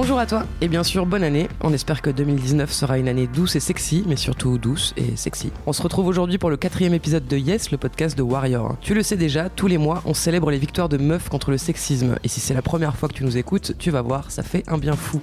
Bonjour 0.00 0.20
à 0.20 0.26
toi 0.26 0.46
et 0.60 0.68
bien 0.68 0.84
sûr 0.84 1.06
bonne 1.06 1.24
année. 1.24 1.48
On 1.60 1.72
espère 1.72 2.02
que 2.02 2.10
2019 2.10 2.70
sera 2.70 2.98
une 2.98 3.08
année 3.08 3.26
douce 3.26 3.56
et 3.56 3.60
sexy, 3.60 4.04
mais 4.06 4.14
surtout 4.14 4.56
douce 4.56 4.94
et 4.96 5.16
sexy. 5.16 5.50
On 5.66 5.72
se 5.72 5.82
retrouve 5.82 6.06
aujourd'hui 6.06 6.38
pour 6.38 6.50
le 6.50 6.56
quatrième 6.56 6.94
épisode 6.94 7.26
de 7.26 7.36
Yes, 7.36 7.72
le 7.72 7.78
podcast 7.78 8.16
de 8.16 8.22
Warrior. 8.22 8.76
Tu 8.80 8.94
le 8.94 9.02
sais 9.02 9.16
déjà, 9.16 9.48
tous 9.48 9.66
les 9.66 9.76
mois 9.76 10.00
on 10.06 10.14
célèbre 10.14 10.52
les 10.52 10.58
victoires 10.58 10.88
de 10.88 10.98
meufs 10.98 11.28
contre 11.28 11.50
le 11.50 11.58
sexisme. 11.58 12.14
Et 12.22 12.28
si 12.28 12.38
c'est 12.38 12.54
la 12.54 12.62
première 12.62 12.94
fois 12.94 13.08
que 13.08 13.14
tu 13.14 13.24
nous 13.24 13.38
écoutes, 13.38 13.72
tu 13.76 13.90
vas 13.90 14.00
voir, 14.00 14.30
ça 14.30 14.44
fait 14.44 14.62
un 14.68 14.78
bien 14.78 14.94
fou. 14.94 15.20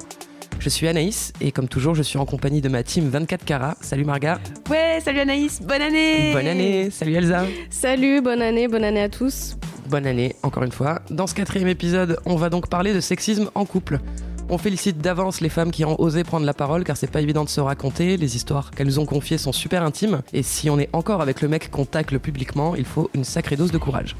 Je 0.59 0.67
suis 0.67 0.89
Anaïs 0.89 1.31
et 1.39 1.53
comme 1.53 1.69
toujours 1.69 1.95
je 1.95 2.03
suis 2.03 2.19
en 2.19 2.25
compagnie 2.25 2.59
de 2.59 2.67
ma 2.67 2.83
team 2.83 3.07
24 3.07 3.45
carats. 3.45 3.77
Salut 3.79 4.03
Marga. 4.03 4.41
Ouais, 4.69 4.99
salut 5.01 5.19
Anaïs, 5.19 5.61
bonne 5.61 5.81
année 5.81 6.33
Bonne 6.33 6.47
année. 6.47 6.89
Salut 6.89 7.13
Elsa. 7.13 7.45
Salut, 7.69 8.19
bonne 8.19 8.41
année, 8.41 8.67
bonne 8.67 8.83
année 8.83 9.03
à 9.03 9.07
tous. 9.07 9.55
Bonne 9.87 10.05
année 10.05 10.35
encore 10.43 10.63
une 10.63 10.73
fois. 10.73 11.01
Dans 11.11 11.27
ce 11.27 11.33
quatrième 11.33 11.69
épisode, 11.69 12.17
on 12.25 12.35
va 12.35 12.49
donc 12.49 12.67
parler 12.67 12.93
de 12.93 12.99
sexisme 12.99 13.49
en 13.55 13.63
couple. 13.63 14.01
On 14.47 14.59
félicite 14.59 14.99
d'avance 14.99 15.41
les 15.41 15.49
femmes 15.49 15.71
qui 15.71 15.85
ont 15.85 15.99
osé 15.99 16.23
prendre 16.23 16.45
la 16.45 16.53
parole 16.53 16.83
car 16.83 16.95
c'est 16.97 17.09
pas 17.09 17.21
évident 17.21 17.43
de 17.43 17.49
se 17.49 17.59
raconter, 17.59 18.15
les 18.15 18.35
histoires 18.35 18.69
qu'elles 18.69 18.85
nous 18.85 18.99
ont 18.99 19.05
confiées 19.07 19.39
sont 19.39 19.51
super 19.51 19.81
intimes 19.81 20.21
et 20.33 20.43
si 20.43 20.69
on 20.69 20.77
est 20.77 20.89
encore 20.93 21.21
avec 21.21 21.41
le 21.41 21.47
mec 21.47 21.71
qu'on 21.71 21.85
tacle 21.85 22.19
publiquement, 22.19 22.75
il 22.75 22.85
faut 22.85 23.09
une 23.15 23.23
sacrée 23.23 23.55
dose 23.55 23.71
de 23.71 23.79
courage. 23.79 24.15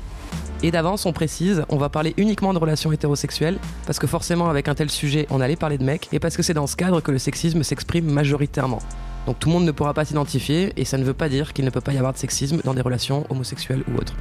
Et 0.64 0.72
d'avance, 0.72 1.06
on 1.06 1.14
précise, 1.14 1.64
on 1.70 1.78
va 1.78 1.90
parler 1.90 2.16
uniquement 2.18 2.54
de 2.54 2.58
relations 2.58 2.92
hétérosexuelles, 2.92 3.60
parce 3.86 4.00
que 4.00 4.08
forcément 4.08 4.50
avec 4.50 4.68
un 4.68 4.74
tel 4.74 4.90
sujet, 4.90 5.28
on 5.30 5.42
allait 5.42 5.58
parler 5.58 5.78
de 5.78 5.84
mecs, 5.84 6.08
et 6.12 6.18
parce 6.18 6.36
que 6.36 6.42
c'est 6.42 6.56
dans 6.56 6.66
ce 6.66 6.76
cadre 6.76 7.02
que 7.02 7.12
le 7.12 7.20
sexisme 7.20 7.62
s'exprime 7.62 8.10
majoritairement. 8.10 8.80
Donc 9.28 9.38
tout 9.38 9.50
le 9.50 9.54
monde 9.54 9.66
ne 9.66 9.72
pourra 9.72 9.94
pas 9.94 10.06
s'identifier, 10.06 10.74
et 10.78 10.86
ça 10.86 10.98
ne 10.98 11.04
veut 11.04 11.14
pas 11.14 11.30
dire 11.30 11.54
qu'il 11.54 11.66
ne 11.66 11.70
peut 11.70 11.82
pas 11.82 11.94
y 11.94 11.98
avoir 11.98 12.14
de 12.14 12.18
sexisme 12.18 12.62
dans 12.64 12.74
des 12.74 12.82
relations 12.82 13.26
homosexuelles 13.30 13.84
ou 13.94 13.98
autres. 13.98 14.16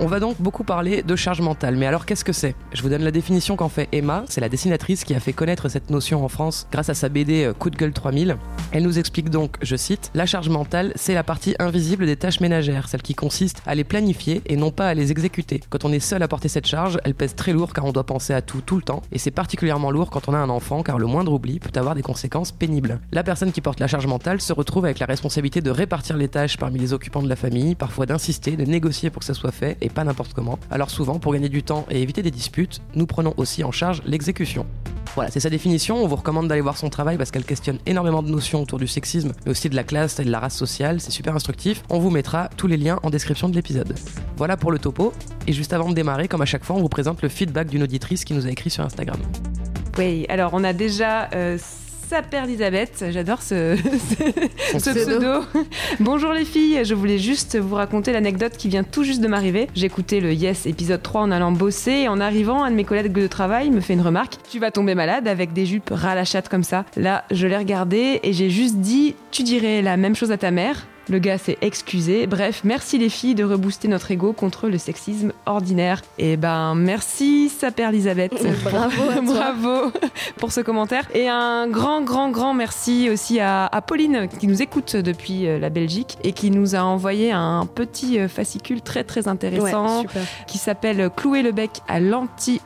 On 0.00 0.06
va 0.06 0.18
donc 0.18 0.40
beaucoup 0.40 0.64
parler 0.64 1.04
de 1.04 1.14
charge 1.14 1.40
mentale, 1.40 1.76
mais 1.76 1.86
alors 1.86 2.04
qu'est-ce 2.04 2.24
que 2.24 2.32
c'est? 2.32 2.56
Je 2.72 2.82
vous 2.82 2.88
donne 2.88 3.04
la 3.04 3.12
définition 3.12 3.54
qu'en 3.54 3.68
fait 3.68 3.88
Emma, 3.92 4.24
c'est 4.28 4.40
la 4.40 4.48
dessinatrice 4.48 5.04
qui 5.04 5.14
a 5.14 5.20
fait 5.20 5.32
connaître 5.32 5.68
cette 5.68 5.88
notion 5.88 6.24
en 6.24 6.28
France 6.28 6.66
grâce 6.72 6.88
à 6.88 6.94
sa 6.94 7.08
BD 7.08 7.52
Coup 7.60 7.70
de 7.70 7.76
gueule 7.76 7.92
3000. 7.92 8.36
Elle 8.72 8.82
nous 8.82 8.98
explique 8.98 9.30
donc, 9.30 9.56
je 9.62 9.76
cite, 9.76 10.10
La 10.12 10.26
charge 10.26 10.48
mentale, 10.48 10.92
c'est 10.96 11.14
la 11.14 11.22
partie 11.22 11.54
invisible 11.60 12.06
des 12.06 12.16
tâches 12.16 12.40
ménagères, 12.40 12.88
celle 12.88 13.02
qui 13.02 13.14
consiste 13.14 13.62
à 13.66 13.76
les 13.76 13.84
planifier 13.84 14.42
et 14.46 14.56
non 14.56 14.72
pas 14.72 14.88
à 14.88 14.94
les 14.94 15.12
exécuter. 15.12 15.60
Quand 15.70 15.84
on 15.84 15.92
est 15.92 16.00
seul 16.00 16.24
à 16.24 16.28
porter 16.28 16.48
cette 16.48 16.66
charge, 16.66 16.98
elle 17.04 17.14
pèse 17.14 17.36
très 17.36 17.52
lourd 17.52 17.72
car 17.72 17.84
on 17.84 17.92
doit 17.92 18.04
penser 18.04 18.34
à 18.34 18.42
tout 18.42 18.62
tout 18.62 18.76
le 18.76 18.82
temps, 18.82 19.02
et 19.12 19.18
c'est 19.18 19.30
particulièrement 19.30 19.92
lourd 19.92 20.10
quand 20.10 20.28
on 20.28 20.34
a 20.34 20.38
un 20.38 20.50
enfant 20.50 20.82
car 20.82 20.98
le 20.98 21.06
moindre 21.06 21.32
oubli 21.32 21.60
peut 21.60 21.78
avoir 21.78 21.94
des 21.94 22.02
conséquences 22.02 22.50
pénibles. 22.50 22.98
La 23.12 23.22
personne 23.22 23.52
qui 23.52 23.60
porte 23.60 23.78
la 23.78 23.86
charge 23.86 24.08
mentale 24.08 24.40
se 24.40 24.52
retrouve 24.52 24.86
avec 24.86 24.98
la 24.98 25.06
responsabilité 25.06 25.60
de 25.60 25.70
répartir 25.70 26.16
les 26.16 26.26
tâches 26.26 26.56
parmi 26.56 26.80
les 26.80 26.92
occupants 26.92 27.22
de 27.22 27.28
la 27.28 27.36
famille, 27.36 27.76
parfois 27.76 28.06
d'insister, 28.06 28.56
de 28.56 28.64
négocier 28.64 29.10
pour 29.10 29.20
que 29.20 29.26
ça 29.26 29.34
soit 29.34 29.52
fait, 29.52 29.78
et 29.84 29.88
pas 29.88 30.04
n'importe 30.04 30.32
comment. 30.32 30.58
Alors 30.70 30.90
souvent, 30.90 31.18
pour 31.18 31.32
gagner 31.32 31.48
du 31.48 31.62
temps 31.62 31.86
et 31.90 32.02
éviter 32.02 32.22
des 32.22 32.30
disputes, 32.30 32.80
nous 32.94 33.06
prenons 33.06 33.34
aussi 33.36 33.62
en 33.62 33.70
charge 33.70 34.02
l'exécution. 34.06 34.66
Voilà, 35.14 35.30
c'est 35.30 35.40
sa 35.40 35.50
définition. 35.50 36.02
On 36.02 36.08
vous 36.08 36.16
recommande 36.16 36.48
d'aller 36.48 36.60
voir 36.60 36.76
son 36.76 36.90
travail 36.90 37.16
parce 37.16 37.30
qu'elle 37.30 37.44
questionne 37.44 37.78
énormément 37.86 38.22
de 38.22 38.30
notions 38.30 38.62
autour 38.62 38.78
du 38.78 38.88
sexisme, 38.88 39.32
mais 39.44 39.52
aussi 39.52 39.68
de 39.68 39.76
la 39.76 39.84
classe 39.84 40.18
et 40.18 40.24
de 40.24 40.30
la 40.30 40.40
race 40.40 40.56
sociale. 40.56 41.00
C'est 41.00 41.12
super 41.12 41.36
instructif. 41.36 41.84
On 41.88 42.00
vous 42.00 42.10
mettra 42.10 42.48
tous 42.56 42.66
les 42.66 42.76
liens 42.76 42.98
en 43.04 43.10
description 43.10 43.48
de 43.48 43.54
l'épisode. 43.54 43.94
Voilà 44.36 44.56
pour 44.56 44.72
le 44.72 44.80
topo. 44.80 45.12
Et 45.46 45.52
juste 45.52 45.72
avant 45.72 45.88
de 45.88 45.94
démarrer, 45.94 46.26
comme 46.26 46.42
à 46.42 46.46
chaque 46.46 46.64
fois, 46.64 46.74
on 46.74 46.80
vous 46.80 46.88
présente 46.88 47.22
le 47.22 47.28
feedback 47.28 47.68
d'une 47.68 47.84
auditrice 47.84 48.24
qui 48.24 48.34
nous 48.34 48.46
a 48.46 48.50
écrit 48.50 48.70
sur 48.70 48.82
Instagram. 48.82 49.20
Oui, 49.98 50.26
alors 50.28 50.50
on 50.54 50.64
a 50.64 50.72
déjà 50.72 51.28
euh, 51.34 51.56
sa 52.08 52.22
père 52.22 52.46
d'Elisabeth, 52.46 53.06
j'adore 53.10 53.42
ce, 53.42 53.76
ce, 54.72 54.78
ce 54.78 54.90
pseudo. 54.90 55.44
Bonjour 56.00 56.32
les 56.32 56.44
filles, 56.44 56.84
je 56.84 56.94
voulais 56.94 57.18
juste 57.18 57.58
vous 57.58 57.74
raconter 57.76 58.12
l'anecdote 58.12 58.56
qui 58.56 58.68
vient 58.68 58.84
tout 58.84 59.04
juste 59.04 59.20
de 59.20 59.28
m'arriver. 59.28 59.68
J'écoutais 59.74 60.20
le 60.20 60.32
Yes 60.32 60.66
épisode 60.66 61.02
3 61.02 61.22
en 61.22 61.30
allant 61.30 61.52
bosser 61.52 61.92
et 61.92 62.08
en 62.08 62.20
arrivant, 62.20 62.64
un 62.64 62.70
de 62.70 62.76
mes 62.76 62.84
collègues 62.84 63.12
de 63.12 63.26
travail 63.26 63.70
me 63.70 63.80
fait 63.80 63.94
une 63.94 64.02
remarque. 64.02 64.36
Tu 64.50 64.58
vas 64.58 64.70
tomber 64.70 64.94
malade 64.94 65.26
avec 65.28 65.52
des 65.52 65.66
jupes 65.66 65.90
ras 65.90 66.14
la 66.14 66.24
chatte 66.24 66.48
comme 66.48 66.64
ça. 66.64 66.84
Là, 66.96 67.24
je 67.30 67.46
l'ai 67.46 67.56
regardé 67.56 68.20
et 68.22 68.32
j'ai 68.32 68.50
juste 68.50 68.76
dit, 68.76 69.14
tu 69.30 69.42
dirais 69.42 69.80
la 69.80 69.96
même 69.96 70.14
chose 70.14 70.30
à 70.32 70.36
ta 70.36 70.50
mère 70.50 70.86
le 71.08 71.18
gars 71.18 71.38
s'est 71.38 71.58
excusé. 71.60 72.26
Bref, 72.26 72.62
merci 72.64 72.98
les 72.98 73.08
filles 73.08 73.34
de 73.34 73.44
rebooster 73.44 73.88
notre 73.88 74.10
ego 74.10 74.32
contre 74.32 74.68
le 74.68 74.78
sexisme 74.78 75.32
ordinaire. 75.46 76.02
Et 76.18 76.36
ben, 76.36 76.74
merci 76.74 77.48
sa 77.48 77.70
père 77.70 77.90
Elisabeth. 77.90 78.32
Bravo 78.64 79.02
à 79.10 79.14
toi. 79.14 79.22
Bravo 79.22 79.92
pour 80.38 80.52
ce 80.52 80.60
commentaire. 80.60 81.08
Et 81.14 81.28
un 81.28 81.68
grand, 81.68 82.02
grand, 82.02 82.30
grand 82.30 82.54
merci 82.54 83.08
aussi 83.10 83.40
à, 83.40 83.66
à 83.66 83.80
Pauline 83.82 84.28
qui 84.28 84.46
nous 84.46 84.62
écoute 84.62 84.96
depuis 84.96 85.46
euh, 85.46 85.58
la 85.58 85.70
Belgique 85.70 86.18
et 86.22 86.32
qui 86.32 86.50
nous 86.50 86.74
a 86.74 86.80
envoyé 86.80 87.32
un 87.32 87.66
petit 87.66 88.18
euh, 88.18 88.28
fascicule 88.28 88.80
très, 88.80 89.04
très 89.04 89.28
intéressant 89.28 90.02
Ouais, 90.02 90.06
qui 90.46 90.58
s'appelle 90.58 91.10
Clouer 91.14 91.42
le 91.42 91.52
bec 91.52 91.70
à 91.88 92.00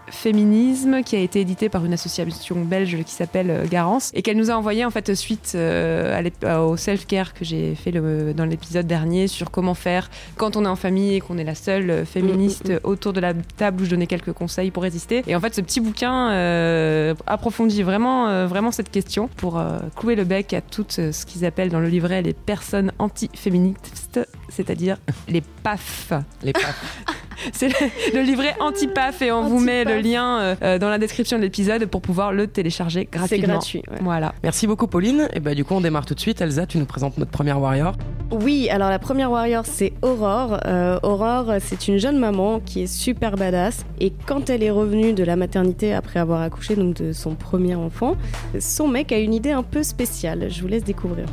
l'antiféminisme, 0.09 1.03
qui 1.03 1.17
a 1.17 1.21
été 1.21 1.41
édité 1.41 1.69
par 1.69 1.85
une 1.85 1.93
association 1.93 2.57
belge 2.63 2.97
qui 3.05 3.13
s'appelle 3.13 3.51
euh, 3.51 3.67
Garance, 3.69 4.11
et 4.15 4.23
qu'elle 4.23 4.37
nous 4.37 4.51
a 4.51 4.55
envoyé 4.55 4.85
en 4.85 4.91
fait 4.91 5.15
suite 5.15 5.53
euh, 5.55 6.17
à 6.17 6.23
l'ép- 6.23 6.45
au 6.45 6.77
self-care 6.77 7.35
que 7.35 7.45
j'ai 7.45 7.75
fait 7.75 7.91
le- 7.91 8.33
dans 8.35 8.45
l'épisode 8.45 8.87
dernier 8.87 9.29
sur 9.29 9.51
comment 9.51 9.75
faire 9.75 10.11
quand 10.37 10.57
on 10.57 10.65
est 10.65 10.69
en 10.69 10.77
famille 10.77 11.15
et 11.15 11.21
qu'on 11.21 11.39
est 11.39 11.45
la 11.45 11.55
seule 11.55 11.91
euh, 11.91 12.05
féministe 12.05 12.69
Mm, 12.69 12.75
mm, 12.75 12.79
autour 12.85 13.13
de 13.13 13.21
la 13.21 13.35
table 13.35 13.83
où 13.83 13.85
je 13.85 13.91
donnais 13.91 14.07
quelques 14.07 14.33
conseils 14.33 14.71
pour 14.71 14.83
résister. 14.83 15.23
Et 15.27 15.37
en 15.37 15.41
fait, 15.41 15.55
ce 15.55 15.61
petit 15.61 15.81
bouquin 15.81 16.31
euh, 16.31 17.15
approfondit 17.27 17.83
vraiment, 17.83 18.29
euh, 18.29 18.47
vraiment 18.47 18.71
cette 18.73 18.91
question 18.91 19.29
pour 19.37 19.59
euh, 19.59 19.79
clouer 19.97 20.15
le 20.17 20.25
bec 20.25 20.53
à 20.53 20.61
toutes 20.61 20.99
euh, 20.99 21.13
ce 21.13 21.25
qu'ils 21.27 21.45
appellent 21.45 21.69
dans 21.71 21.81
le 21.81 21.89
livret 21.89 22.23
les 22.23 22.33
personnes 22.35 22.93
antiféministes, 22.99 24.21
c'est-à-dire 24.49 24.97
les 25.29 25.41
PAF. 25.63 26.13
Les 26.43 26.53
paf. 26.53 27.05
C'est 27.53 27.69
le, 27.69 27.75
le 28.15 28.23
livret 28.23 28.55
anti-PAF 28.61 29.23
et 29.23 29.33
on 29.33 29.49
vous 29.49 29.61
met 29.61 29.85
le 29.85 30.01
lien 30.01 30.39
euh, 30.41 30.55
euh, 30.63 30.79
dans 30.79 30.89
la 30.89 30.99
description 30.99 31.37
de 31.39 31.43
l'épisode 31.43 31.87
pour 31.87 32.01
pouvoir 32.01 32.33
le 32.33 32.47
télécharger 32.47 33.09
C'est 33.13 33.19
gratuitement. 33.19 33.55
gratuit. 33.55 33.83
ouais. 33.91 33.99
Voilà. 34.01 34.35
Merci 34.43 34.67
beaucoup 34.67 34.87
Pauline. 34.87 35.29
Et 35.35 35.41
bah 35.41 35.55
du 35.55 35.65
coup 35.65 35.75
on 35.75 35.81
démarre 35.81 36.07
tout 36.07 36.15
de 36.15 36.21
suite. 36.21 36.41
Elsa, 36.41 36.67
tu 36.67 36.79
nous 36.79 36.85
présentes 36.87 37.19
notre 37.19 37.31
première 37.31 37.61
warrior. 37.61 37.95
Oui, 38.31 38.69
alors 38.71 38.91
la 38.91 38.99
première 38.99 39.31
warrior, 39.31 39.65
c'est 39.67 39.93
Aurore. 40.03 40.59
Euh, 40.67 40.99
Aurore, 41.03 41.55
c'est 41.61 41.89
une 41.89 41.99
jeune 41.99 42.19
maman 42.19 42.61
qui 42.61 42.83
est 42.83 42.87
super 42.87 43.37
badass. 43.37 43.87
Et 44.01 44.13
quand 44.27 44.51
elle 44.51 44.63
est 44.63 44.71
revenue 44.71 45.13
de 45.15 45.25
la 45.25 45.37
maternité 45.37 45.95
après 45.95 46.21
avoir 46.21 46.43
accouché 46.43 46.77
donc 46.77 46.97
de 46.97 47.13
son 47.13 47.35
premier 47.35 47.75
enfant, 47.75 48.17
son 48.61 48.87
mec 48.89 49.13
a 49.13 49.19
une 49.19 49.33
idée 49.33 49.53
un 49.53 49.63
peu 49.63 49.83
spéciale. 49.83 50.49
Je 50.51 50.61
vous 50.61 50.69
laisse 50.69 50.85
découvrir. 50.85 51.27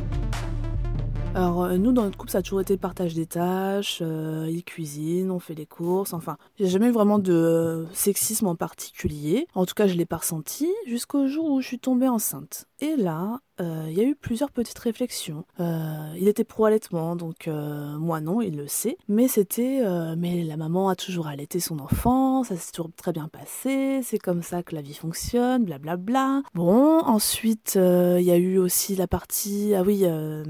Alors 1.36 1.64
euh, 1.64 1.76
nous 1.76 1.92
dans 1.92 2.04
notre 2.04 2.16
couple 2.16 2.30
ça 2.30 2.38
a 2.38 2.42
toujours 2.42 2.62
été 2.62 2.72
le 2.72 2.78
partage 2.78 3.12
des 3.12 3.26
tâches, 3.26 3.98
euh, 4.00 4.48
il 4.48 4.64
cuisine, 4.64 5.30
on 5.30 5.38
fait 5.38 5.54
les 5.54 5.66
courses, 5.66 6.14
enfin 6.14 6.38
j'ai 6.58 6.66
jamais 6.66 6.86
eu 6.86 6.92
vraiment 6.92 7.18
de 7.18 7.34
euh, 7.34 7.86
sexisme 7.92 8.46
en 8.46 8.54
particulier. 8.54 9.46
En 9.54 9.66
tout 9.66 9.74
cas 9.74 9.86
je 9.86 9.92
l'ai 9.92 10.06
pas 10.06 10.16
ressenti 10.16 10.66
jusqu'au 10.86 11.26
jour 11.26 11.50
où 11.50 11.60
je 11.60 11.66
suis 11.66 11.78
tombée 11.78 12.08
enceinte. 12.08 12.64
Et 12.80 12.96
là, 12.96 13.40
il 13.60 13.92
y 13.92 14.00
a 14.00 14.04
eu 14.04 14.14
plusieurs 14.14 14.50
petites 14.50 14.78
réflexions. 14.78 15.44
Euh, 15.60 16.14
il 16.18 16.28
était 16.28 16.44
pro-allaitement, 16.44 17.16
donc 17.16 17.48
euh, 17.48 17.96
moi 17.98 18.20
non, 18.20 18.40
il 18.40 18.56
le 18.56 18.66
sait. 18.66 18.96
Mais 19.08 19.28
c'était, 19.28 19.80
euh, 19.82 20.14
mais 20.16 20.44
la 20.44 20.56
maman 20.56 20.88
a 20.88 20.96
toujours 20.96 21.26
allaité 21.26 21.60
son 21.60 21.78
enfant, 21.78 22.44
ça 22.44 22.56
s'est 22.56 22.72
toujours 22.72 22.90
très 22.96 23.12
bien 23.12 23.28
passé, 23.28 24.00
c'est 24.02 24.18
comme 24.18 24.42
ça 24.42 24.62
que 24.62 24.74
la 24.74 24.82
vie 24.82 24.94
fonctionne, 24.94 25.64
blablabla. 25.64 26.42
Bon, 26.54 27.00
ensuite, 27.00 27.74
euh, 27.76 28.16
il 28.20 28.26
y 28.26 28.30
a 28.30 28.36
eu 28.36 28.58
aussi 28.58 28.96
la 28.96 29.06
partie, 29.06 29.74
ah 29.74 29.82
oui, 29.82 30.00
euh, 30.04 30.44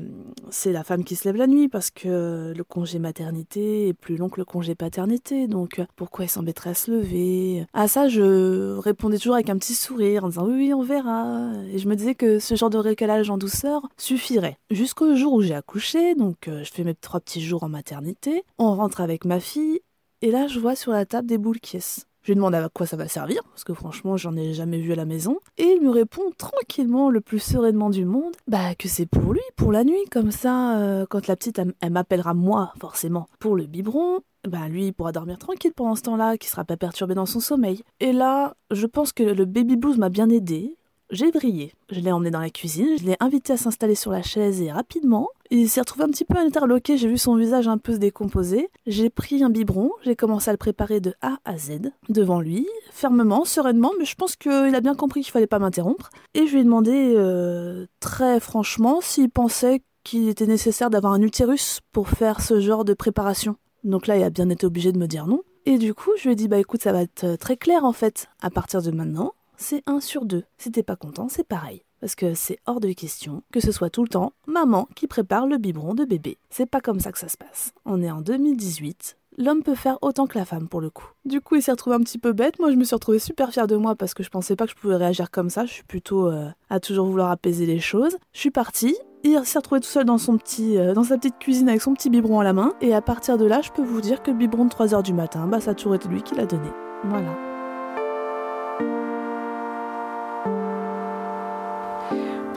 c'est 0.50 0.72
la 0.72 0.84
femme 0.84 1.04
qui 1.04 1.16
se 1.16 1.28
lève 1.28 1.36
la 1.36 1.46
nuit 1.46 1.68
parce 1.68 1.90
que 1.90 2.52
le 2.56 2.64
congé 2.64 2.98
maternité 2.98 3.88
est 3.88 3.94
plus 3.94 4.16
long 4.16 4.28
que 4.28 4.40
le 4.40 4.44
congé 4.44 4.74
paternité, 4.74 5.46
donc 5.48 5.82
pourquoi 5.96 6.24
elle 6.24 6.30
s'embêterait 6.30 6.70
à 6.70 6.74
se 6.74 6.90
lever? 6.90 7.66
À 7.72 7.88
ça, 7.88 8.08
je 8.08 8.76
répondais 8.78 9.18
toujours 9.18 9.34
avec 9.34 9.50
un 9.50 9.58
petit 9.58 9.74
sourire 9.74 10.24
en 10.24 10.28
disant 10.28 10.46
oui, 10.46 10.54
oui, 10.56 10.74
on 10.74 10.82
verra. 10.82 11.52
Et 11.72 11.78
je 11.78 11.88
me 11.88 11.96
disais 11.96 12.14
que 12.14 12.38
ce 12.38 12.54
genre 12.54 12.70
de 12.70 12.78
récalage 12.96 13.28
en 13.28 13.37
douceur 13.37 13.82
suffirait. 13.98 14.56
Jusqu'au 14.70 15.14
jour 15.16 15.34
où 15.34 15.43
j'ai 15.43 15.54
accouché, 15.54 16.14
donc 16.14 16.48
euh, 16.48 16.64
je 16.64 16.72
fais 16.72 16.82
mes 16.82 16.94
trois 16.94 17.20
petits 17.20 17.43
jours 17.43 17.62
en 17.62 17.69
maternité, 17.69 18.43
on 18.56 18.75
rentre 18.75 19.02
avec 19.02 19.26
ma 19.26 19.38
fille, 19.38 19.81
et 20.22 20.31
là 20.31 20.46
je 20.46 20.58
vois 20.58 20.75
sur 20.75 20.93
la 20.93 21.04
table 21.04 21.28
des 21.28 21.37
boules 21.37 21.60
caisses. 21.60 22.06
Je 22.22 22.32
lui 22.32 22.37
demande 22.37 22.54
à 22.54 22.70
quoi 22.70 22.87
ça 22.87 22.96
va 22.96 23.06
servir, 23.06 23.43
parce 23.50 23.64
que 23.64 23.75
franchement 23.75 24.16
j'en 24.16 24.34
ai 24.34 24.54
jamais 24.54 24.81
vu 24.81 24.93
à 24.93 24.96
la 24.96 25.04
maison, 25.04 25.37
et 25.58 25.76
il 25.76 25.82
me 25.82 25.90
répond 25.90 26.22
tranquillement, 26.38 27.10
le 27.10 27.20
plus 27.20 27.38
sereinement 27.38 27.90
du 27.90 28.06
monde, 28.06 28.34
bah 28.48 28.75
que 28.78 28.88
c'est 28.88 29.04
pour 29.04 29.34
lui, 29.34 29.42
pour 29.56 29.72
la 29.72 29.84
nuit, 29.84 30.06
comme 30.10 30.31
ça, 30.31 30.78
euh, 30.78 31.04
quand 31.10 31.26
la 31.26 31.37
petite 31.37 31.58
elle, 31.58 31.75
elle 31.81 31.92
m'appellera 31.92 32.32
moi, 32.32 32.72
forcément, 32.81 33.28
pour 33.40 33.56
le 33.56 33.66
biberon, 33.66 34.20
bah 34.49 34.69
lui 34.69 34.87
il 34.87 34.94
pourra 34.94 35.12
dormir 35.12 35.37
tranquille 35.37 35.72
pendant 35.76 35.96
ce 35.96 36.02
temps-là, 36.02 36.38
qui 36.38 36.49
sera 36.49 36.64
pas 36.64 36.78
perturbé 36.78 37.14
dans 37.14 37.26
son 37.26 37.40
sommeil. 37.40 37.82
Et 38.00 38.12
là, 38.12 38.56
je 38.70 38.87
pense 38.87 39.12
que 39.12 39.22
le 39.22 39.44
baby 39.44 39.76
blues 39.76 39.99
m'a 39.99 40.08
bien 40.08 40.31
aidé. 40.31 40.78
J'ai 41.10 41.30
brillé. 41.30 41.72
Je 41.88 42.00
l'ai 42.00 42.10
emmené 42.10 42.30
dans 42.30 42.40
la 42.40 42.50
cuisine, 42.50 42.98
je 42.98 43.04
l'ai 43.04 43.16
invité 43.20 43.52
à 43.52 43.56
s'installer 43.56 43.94
sur 43.94 44.10
la 44.10 44.22
chaise 44.22 44.60
et 44.60 44.72
rapidement, 44.72 45.28
il 45.50 45.68
s'est 45.68 45.80
retrouvé 45.80 46.04
un 46.04 46.08
petit 46.08 46.24
peu 46.24 46.36
interloqué, 46.36 46.96
j'ai 46.96 47.06
vu 47.06 47.16
son 47.16 47.36
visage 47.36 47.68
un 47.68 47.78
peu 47.78 47.92
se 47.92 47.98
décomposer. 47.98 48.70
J'ai 48.88 49.08
pris 49.08 49.44
un 49.44 49.50
biberon, 49.50 49.92
j'ai 50.02 50.16
commencé 50.16 50.50
à 50.50 50.52
le 50.52 50.56
préparer 50.56 50.98
de 50.98 51.14
A 51.22 51.38
à 51.44 51.56
Z, 51.58 51.92
devant 52.08 52.40
lui, 52.40 52.66
fermement, 52.90 53.44
sereinement, 53.44 53.92
mais 54.00 54.04
je 54.04 54.16
pense 54.16 54.34
qu'il 54.34 54.74
a 54.74 54.80
bien 54.80 54.96
compris 54.96 55.22
qu'il 55.22 55.30
fallait 55.30 55.46
pas 55.46 55.60
m'interrompre. 55.60 56.10
Et 56.34 56.48
je 56.48 56.52
lui 56.52 56.60
ai 56.62 56.64
demandé 56.64 57.14
euh, 57.16 57.86
très 58.00 58.40
franchement 58.40 59.00
s'il 59.00 59.30
pensait 59.30 59.82
qu'il 60.02 60.28
était 60.28 60.46
nécessaire 60.46 60.90
d'avoir 60.90 61.12
un 61.12 61.22
utérus 61.22 61.80
pour 61.92 62.08
faire 62.08 62.40
ce 62.40 62.58
genre 62.60 62.84
de 62.84 62.94
préparation. 62.94 63.54
Donc 63.84 64.08
là, 64.08 64.16
il 64.16 64.24
a 64.24 64.30
bien 64.30 64.50
été 64.50 64.66
obligé 64.66 64.90
de 64.90 64.98
me 64.98 65.06
dire 65.06 65.28
non. 65.28 65.42
Et 65.66 65.78
du 65.78 65.94
coup, 65.94 66.10
je 66.16 66.24
lui 66.24 66.32
ai 66.32 66.36
dit, 66.36 66.48
bah 66.48 66.58
écoute, 66.58 66.82
ça 66.82 66.92
va 66.92 67.02
être 67.02 67.36
très 67.36 67.56
clair 67.56 67.84
en 67.84 67.92
fait. 67.92 68.28
À 68.40 68.50
partir 68.50 68.82
de 68.82 68.90
maintenant, 68.90 69.34
c'est 69.56 69.82
1 69.86 70.00
sur 70.00 70.24
2. 70.24 70.44
Si 70.58 70.70
t'es 70.70 70.82
pas 70.82 70.96
content, 70.96 71.28
c'est 71.28 71.46
pareil. 71.46 71.82
Parce 72.00 72.14
que 72.14 72.34
c'est 72.34 72.58
hors 72.66 72.80
de 72.80 72.92
question 72.92 73.42
que 73.52 73.60
ce 73.60 73.72
soit 73.72 73.90
tout 73.90 74.02
le 74.02 74.08
temps 74.08 74.32
maman 74.46 74.86
qui 74.94 75.06
prépare 75.06 75.46
le 75.46 75.58
biberon 75.58 75.94
de 75.94 76.04
bébé. 76.04 76.38
C'est 76.50 76.66
pas 76.66 76.80
comme 76.80 77.00
ça 77.00 77.12
que 77.12 77.18
ça 77.18 77.28
se 77.28 77.36
passe. 77.36 77.72
On 77.84 78.02
est 78.02 78.10
en 78.10 78.20
2018. 78.20 79.16
L'homme 79.38 79.62
peut 79.62 79.74
faire 79.74 79.98
autant 80.00 80.26
que 80.26 80.38
la 80.38 80.44
femme 80.44 80.68
pour 80.68 80.80
le 80.80 80.88
coup. 80.88 81.08
Du 81.26 81.40
coup, 81.40 81.56
il 81.56 81.62
s'est 81.62 81.70
retrouvé 81.70 81.96
un 81.96 82.00
petit 82.00 82.18
peu 82.18 82.32
bête. 82.32 82.58
Moi, 82.58 82.70
je 82.70 82.76
me 82.76 82.84
suis 82.84 82.94
retrouvée 82.94 83.18
super 83.18 83.50
fière 83.50 83.66
de 83.66 83.76
moi 83.76 83.94
parce 83.94 84.14
que 84.14 84.22
je 84.22 84.30
pensais 84.30 84.56
pas 84.56 84.64
que 84.64 84.70
je 84.70 84.76
pouvais 84.76 84.96
réagir 84.96 85.30
comme 85.30 85.50
ça. 85.50 85.66
Je 85.66 85.72
suis 85.72 85.84
plutôt 85.84 86.28
euh, 86.28 86.48
à 86.70 86.80
toujours 86.80 87.06
vouloir 87.06 87.30
apaiser 87.30 87.66
les 87.66 87.80
choses. 87.80 88.16
Je 88.32 88.40
suis 88.40 88.50
partie. 88.50 88.96
Il 89.24 89.38
s'est 89.44 89.58
retrouvé 89.58 89.80
tout 89.80 89.88
seul 89.88 90.04
euh, 90.08 90.94
dans 90.94 91.02
sa 91.02 91.16
petite 91.16 91.38
cuisine 91.38 91.68
avec 91.68 91.82
son 91.82 91.92
petit 91.92 92.08
biberon 92.08 92.40
à 92.40 92.44
la 92.44 92.52
main. 92.52 92.72
Et 92.80 92.94
à 92.94 93.02
partir 93.02 93.36
de 93.36 93.44
là, 93.44 93.60
je 93.60 93.70
peux 93.72 93.82
vous 93.82 94.00
dire 94.00 94.22
que 94.22 94.30
le 94.30 94.36
biberon 94.38 94.64
de 94.64 94.70
3h 94.70 95.02
du 95.02 95.12
matin, 95.12 95.46
bah 95.46 95.60
ça 95.60 95.72
a 95.72 95.74
toujours 95.74 95.96
été 95.96 96.08
lui 96.08 96.22
qui 96.22 96.34
l'a 96.34 96.46
donné. 96.46 96.68
Voilà. 97.04 97.55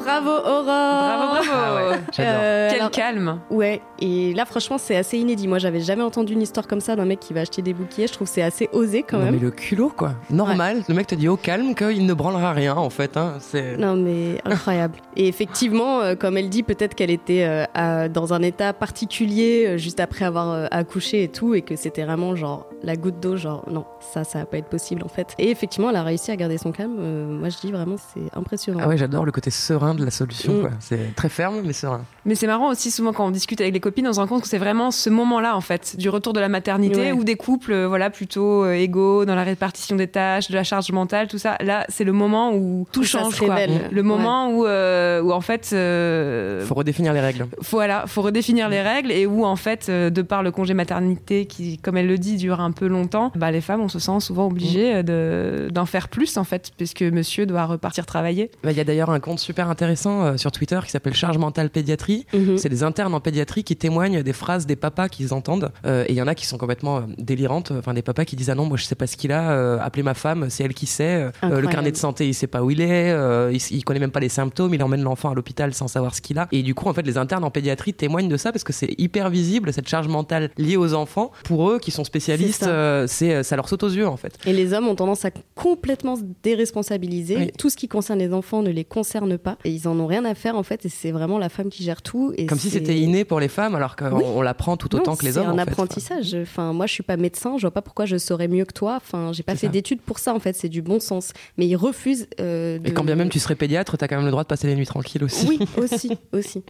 Bravo 0.03 0.29
Aurore 0.29 0.63
Bravo, 0.63 1.33
bravo. 1.33 1.49
Ah 1.51 1.89
ouais. 1.91 1.97
Euh, 2.19 2.67
Quel 2.71 2.79
alors- 2.79 2.91
calme. 2.91 3.39
Ouais, 3.49 3.81
et 3.99 4.33
là 4.33 4.45
franchement 4.45 4.77
c'est 4.77 4.95
assez 4.95 5.17
inédit. 5.17 5.47
Moi 5.47 5.59
j'avais 5.59 5.79
jamais 5.81 6.03
entendu 6.03 6.33
une 6.33 6.41
histoire 6.41 6.67
comme 6.67 6.79
ça 6.81 6.95
d'un 6.95 7.05
mec 7.05 7.19
qui 7.19 7.33
va 7.33 7.41
acheter 7.41 7.61
des 7.61 7.73
bouquets. 7.73 8.07
Je 8.07 8.13
trouve 8.13 8.27
que 8.27 8.33
c'est 8.33 8.41
assez 8.41 8.69
osé 8.73 9.03
quand 9.03 9.17
non, 9.17 9.25
même. 9.25 9.35
mais 9.35 9.39
le 9.39 9.51
culot, 9.51 9.91
quoi. 9.95 10.13
Normal, 10.29 10.81
le 10.87 10.93
mec 10.95 11.07
te 11.07 11.15
dit 11.15 11.27
au 11.27 11.37
calme 11.37 11.75
qu'il 11.75 12.05
ne 12.05 12.13
branlera 12.13 12.53
rien, 12.53 12.75
en 12.75 12.89
fait. 12.89 13.17
Hein. 13.17 13.33
C'est... 13.39 13.77
Non 13.77 13.95
mais 13.95 14.39
incroyable. 14.45 14.95
Et 15.15 15.27
effectivement, 15.27 15.99
euh, 16.01 16.15
comme 16.15 16.37
elle 16.37 16.49
dit, 16.49 16.63
peut-être 16.63 16.95
qu'elle 16.95 17.11
était 17.11 17.43
euh, 17.43 17.65
à- 17.73 18.09
dans 18.09 18.33
un 18.33 18.41
état 18.41 18.73
particulier 18.73 19.65
euh, 19.67 19.77
juste 19.77 19.99
après 19.99 20.25
avoir 20.25 20.49
euh, 20.51 20.65
accouché 20.71 21.23
et 21.23 21.27
tout, 21.29 21.53
et 21.53 21.61
que 21.61 21.75
c'était 21.75 22.03
vraiment 22.05 22.35
genre 22.35 22.67
la 22.83 22.95
goutte 22.95 23.19
d'eau, 23.19 23.35
genre 23.37 23.63
non, 23.69 23.85
ça, 24.13 24.23
ça 24.23 24.39
va 24.39 24.45
pas 24.45 24.57
être 24.57 24.69
possible 24.69 25.03
en 25.03 25.09
fait. 25.09 25.35
Et 25.37 25.51
effectivement, 25.51 25.89
elle 25.89 25.95
a 25.97 26.03
réussi 26.03 26.31
à 26.31 26.35
garder 26.35 26.57
son 26.57 26.71
calme. 26.71 26.95
Euh, 26.99 27.27
moi 27.27 27.49
je 27.49 27.57
dis 27.57 27.71
vraiment, 27.71 27.95
c'est 28.13 28.21
impressionnant. 28.37 28.79
Ah 28.81 28.87
ouais, 28.87 28.97
j'adore 28.97 29.25
le 29.25 29.31
côté 29.31 29.49
serein 29.51 29.88
de 29.95 30.03
la 30.05 30.11
solution, 30.11 30.53
Mm. 30.53 30.69
C'est 30.79 31.15
très 31.15 31.29
ferme, 31.29 31.61
mais 31.63 31.73
serein. 31.73 32.01
Mais 32.25 32.35
c'est 32.35 32.47
marrant 32.47 32.69
aussi, 32.69 32.91
souvent 32.91 33.13
quand 33.13 33.25
on 33.25 33.31
discute 33.31 33.61
avec 33.61 33.73
les 33.73 33.79
copines, 33.79 34.07
on 34.07 34.13
se 34.13 34.19
rend 34.19 34.27
compte 34.27 34.41
que 34.41 34.47
c'est 34.47 34.57
vraiment 34.57 34.91
ce 34.91 35.09
moment-là, 35.09 35.55
en 35.55 35.61
fait, 35.61 35.95
du 35.97 36.09
retour 36.09 36.33
de 36.33 36.39
la 36.39 36.49
maternité, 36.49 36.99
Ouais. 36.99 37.11
ou 37.11 37.23
des 37.23 37.35
couples, 37.35 37.71
euh, 37.71 37.87
voilà, 37.87 38.09
plutôt 38.09 38.63
euh, 38.65 38.73
égaux 38.73 39.25
dans 39.25 39.35
la 39.35 39.43
répartition 39.43 39.95
des 39.95 40.07
tâches, 40.07 40.49
de 40.49 40.55
la 40.55 40.63
charge 40.63 40.91
mentale, 40.91 41.27
tout 41.27 41.37
ça. 41.37 41.55
Là, 41.61 41.85
c'est 41.89 42.03
le 42.03 42.11
moment 42.11 42.53
où 42.53 42.87
tout 42.91 43.03
change, 43.03 43.39
quoi. 43.39 43.55
Le 43.91 44.03
moment 44.03 44.49
où, 44.51 44.65
euh, 44.65 45.21
où, 45.21 45.31
en 45.31 45.41
fait, 45.41 45.69
euh, 45.73 46.65
Faut 46.65 46.75
redéfinir 46.75 47.13
les 47.13 47.19
règles. 47.21 47.47
voilà, 47.71 48.05
faut 48.07 48.21
redéfinir 48.21 48.69
les 48.69 48.81
règles 48.81 49.11
et 49.11 49.25
où 49.25 49.45
en 49.45 49.55
fait, 49.55 49.87
euh, 49.89 50.09
de 50.09 50.21
par 50.21 50.43
le 50.43 50.51
congé 50.51 50.73
maternité 50.73 51.45
qui, 51.45 51.77
comme 51.77 51.97
elle 51.97 52.07
le 52.07 52.17
dit, 52.17 52.35
dure 52.37 52.59
un 52.59 52.71
peu 52.71 52.87
longtemps, 52.87 53.31
bah, 53.35 53.51
les 53.51 53.61
femmes, 53.61 53.81
on 53.81 53.89
se 53.89 53.99
sent 53.99 54.19
souvent 54.19 54.47
obligées 54.47 55.03
de, 55.03 55.69
d'en 55.71 55.85
faire 55.85 56.09
plus 56.09 56.37
en 56.37 56.43
fait, 56.43 56.71
puisque 56.77 57.01
monsieur 57.01 57.45
doit 57.45 57.65
repartir 57.65 58.05
travailler. 58.05 58.51
Bah, 58.63 58.71
Il 58.71 58.77
y 58.77 58.81
a 58.81 58.83
d'ailleurs 58.83 59.09
un 59.09 59.19
compte 59.19 59.39
super 59.39 59.69
intéressant 59.69 59.78
euh, 59.81 60.37
sur 60.37 60.51
Twitter 60.51 60.79
qui 60.85 60.91
s'appelle 60.91 61.13
Charge 61.13 61.37
mentale 61.37 61.69
pédiatrie. 61.69 62.25
Mhm. 62.33 62.57
C'est 62.57 62.69
des 62.69 62.83
internes 62.83 63.13
en 63.13 63.19
pédiatrie 63.19 63.63
qui 63.63 63.75
témoignent 63.75 64.23
des 64.23 64.33
phrases 64.33 64.65
des 64.65 64.75
papas 64.75 65.09
qu'ils 65.09 65.33
entendent. 65.33 65.71
Euh, 65.85 66.03
et 66.07 66.11
il 66.11 66.15
y 66.15 66.21
en 66.21 66.27
a 66.27 66.35
qui 66.35 66.45
sont 66.45 66.57
complètement 66.57 66.97
euh, 66.97 67.01
délirantes. 67.17 67.71
Enfin, 67.71 67.93
des 67.93 68.01
papas 68.01 68.25
qui 68.25 68.35
disent 68.35 68.49
Ah 68.49 68.55
non, 68.55 68.65
moi 68.65 68.77
je 68.77 68.83
sais 68.83 68.95
pas 68.95 69.07
ce 69.07 69.17
qu'il 69.17 69.31
a, 69.31 69.51
euh, 69.51 69.79
appelez 69.81 70.03
ma 70.03 70.13
femme, 70.13 70.47
c'est 70.49 70.63
elle 70.63 70.73
qui 70.73 70.85
sait. 70.85 71.29
Euh, 71.43 71.59
le 71.61 71.67
carnet 71.67 71.91
de 71.91 71.97
santé, 71.97 72.27
il 72.27 72.33
sait 72.33 72.47
pas 72.47 72.63
où 72.63 72.71
il 72.71 72.81
est, 72.81 73.09
il, 73.53 73.61
il 73.71 73.83
connaît 73.83 73.99
même 73.99 74.11
pas 74.11 74.19
les 74.19 74.29
symptômes, 74.29 74.73
il 74.73 74.83
emmène 74.83 75.01
l'enfant 75.01 75.31
à 75.31 75.33
l'hôpital 75.33 75.73
sans 75.73 75.87
savoir 75.87 76.15
ce 76.15 76.21
qu'il 76.21 76.37
a. 76.39 76.47
Et 76.51 76.63
du 76.63 76.75
coup, 76.75 76.87
en 76.87 76.93
fait, 76.93 77.03
les 77.03 77.17
internes 77.17 77.43
en 77.43 77.51
pédiatrie 77.51 77.93
témoignent 77.93 78.29
de 78.29 78.37
ça 78.37 78.51
parce 78.51 78.63
que 78.63 78.73
c'est 78.73 78.93
hyper 78.97 79.29
visible, 79.29 79.73
cette 79.73 79.87
charge 79.87 80.07
mentale 80.07 80.51
liée 80.57 80.77
aux 80.77 80.93
enfants. 80.93 81.31
Pour 81.43 81.69
eux 81.69 81.79
qui 81.79 81.91
sont 81.91 82.03
spécialistes, 82.03 82.65
C'est 83.07 83.29
ça. 83.29 83.43
ça 83.43 83.55
leur 83.55 83.69
saute 83.69 83.83
aux 83.83 83.89
yeux 83.89 84.07
en 84.07 84.17
fait. 84.17 84.37
Et 84.45 84.53
les 84.53 84.73
hommes 84.73 84.87
ont 84.87 84.95
tendance 84.95 85.25
à 85.25 85.31
complètement 85.55 86.15
se 86.15 86.21
déresponsabiliser. 86.43 87.37
Oui. 87.37 87.51
Tout 87.57 87.69
ce 87.69 87.77
qui 87.77 87.87
concerne 87.87 88.19
les 88.19 88.33
enfants 88.33 88.61
ne 88.61 88.69
les 88.69 88.85
concerne 88.85 89.37
pas. 89.37 89.57
Et 89.65 89.68
ils 89.71 89.87
en 89.87 89.99
ont 89.99 90.07
rien 90.07 90.25
à 90.25 90.35
faire, 90.35 90.55
en 90.55 90.63
fait. 90.63 90.85
Et 90.85 90.89
c'est 90.89 91.11
vraiment 91.11 91.37
la 91.37 91.49
femme 91.49 91.69
qui 91.69 91.83
gère 91.83 92.01
tout. 92.01 92.33
Et 92.37 92.45
Comme 92.45 92.59
si 92.59 92.69
c'était 92.69 92.97
inné 92.97 93.25
pour 93.25 93.39
les 93.39 93.47
femmes 93.47 93.75
alors 93.75 93.95
qu'on 93.95 94.11
Oui. 94.11 94.23
on 94.25 94.41
l'apprend 94.41 94.77
tout 94.77 94.95
autant 94.95 95.11
Non, 95.11 95.17
que 95.17 95.25
les 95.25 95.37
hommes. 95.37 95.45
C'est 95.45 95.49
un 95.49 95.53
en 95.53 95.55
fait. 95.57 95.61
apprentissage. 95.71 96.35
Enfin, 96.41 96.73
moi, 96.73 96.85
je 96.87 96.93
suis 96.93 97.03
pas 97.03 97.17
médecin. 97.17 97.53
Je 97.57 97.61
vois 97.61 97.71
pas 97.71 97.81
pourquoi 97.81 98.05
je 98.05 98.17
saurais 98.17 98.47
mieux 98.47 98.65
que 98.65 98.73
toi. 98.73 98.95
Enfin, 98.97 99.31
j'ai 99.33 99.43
pas 99.43 99.55
fait 99.55 99.69
d'études 99.69 100.01
pour 100.01 100.19
ça. 100.19 100.33
En 100.33 100.39
fait, 100.39 100.55
c'est 100.55 100.69
du 100.69 100.81
bon 100.81 100.99
sens. 100.99 101.33
Mais 101.57 101.67
ils 101.67 101.75
refusent. 101.75 102.27
euh, 102.39 102.79
Et 102.83 102.93
quand 102.93 103.03
bien 103.03 103.15
même 103.15 103.29
tu 103.29 103.39
serais 103.39 103.55
pédiatre, 103.55 103.97
t'as 103.97 104.07
quand 104.07 104.15
même 104.17 104.25
le 104.25 104.31
droit 104.31 104.43
de 104.43 104.47
passer 104.47 104.67
les 104.67 104.75
nuits 104.75 104.85
tranquilles 104.85 105.23
aussi. 105.23 105.47
Oui, 105.47 105.59
aussi, 105.77 106.11
aussi. 106.33 106.63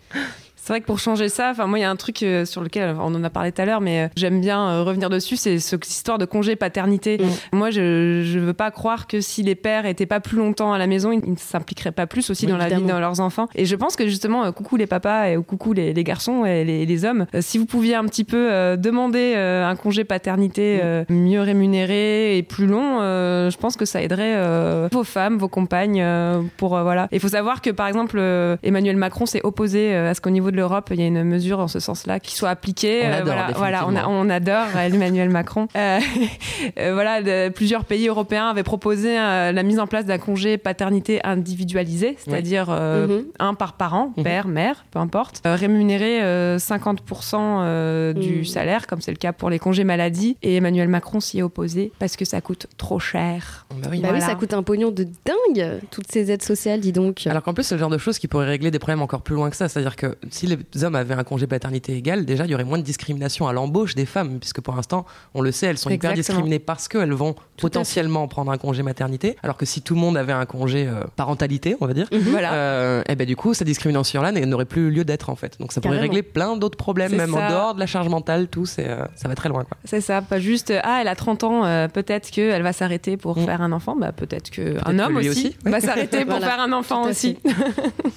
C'est 0.61 0.73
vrai 0.73 0.81
que 0.81 0.85
pour 0.85 0.99
changer 0.99 1.29
ça, 1.29 1.49
enfin 1.51 1.65
moi 1.67 1.79
il 1.79 1.81
y 1.81 1.85
a 1.85 1.89
un 1.89 1.95
truc 1.95 2.21
euh, 2.23 2.45
sur 2.45 2.61
lequel 2.61 2.95
on 2.99 3.15
en 3.15 3.23
a 3.23 3.29
parlé 3.29 3.51
tout 3.51 3.61
à 3.61 3.65
l'heure, 3.65 3.81
mais 3.81 4.03
euh, 4.03 4.07
j'aime 4.15 4.39
bien 4.41 4.69
euh, 4.69 4.83
revenir 4.83 5.09
dessus, 5.09 5.35
c'est 5.35 5.57
ce- 5.59 5.69
cette 5.69 5.87
histoire 5.89 6.17
de 6.17 6.25
congé 6.25 6.55
paternité. 6.55 7.17
Mm. 7.17 7.57
Moi 7.57 7.69
je 7.71 8.21
je 8.25 8.39
veux 8.39 8.53
pas 8.53 8.69
croire 8.71 9.07
que 9.07 9.21
si 9.21 9.41
les 9.41 9.55
pères 9.55 9.85
étaient 9.85 10.05
pas 10.05 10.19
plus 10.19 10.37
longtemps 10.37 10.71
à 10.73 10.77
la 10.77 10.85
maison, 10.87 11.11
ils 11.11 11.31
ne 11.31 11.35
s'impliqueraient 11.37 11.91
pas 11.91 12.05
plus 12.07 12.29
aussi 12.29 12.45
Oui, 12.45 12.51
dans 12.51 12.57
la 12.57 12.67
vie 12.69 12.81
de 12.83 12.87
leurs 12.87 13.19
enfants. 13.19 13.47
Et 13.55 13.65
je 13.65 13.75
pense 13.75 13.95
que 13.95 14.05
justement 14.07 14.43
euh, 14.45 14.51
coucou 14.51 14.75
les 14.75 14.85
papas 14.87 15.29
et 15.29 15.37
ou 15.37 15.43
coucou 15.43 15.73
les, 15.73 15.93
les 15.93 16.03
garçons 16.03 16.45
et 16.45 16.63
les, 16.63 16.85
les 16.85 17.05
hommes, 17.05 17.25
euh, 17.33 17.39
si 17.41 17.57
vous 17.57 17.65
pouviez 17.65 17.95
un 17.95 18.05
petit 18.05 18.23
peu 18.23 18.51
euh, 18.51 18.75
demander 18.75 19.33
euh, 19.37 19.65
un 19.67 19.75
congé 19.75 20.03
paternité 20.03 20.77
Mm. 20.77 20.81
euh, 20.83 21.03
mieux 21.09 21.41
rémunéré 21.41 22.37
et 22.37 22.43
plus 22.43 22.67
long, 22.67 22.99
euh, 23.01 23.49
je 23.49 23.57
pense 23.57 23.75
que 23.77 23.85
ça 23.85 24.01
aiderait 24.01 24.35
euh, 24.35 24.87
vos 24.91 25.03
femmes, 25.03 25.37
vos 25.37 25.47
compagnes 25.47 26.01
euh, 26.01 26.41
pour 26.57 26.75
euh, 26.77 26.83
voilà. 26.83 27.07
Il 27.11 27.19
faut 27.19 27.27
savoir 27.29 27.61
que 27.61 27.69
par 27.69 27.87
exemple 27.87 28.17
euh, 28.19 28.57
Emmanuel 28.63 28.97
Macron 28.97 29.25
s'est 29.25 29.41
opposé 29.43 29.93
euh, 29.93 30.09
à 30.11 30.13
ce 30.13 30.21
qu'au 30.21 30.29
niveau 30.29 30.48
de 30.51 30.55
l'Europe 30.55 30.89
il 30.91 30.99
y 30.99 31.03
a 31.03 31.07
une 31.07 31.23
mesure 31.23 31.59
en 31.59 31.67
ce 31.67 31.79
sens-là 31.79 32.19
qui 32.19 32.35
soit 32.35 32.49
appliquée. 32.49 33.01
On 33.03 33.07
Euh, 33.09 33.13
adore, 33.21 33.25
voilà, 33.35 33.51
voilà, 33.55 33.77
on, 33.85 33.89
a- 33.89 33.91
définitivement. 33.91 34.19
on 34.21 34.29
adore 34.29 34.65
euh, 34.75 34.87
Emmanuel 34.87 35.29
Macron. 35.29 35.67
Euh, 35.75 35.99
euh, 36.79 36.93
voilà, 36.93 37.21
de- 37.21 37.49
plusieurs 37.49 37.85
pays 37.85 38.07
européens 38.07 38.47
avaient 38.49 38.63
proposé 38.63 39.17
euh, 39.19 39.51
la 39.51 39.63
mise 39.63 39.79
en 39.79 39.87
place 39.87 40.05
d'un 40.05 40.17
congé 40.17 40.57
paternité 40.57 41.19
individualisé, 41.25 42.15
c'est-à-dire 42.19 42.67
euh, 42.69 43.07
Mhm. 43.07 43.23
un 43.39 43.53
par 43.53 43.73
parent, 43.73 44.13
Mhm. 44.17 44.23
père, 44.23 44.47
mère, 44.47 44.85
peu 44.91 44.99
importe, 44.99 45.41
euh, 45.45 45.55
rémunéré 45.55 46.21
euh, 46.21 46.57
50% 46.57 47.61
euh, 47.61 48.13
du 48.13 48.39
Mhm. 48.39 48.45
salaire, 48.45 48.87
comme 48.87 49.01
c'est 49.01 49.11
le 49.11 49.17
cas 49.17 49.33
pour 49.33 49.49
les 49.49 49.59
congés 49.59 49.83
maladie. 49.83 50.37
Et 50.41 50.55
Emmanuel 50.57 50.87
Macron 50.87 51.19
s'y 51.19 51.39
est 51.39 51.41
opposé 51.43 51.91
parce 51.99 52.15
que 52.15 52.25
ça 52.25 52.41
coûte 52.41 52.67
trop 52.77 52.99
cher. 52.99 53.65
Bah 53.69 53.75
oui. 53.75 53.81
Bah 53.83 53.89
oui, 53.91 53.99
Voilà. 54.01 54.19
ça 54.25 54.35
coûte 54.35 54.53
un 54.53 54.63
pognon 54.63 54.91
de 54.91 55.03
dingue, 55.25 55.79
toutes 55.91 56.11
ces 56.11 56.31
aides 56.31 56.41
sociales, 56.43 56.79
dis 56.79 56.91
donc. 56.91 57.25
Alors 57.27 57.43
qu'en 57.43 57.53
plus, 57.53 57.63
c'est 57.63 57.75
le 57.75 57.79
genre 57.79 57.89
de 57.89 57.97
choses 57.97 58.19
qui 58.19 58.27
pourrait 58.27 58.45
régler 58.47 58.71
des 58.71 58.79
problèmes 58.79 59.01
encore 59.01 59.21
plus 59.21 59.35
loin 59.35 59.49
que 59.49 59.55
ça. 59.55 59.67
C'est-à-dire 59.69 59.95
que 59.95 60.17
si 60.39 60.47
les 60.47 60.83
hommes 60.83 60.95
avaient 60.95 61.13
un 61.13 61.23
congé 61.23 61.47
paternité 61.47 61.93
égal, 61.95 62.25
déjà 62.25 62.45
il 62.45 62.51
y 62.51 62.55
aurait 62.55 62.63
moins 62.63 62.77
de 62.77 62.83
discrimination 62.83 63.47
à 63.47 63.53
l'embauche 63.53 63.95
des 63.95 64.05
femmes, 64.05 64.39
puisque 64.39 64.61
pour 64.61 64.75
l'instant, 64.75 65.05
on 65.33 65.41
le 65.41 65.51
sait, 65.51 65.67
elles 65.67 65.77
sont 65.77 65.89
hyper 65.89 66.13
discriminées 66.13 66.59
parce 66.59 66.87
qu'elles 66.87 67.13
vont 67.13 67.35
potentiellement 67.57 68.27
prendre 68.27 68.51
un 68.51 68.57
congé 68.57 68.83
maternité, 68.83 69.35
alors 69.43 69.57
que 69.57 69.65
si 69.65 69.81
tout 69.81 69.95
le 69.95 69.99
monde 69.99 70.15
avait 70.17 70.33
un 70.33 70.45
congé 70.45 70.87
euh, 70.87 71.03
parentalité, 71.15 71.75
on 71.81 71.85
va 71.87 71.93
dire, 71.93 72.07
Voilà. 72.11 72.53
euh, 72.53 73.03
et 73.09 73.15
ben 73.15 73.27
du 73.27 73.35
coup, 73.35 73.53
cette 73.53 73.67
discrimination-là 73.67 74.31
n'aurait 74.31 74.65
plus 74.65 74.91
lieu 74.91 75.03
d'être 75.03 75.29
en 75.29 75.35
fait. 75.35 75.59
Donc 75.59 75.71
ça 75.73 75.81
pourrait 75.81 75.99
régler 75.99 76.23
plein 76.23 76.55
d'autres 76.55 76.77
problèmes, 76.77 77.09
C'est 77.11 77.17
même 77.17 77.33
ça. 77.33 77.45
en 77.47 77.49
dehors 77.49 77.75
de 77.75 77.79
la 77.79 77.85
charge 77.85 78.07
mentale, 78.09 78.47
tout, 78.47 78.65
c'est, 78.65 78.87
euh, 78.87 79.03
ça 79.15 79.27
va 79.27 79.35
très 79.35 79.49
loin. 79.49 79.63
Quoi. 79.65 79.77
C'est 79.83 80.01
ça, 80.01 80.21
pas 80.21 80.39
juste 80.39 80.71
ah 80.83 80.99
elle 81.01 81.07
a 81.07 81.15
30 81.15 81.43
ans, 81.43 81.87
peut-être 81.93 82.29
qu'elle 82.31 82.61
va 82.63 82.73
s'arrêter 82.73 83.17
pour 83.17 83.37
Mm. 83.37 83.45
faire 83.45 83.61
un 83.61 83.71
enfant, 83.71 83.95
bah 83.95 84.11
peut-être 84.11 84.49
que 84.51 84.77
un 84.85 84.95
que 84.97 85.01
homme 85.01 85.15
aussi, 85.17 85.55
va 85.65 85.79
s'arrêter 85.81 86.25
pour 86.25 86.29
Voilà, 86.39 86.47
faire 86.47 86.59
un 86.61 86.71
enfant 86.73 87.03
aussi. 87.09 87.37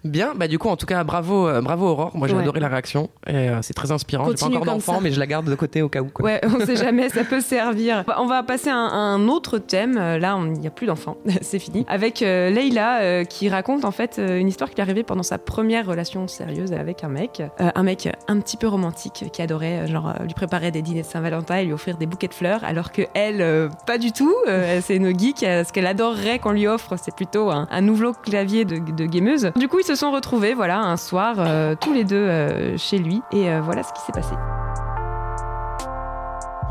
Bien, 0.05 0.33
bah 0.37 0.49
du 0.49 0.59
coup, 0.59 0.69
en 0.69 0.77
tout 0.77 0.87
cas, 0.87 1.03
bravo, 1.05 1.49
bravo 1.63 1.89
Aurore. 1.89 2.12
Moi, 2.15 2.29
j'ai 2.29 2.35
Ouais. 2.35 2.43
adoré 2.43 2.61
la 2.61 2.69
réaction 2.69 3.11
et 3.27 3.35
euh, 3.49 3.59
c'est 3.63 3.75
très 3.75 3.91
inspirant. 3.93 4.27
J'ai 4.31 4.35
pas 4.35 4.47
encore 4.47 4.65
d'enfant, 4.65 5.01
mais 5.01 5.13
je 5.13 5.19
la 5.21 5.27
garde 5.27 5.47
de 5.49 5.55
côté 5.55 5.83
au 5.83 5.89
cas 5.89 6.01
où. 6.01 6.09
Quoi. 6.09 6.25
Ouais, 6.25 6.41
on 6.45 6.65
sait 6.65 6.77
jamais, 6.77 7.09
ça 7.09 7.25
peut 7.25 7.41
servir. 7.41 8.05
On 8.19 8.27
va 8.27 8.43
passer 8.43 8.71
à 8.71 8.75
un, 8.77 9.29
autre 9.29 9.59
thème. 9.59 9.97
Euh, 9.99 10.19
Là, 10.19 10.39
il 10.45 10.53
n'y 10.61 10.67
a 10.67 10.71
plus 10.71 10.87
d'enfants, 10.87 11.17
c'est 11.41 11.59
fini. 11.59 11.85
Avec 11.89 12.23
euh, 12.23 12.51
Leïla 12.51 13.01
euh, 13.01 13.25
qui 13.25 13.49
raconte 13.49 13.85
en 13.85 13.91
fait 13.91 14.19
une 14.19 14.49
histoire 14.49 14.71
qui 14.71 14.77
lui 14.77 14.81
est 14.81 14.85
arrivée 14.85 15.03
pendant 15.03 15.23
sa 15.23 15.39
première 15.39 15.87
relation 15.87 16.29
sérieuse 16.29 16.73
avec 16.73 17.05
un 17.05 17.09
mec. 17.09 17.43
Un 17.59 17.83
mec 17.83 18.09
un 18.29 18.39
petit 18.41 18.57
peu 18.57 18.69
romantique 18.69 19.25
qui 19.33 19.43
adorait 19.43 19.87
genre 19.87 20.15
lui 20.25 20.35
préparer 20.35 20.71
des 20.71 20.83
dîners 20.83 21.03
de 21.03 21.07
Saint-Valentin 21.07 21.57
et 21.57 21.65
lui 21.65 21.73
offrir 21.73 21.97
des 21.97 22.07
bouquets 22.07 22.29
de 22.29 22.35
fleurs, 22.35 22.63
alors 22.65 22.93
que 22.93 23.03
elle, 23.15 23.69
pas 23.87 23.99
du 23.99 24.13
tout. 24.13 24.35
C'est 24.81 24.97
une 24.97 25.19
geek. 25.19 25.39
Ce 25.41 25.73
qu'elle 25.73 25.87
adorerait 25.87 26.39
qu'on 26.39 26.53
lui 26.53 26.67
offre, 26.67 26.97
c'est 27.03 27.15
plutôt 27.15 27.51
un, 27.51 27.67
un 27.71 27.81
nouveau 27.81 28.13
clavier 28.13 28.65
de, 28.65 28.79
de 28.79 29.07
gameuse. 29.07 29.51
Du 29.57 29.69
coup, 29.69 29.79
ils 29.81 29.87
se 29.87 29.95
sont 29.95 30.11
retrouvés, 30.13 30.55
voilà, 30.55 30.79
un 30.81 30.97
soir, 30.97 31.37
tous 31.81 31.93
les 31.93 32.02
deux 32.05 32.17
euh, 32.17 32.77
chez 32.77 32.99
lui. 32.99 33.23
Et 33.33 33.51
euh, 33.51 33.61
voilà 33.61 33.83
ce 33.83 33.93
qui 33.93 34.01
s'est 34.01 34.13
passé. 34.13 34.35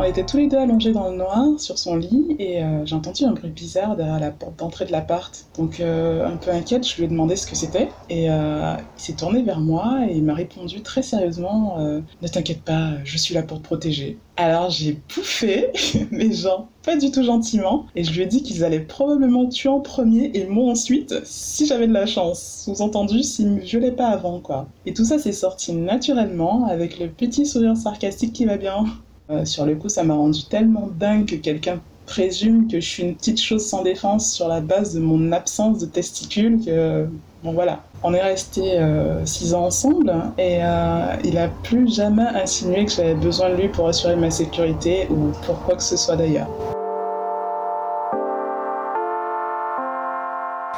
On 0.01 0.03
était 0.03 0.25
tous 0.25 0.37
les 0.37 0.47
deux 0.47 0.57
allongés 0.57 0.93
dans 0.93 1.11
le 1.11 1.17
noir 1.17 1.59
sur 1.59 1.77
son 1.77 1.95
lit 1.95 2.35
et 2.39 2.63
euh, 2.63 2.83
j'ai 2.87 2.95
entendu 2.95 3.23
un 3.23 3.33
bruit 3.33 3.51
bizarre 3.51 3.95
derrière 3.95 4.19
la 4.19 4.31
porte 4.31 4.57
d'entrée 4.57 4.85
de 4.85 4.91
l'appart. 4.91 5.45
Donc 5.55 5.79
euh, 5.79 6.25
un 6.25 6.37
peu 6.37 6.49
inquiète, 6.49 6.87
je 6.87 6.97
lui 6.97 7.03
ai 7.03 7.07
demandé 7.07 7.35
ce 7.35 7.45
que 7.45 7.55
c'était 7.55 7.87
et 8.09 8.31
euh, 8.31 8.73
il 8.97 8.99
s'est 8.99 9.13
tourné 9.13 9.43
vers 9.43 9.59
moi 9.59 9.99
et 10.09 10.15
il 10.15 10.23
m'a 10.23 10.33
répondu 10.33 10.81
très 10.81 11.03
sérieusement 11.03 11.77
Ne 11.77 12.27
t'inquiète 12.27 12.63
pas, 12.63 12.93
je 13.03 13.15
suis 13.15 13.35
là 13.35 13.43
pour 13.43 13.59
te 13.59 13.63
protéger. 13.63 14.17
Alors 14.37 14.71
j'ai 14.71 14.93
pouffé, 14.93 15.69
mais 16.11 16.31
genre 16.31 16.67
pas 16.83 16.97
du 16.97 17.11
tout 17.11 17.21
gentiment, 17.21 17.85
et 17.95 18.03
je 18.03 18.11
lui 18.11 18.23
ai 18.23 18.25
dit 18.25 18.41
qu'ils 18.41 18.63
allaient 18.63 18.79
probablement 18.79 19.47
tuer 19.47 19.69
en 19.69 19.81
premier 19.81 20.31
et 20.33 20.47
moi 20.47 20.71
ensuite 20.71 21.13
si 21.25 21.67
j'avais 21.67 21.85
de 21.85 21.93
la 21.93 22.07
chance. 22.07 22.63
Sous-entendu, 22.65 23.21
s'ils 23.21 23.51
me 23.51 23.59
violaient 23.59 23.91
pas 23.91 24.07
avant 24.07 24.39
quoi. 24.39 24.67
Et 24.87 24.95
tout 24.95 25.05
ça 25.05 25.19
s'est 25.19 25.31
sorti 25.31 25.73
naturellement 25.73 26.65
avec 26.65 26.97
le 26.97 27.07
petit 27.07 27.45
sourire 27.45 27.77
sarcastique 27.77 28.33
qui 28.33 28.45
va 28.45 28.57
bien. 28.57 28.85
Euh, 29.31 29.45
sur 29.45 29.65
le 29.65 29.75
coup, 29.75 29.87
ça 29.87 30.03
m'a 30.03 30.13
rendu 30.13 30.43
tellement 30.43 30.89
dingue 30.99 31.25
que 31.25 31.35
quelqu'un 31.35 31.79
présume 32.05 32.67
que 32.67 32.81
je 32.81 32.85
suis 32.85 33.03
une 33.03 33.15
petite 33.15 33.41
chose 33.41 33.65
sans 33.65 33.83
défense 33.83 34.31
sur 34.31 34.47
la 34.47 34.59
base 34.59 34.93
de 34.93 34.99
mon 34.99 35.31
absence 35.31 35.79
de 35.79 35.85
testicules 35.85 36.59
que... 36.63 37.07
Bon 37.43 37.53
voilà, 37.53 37.81
on 38.03 38.13
est 38.13 38.21
resté 38.21 38.77
euh, 38.77 39.25
six 39.25 39.55
ans 39.55 39.65
ensemble 39.65 40.13
et 40.37 40.59
euh, 40.61 41.15
il 41.23 41.39
a 41.39 41.47
plus 41.47 41.91
jamais 41.91 42.27
insinué 42.35 42.85
que 42.85 42.91
j'avais 42.91 43.15
besoin 43.15 43.49
de 43.49 43.55
lui 43.55 43.67
pour 43.67 43.87
assurer 43.87 44.15
ma 44.15 44.29
sécurité 44.29 45.07
ou 45.09 45.31
pour 45.45 45.59
quoi 45.63 45.75
que 45.75 45.81
ce 45.81 45.97
soit 45.97 46.17
d'ailleurs. 46.17 46.49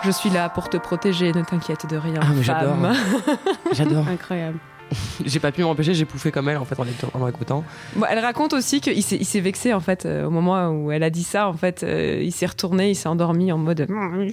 Je 0.04 0.12
suis 0.12 0.30
là 0.30 0.48
pour 0.50 0.70
te 0.70 0.78
protéger, 0.78 1.34
ne 1.34 1.42
t'inquiète 1.44 1.90
de 1.90 1.98
rien. 1.98 2.20
Ah, 2.22 2.28
mais 2.34 2.44
j'adore. 2.44 2.76
J'adore. 3.74 4.08
Incroyable. 4.10 4.60
j'ai 5.26 5.40
pas 5.40 5.52
pu 5.52 5.62
m'empêcher, 5.64 5.94
j'ai 5.94 6.06
pouffé 6.06 6.32
comme 6.32 6.50
elle 6.50 6.58
en 6.58 6.66
fait 6.66 6.80
en, 6.80 6.84
écoutant- 6.86 7.12
en 7.20 7.28
écoutant. 7.28 7.64
Bon, 7.96 8.06
elle 8.10 8.20
raconte 8.20 8.54
aussi 8.54 8.80
qu'il 8.82 9.02
s'est, 9.04 9.40
vexé 9.40 9.74
en 9.74 9.80
fait 9.80 10.06
euh, 10.06 10.26
au 10.26 10.30
moment 10.30 10.70
où 10.70 10.92
elle 10.92 11.04
a 11.04 11.10
dit 11.10 11.24
ça. 11.24 11.48
En 11.48 11.54
fait, 11.54 11.84
euh, 11.84 12.20
il 12.22 12.32
s'est 12.32 12.46
retourné, 12.46 12.90
il 12.92 12.96
s'est 12.96 13.10
endormi 13.10 13.52
en 13.52 13.58
mode. 13.58 13.88
Oh 13.90 13.94
non 13.94 14.28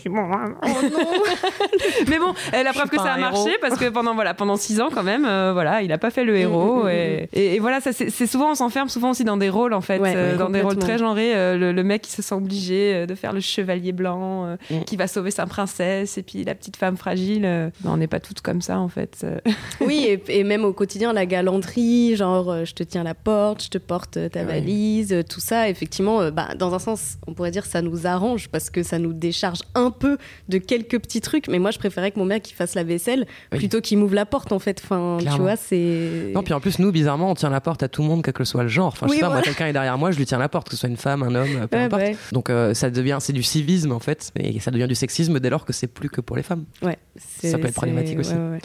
Mais 2.08 2.18
bon, 2.18 2.34
elle 2.52 2.64
la 2.64 2.72
preuve 2.72 2.88
que 2.88 2.96
ça 2.96 3.12
a 3.14 3.18
marché 3.18 3.40
héros. 3.48 3.58
parce 3.60 3.76
que 3.78 3.88
pendant 3.88 4.14
voilà 4.14 4.34
pendant 4.34 4.56
six 4.56 4.80
ans 4.80 4.88
quand 4.92 5.02
même, 5.02 5.24
euh, 5.24 5.52
voilà, 5.52 5.82
il 5.82 5.92
a 5.92 5.98
pas 5.98 6.10
fait 6.10 6.24
le 6.24 6.36
héros 6.36 6.84
mm, 6.84 6.86
mm, 6.86 6.88
et, 6.90 7.28
et- 7.32 7.54
et 7.54 7.58
voilà, 7.58 7.80
ça 7.80 7.92
c'est, 7.92 8.10
souvent 8.26 8.50
on 8.50 8.54
s'enferme 8.54 8.88
souvent 8.88 9.10
aussi 9.10 9.24
dans 9.24 9.36
des 9.36 9.48
rôles 9.48 9.72
en 9.74 9.80
fait, 9.80 9.98
Ouais, 9.98 10.12
euh, 10.16 10.32
ouais, 10.32 10.38
dans 10.38 10.50
des 10.50 10.60
rôles 10.62 10.76
très 10.78 10.98
genrés. 10.98 11.34
euh, 11.34 11.56
le, 11.56 11.72
le 11.72 11.82
mec 11.84 12.02
qui 12.02 12.12
se 12.12 12.22
sent 12.22 12.34
obligé 12.34 12.92
euh, 12.94 13.06
de 13.06 13.14
faire 13.14 13.32
le 13.32 13.40
chevalier 13.40 13.92
blanc, 13.92 14.44
euh, 14.46 14.56
Mm. 14.70 14.84
qui 14.84 14.96
va 14.96 15.06
sauver 15.06 15.30
sa 15.30 15.46
princesse 15.46 16.18
et 16.18 16.22
puis 16.22 16.44
la 16.44 16.54
petite 16.54 16.76
femme 16.76 16.96
fragile. 16.96 17.44
euh, 17.44 17.70
non, 17.84 17.92
on 17.92 17.96
n'est 17.96 18.06
pas 18.06 18.20
toutes 18.20 18.40
comme 18.40 18.60
ça 18.62 18.78
en 18.78 18.88
fait. 18.88 19.18
euh. 19.24 19.38
Oui, 19.80 20.04
et, 20.06 20.39
et 20.39 20.39
même 20.44 20.64
au 20.64 20.72
quotidien, 20.72 21.12
la 21.12 21.26
galanterie, 21.26 22.16
genre 22.16 22.50
euh, 22.50 22.64
je 22.64 22.74
te 22.74 22.82
tiens 22.82 23.02
la 23.02 23.14
porte, 23.14 23.64
je 23.64 23.68
te 23.68 23.78
porte 23.78 24.16
euh, 24.16 24.28
ta 24.28 24.44
valise, 24.44 25.12
euh, 25.12 25.22
tout 25.22 25.40
ça, 25.40 25.68
effectivement, 25.68 26.30
bah, 26.30 26.48
dans 26.58 26.74
un 26.74 26.78
sens, 26.78 27.16
on 27.26 27.34
pourrait 27.34 27.50
dire 27.50 27.66
ça 27.66 27.82
nous 27.82 28.06
arrange 28.06 28.48
parce 28.48 28.70
que 28.70 28.82
ça 28.82 28.98
nous 28.98 29.12
décharge 29.12 29.60
un 29.74 29.90
peu 29.90 30.18
de 30.48 30.58
quelques 30.58 30.98
petits 31.00 31.20
trucs. 31.20 31.48
Mais 31.48 31.58
moi, 31.58 31.70
je 31.70 31.78
préférais 31.78 32.10
que 32.10 32.18
mon 32.18 32.24
mec 32.24 32.50
il 32.50 32.54
fasse 32.54 32.74
la 32.74 32.84
vaisselle 32.84 33.26
Oui. 33.52 33.58
plutôt 33.58 33.80
qu'il 33.80 33.98
m'ouvre 33.98 34.14
la 34.14 34.26
porte, 34.26 34.52
en 34.52 34.58
fait. 34.58 34.80
Enfin, 34.84 35.18
tu 35.20 35.40
vois, 35.40 35.56
c'est. 35.56 36.30
Non, 36.34 36.42
puis 36.42 36.54
en 36.54 36.60
plus, 36.60 36.78
nous, 36.78 36.92
bizarrement, 36.92 37.30
on 37.30 37.34
tient 37.34 37.50
la 37.50 37.60
porte 37.60 37.82
à 37.82 37.88
tout 37.88 38.02
le 38.02 38.08
monde, 38.08 38.22
quel 38.24 38.34
que 38.34 38.44
soit 38.44 38.62
le 38.62 38.68
genre. 38.68 38.88
Enfin, 38.88 39.06
je 39.06 39.10
Oui, 39.12 39.16
sais 39.16 39.22
pas, 39.22 39.30
moi, 39.30 39.42
quelqu'un 39.42 39.66
est 39.66 39.72
derrière 39.72 39.98
moi, 39.98 40.10
je 40.10 40.18
lui 40.18 40.26
tiens 40.26 40.38
la 40.38 40.48
porte, 40.48 40.68
que 40.68 40.74
ce 40.74 40.80
soit 40.80 40.88
une 40.88 40.96
femme, 40.96 41.22
un 41.22 41.34
homme, 41.34 41.66
peu 41.70 41.76
Ouais, 41.76 41.84
importe. 41.84 42.02
ouais. 42.02 42.16
Donc 42.32 42.50
euh, 42.50 42.74
ça 42.74 42.90
devient, 42.90 43.18
c'est 43.20 43.32
du 43.32 43.42
civisme 43.42 43.92
en 43.92 43.98
fait, 44.00 44.32
et 44.38 44.58
ça 44.60 44.70
devient 44.70 44.86
du 44.88 44.94
sexisme 44.94 45.40
dès 45.40 45.50
lors 45.50 45.64
que 45.64 45.72
c'est 45.72 45.86
plus 45.86 46.08
que 46.10 46.20
pour 46.20 46.36
les 46.36 46.42
femmes. 46.42 46.64
Ouais, 46.82 46.98
Ça 47.42 47.58
peut 47.58 47.66
être 47.66 47.74
problématique 47.74 48.18
aussi. 48.18 48.32
Ouais. 48.34 48.58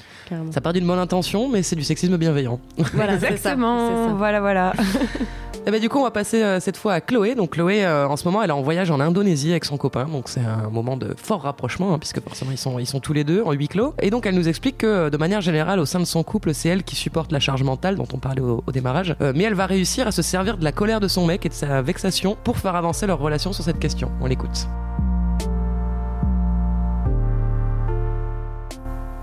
Ça 0.52 0.62
part 0.62 0.74
d'une 0.74 0.86
bonne 0.86 1.00
intention, 1.00 1.50
mais 1.50 1.64
c'est 1.66 1.76
du 1.76 1.84
sexisme 1.84 2.18
bienveillant. 2.18 2.60
Voilà, 2.94 3.16
Exactement. 3.16 4.08
ça. 4.08 4.14
Voilà, 4.14 4.40
voilà. 4.40 4.74
Et 5.68 5.72
ben 5.72 5.82
du 5.82 5.90
coup, 5.90 5.98
on 5.98 6.04
va 6.04 6.12
passer 6.12 6.44
euh, 6.44 6.60
cette 6.60 6.78
fois 6.78 6.94
à 6.94 7.02
Chloé. 7.02 7.34
Donc 7.34 7.52
Chloé, 7.52 7.84
euh, 7.84 8.08
en 8.08 8.18
ce 8.18 8.26
moment, 8.26 8.44
elle 8.44 8.52
est 8.52 8.54
en 8.54 8.62
voyage 8.62 8.92
en 8.92 9.00
Indonésie 9.00 9.50
avec 9.50 9.66
son 9.66 9.78
copain. 9.78 10.06
Donc 10.06 10.30
c'est 10.30 10.42
un 10.42 10.70
moment 10.70 10.96
de 10.96 11.16
fort 11.18 11.42
rapprochement, 11.42 11.92
hein, 11.94 11.98
puisque 11.98 12.22
forcément 12.22 12.52
ils 12.52 12.58
sont, 12.60 12.78
ils 12.78 12.86
sont 12.86 13.00
tous 13.00 13.14
les 13.14 13.24
deux 13.24 13.42
en 13.42 13.52
huis 13.52 13.68
clos. 13.68 13.96
Et 14.00 14.12
donc 14.12 14.28
elle 14.28 14.36
nous 14.36 14.48
explique 14.48 14.78
que 14.78 15.10
de 15.10 15.18
manière 15.18 15.42
générale, 15.42 15.80
au 15.80 15.86
sein 15.86 16.00
de 16.00 16.06
son 16.06 16.22
couple, 16.22 16.54
c'est 16.54 16.70
elle 16.70 16.84
qui 16.84 16.96
supporte 16.96 17.32
la 17.32 17.40
charge 17.40 17.64
mentale 17.64 17.96
dont 17.96 18.08
on 18.14 18.20
parlait 18.20 18.42
au, 18.42 18.64
au 18.66 18.72
démarrage. 18.72 19.16
Euh, 19.22 19.34
mais 19.36 19.46
elle 19.46 19.56
va 19.56 19.66
réussir 19.66 20.08
à 20.08 20.12
se 20.12 20.22
servir 20.22 20.60
de 20.60 20.64
la 20.64 20.72
colère 20.72 21.00
de 21.00 21.08
son 21.08 21.26
mec 21.26 21.48
et 21.48 21.50
de 21.50 21.54
sa 21.56 21.82
vexation 21.82 22.38
pour 22.44 22.58
faire 22.58 22.76
avancer 22.76 23.08
leur 23.08 23.18
relation 23.18 23.52
sur 23.52 23.64
cette 23.64 23.80
question. 23.80 24.12
On 24.22 24.28
l'écoute. 24.28 24.68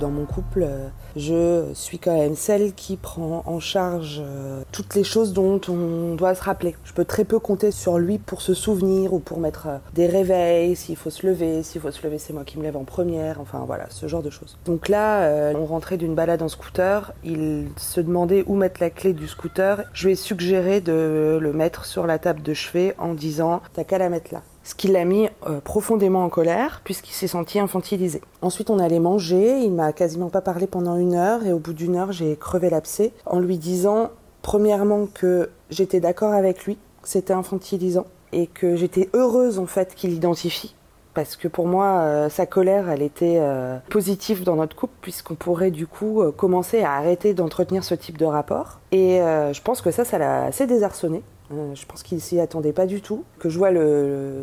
Dans 0.03 0.11
mon 0.11 0.25
couple, 0.25 0.65
euh, 0.65 0.89
je 1.15 1.73
suis 1.75 2.01
quand 2.01 2.19
même 2.19 2.35
celle 2.35 2.73
qui 2.73 2.97
prend 2.97 3.45
en 3.47 3.61
charge 3.61 4.21
euh, 4.21 4.65
toutes 4.73 4.97
les 4.97 5.05
choses 5.05 5.33
dont 5.33 5.61
on 5.69 6.17
doit 6.17 6.35
se 6.35 6.43
rappeler. 6.43 6.75
Je 6.83 6.93
peux 6.93 7.05
très 7.05 7.25
peu 7.25 7.39
compter 7.39 7.71
sur 7.71 7.99
lui 7.99 8.19
pour 8.19 8.43
se 8.43 8.53
souvenir 8.53 9.13
ou 9.13 9.21
pour 9.21 9.39
mettre 9.39 9.69
euh, 9.69 9.79
des 9.95 10.09
réveils, 10.09 10.75
s'il 10.75 10.97
faut 10.97 11.11
se 11.11 11.25
lever, 11.25 11.63
s'il 11.63 11.81
faut 11.81 11.93
se 11.93 12.05
lever 12.05 12.19
c'est 12.19 12.33
moi 12.33 12.43
qui 12.43 12.59
me 12.59 12.65
lève 12.65 12.77
en 12.77 12.83
première, 12.83 13.41
enfin 13.41 13.63
voilà, 13.65 13.87
ce 13.91 14.09
genre 14.09 14.25
de 14.25 14.31
choses. 14.31 14.59
Donc 14.65 14.89
là, 14.89 15.53
on 15.55 15.67
rentrait 15.67 15.99
d'une 15.99 16.17
balade 16.17 16.43
en 16.43 16.49
scooter, 16.49 17.13
il 17.23 17.69
se 17.77 18.01
demandait 18.01 18.43
où 18.49 18.57
mettre 18.57 18.81
la 18.81 18.91
clé 18.91 19.13
du 19.13 19.29
scooter. 19.29 19.85
Je 19.93 20.07
lui 20.07 20.15
ai 20.15 20.17
suggéré 20.17 20.81
de 20.81 21.39
le 21.41 21.53
mettre 21.53 21.85
sur 21.85 22.09
la 22.09 22.19
table 22.19 22.43
de 22.43 22.55
chevet 22.55 22.97
en 22.99 23.15
disant 23.15 23.63
t'as 23.73 23.85
qu'à 23.85 23.99
la 23.99 24.09
mettre 24.09 24.35
là 24.35 24.43
ce 24.65 24.75
qui 24.75 24.89
l'a 24.89 25.05
mis 25.05 25.29
euh, 25.47 25.61
profondément 25.61 26.25
en 26.25 26.29
colère 26.29 26.81
puisqu'il 26.85 27.13
s'est 27.13 27.27
senti 27.27 27.59
infantilisé. 27.59 28.21
Ensuite, 28.41 28.71
on 28.71 28.79
allait 28.79 29.01
manger, 29.01 29.61
il 29.61 29.73
m'a 29.73 29.93
quasiment 29.93 30.29
pas 30.29 30.41
parlé 30.41 30.67
pendant 30.67 30.97
une 30.97 31.15
heure 31.15 31.45
et 31.45 31.53
au 31.53 31.59
bout 31.59 31.73
d'une 31.73 31.97
heure, 31.97 32.13
j'ai 32.13 32.37
crevé 32.37 32.71
l'abcès 32.71 33.13
en 33.27 33.41
lui 33.41 33.59
disant 33.59 34.11
premièrement 34.43 35.07
que 35.13 35.51
j'étais 35.71 36.01
d'accord 36.01 36.33
avec 36.33 36.65
lui, 36.65 36.77
que 37.03 37.09
c'était 37.09 37.33
infantilisant 37.33 38.07
et 38.33 38.47
que 38.47 38.77
j'étais 38.77 39.09
heureuse 39.15 39.59
en 39.59 39.67
fait 39.67 39.95
qu'il 39.95 40.11
l'identifie 40.11 40.75
parce 41.15 41.37
que 41.37 41.47
pour 41.47 41.67
moi, 41.67 41.99
euh, 41.99 42.29
sa 42.31 42.47
colère, 42.47 42.89
elle 42.89 43.03
était 43.03 43.37
euh, 43.39 43.77
positive 43.91 44.45
dans 44.45 44.57
notre 44.57 44.75
couple, 44.75 44.95
puisqu'on 45.03 45.35
pourrait 45.35 45.71
du 45.71 45.87
coup 45.87 46.23
commencer 46.39 46.81
à 46.81 46.93
arrêter 46.93 47.35
d'entretenir 47.35 47.85
ce 47.85 47.95
type 47.95 48.17
de 48.17 48.25
rapport. 48.25 48.81
Et 48.93 49.19
je 49.19 49.61
pense 49.61 49.83
que 49.83 49.91
ça, 49.91 50.07
ça 50.07 50.17
l'a 50.17 50.45
assez 50.45 50.67
désarçonné. 50.67 51.23
Euh, 51.53 51.75
je 51.75 51.87
pense 51.87 52.03
qu'il 52.03 52.21
s'y 52.21 52.41
attendait 52.41 52.73
pas 52.73 52.87
du 52.87 53.01
tout, 53.01 53.25
que 53.39 53.49
je 53.49 53.59
vois 53.59 53.71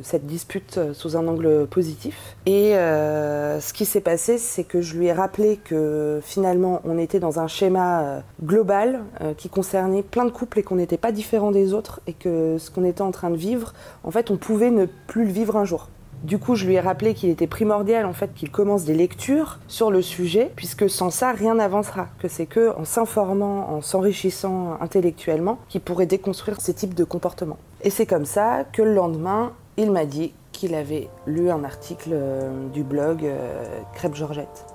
cette 0.03 0.25
dispute 0.25 0.77
euh, 0.77 0.93
sous 0.93 1.17
un 1.17 1.27
angle 1.27 1.67
positif. 1.67 2.35
Et 2.45 2.75
euh, 2.75 3.59
ce 3.59 3.73
qui 3.73 3.85
s'est 3.85 4.01
passé, 4.01 4.37
c'est 4.37 4.63
que 4.63 4.81
je 4.81 4.97
lui 4.97 5.07
ai 5.07 5.13
rappelé 5.13 5.57
que 5.57 6.19
finalement, 6.23 6.81
on 6.85 6.97
était 6.97 7.19
dans 7.19 7.39
un 7.39 7.47
schéma 7.47 8.23
global 8.43 9.01
qui 9.37 9.49
concernait 9.49 10.03
plein 10.03 10.25
de 10.25 10.31
couples 10.31 10.59
et 10.59 10.63
qu'on 10.63 10.75
n'était 10.75 10.97
pas 10.97 11.11
différents 11.11 11.51
des 11.51 11.73
autres 11.73 12.01
et 12.07 12.13
que 12.13 12.57
ce 12.57 12.71
qu'on 12.71 12.83
était 12.83 13.01
en 13.01 13.11
train 13.11 13.29
de 13.29 13.35
vivre, 13.35 13.73
en 14.03 14.11
fait, 14.11 14.31
on 14.31 14.37
pouvait 14.37 14.71
ne 14.71 14.85
plus 15.07 15.25
le 15.25 15.31
vivre 15.31 15.57
un 15.57 15.65
jour. 15.65 15.89
Du 16.23 16.37
coup, 16.37 16.55
je 16.55 16.65
lui 16.65 16.75
ai 16.75 16.79
rappelé 16.81 17.13
qu'il 17.13 17.29
était 17.29 17.47
primordial 17.47 18.05
en 18.05 18.13
fait 18.13 18.33
qu'il 18.33 18.51
commence 18.51 18.83
des 18.83 18.93
lectures 18.93 19.59
sur 19.67 19.89
le 19.89 20.01
sujet, 20.01 20.51
puisque 20.55 20.89
sans 20.89 21.11
ça, 21.11 21.31
rien 21.31 21.55
n'avancera. 21.55 22.07
Que 22.19 22.27
c'est 22.27 22.45
que 22.45 22.75
en 22.77 22.83
s'informant, 22.83 23.69
en 23.69 23.81
s'enrichissant 23.81 24.77
intellectuellement, 24.81 25.59
qu'il 25.69 25.81
pourrait 25.81 26.05
déconstruire 26.05 26.59
ces 26.59 26.73
types 26.73 26.93
de 26.93 27.05
comportements. 27.05 27.57
Et 27.81 27.89
c'est 27.89 28.05
comme 28.05 28.25
ça 28.25 28.65
que 28.73 28.81
le 28.81 28.93
lendemain, 28.93 29.53
il 29.77 29.91
m'a 29.91 30.05
dit 30.05 30.33
qu'il 30.51 30.75
avait 30.75 31.07
lu 31.25 31.49
un 31.49 31.63
article 31.63 32.09
euh, 32.11 32.67
du 32.67 32.83
blog 32.83 33.23
euh, 33.23 33.79
Crêpe 33.93 34.15
Georgette, 34.15 34.65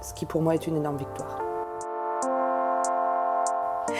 ce 0.00 0.14
qui 0.14 0.24
pour 0.24 0.40
moi 0.40 0.54
est 0.54 0.66
une 0.66 0.76
énorme 0.76 0.96
victoire. 0.96 1.43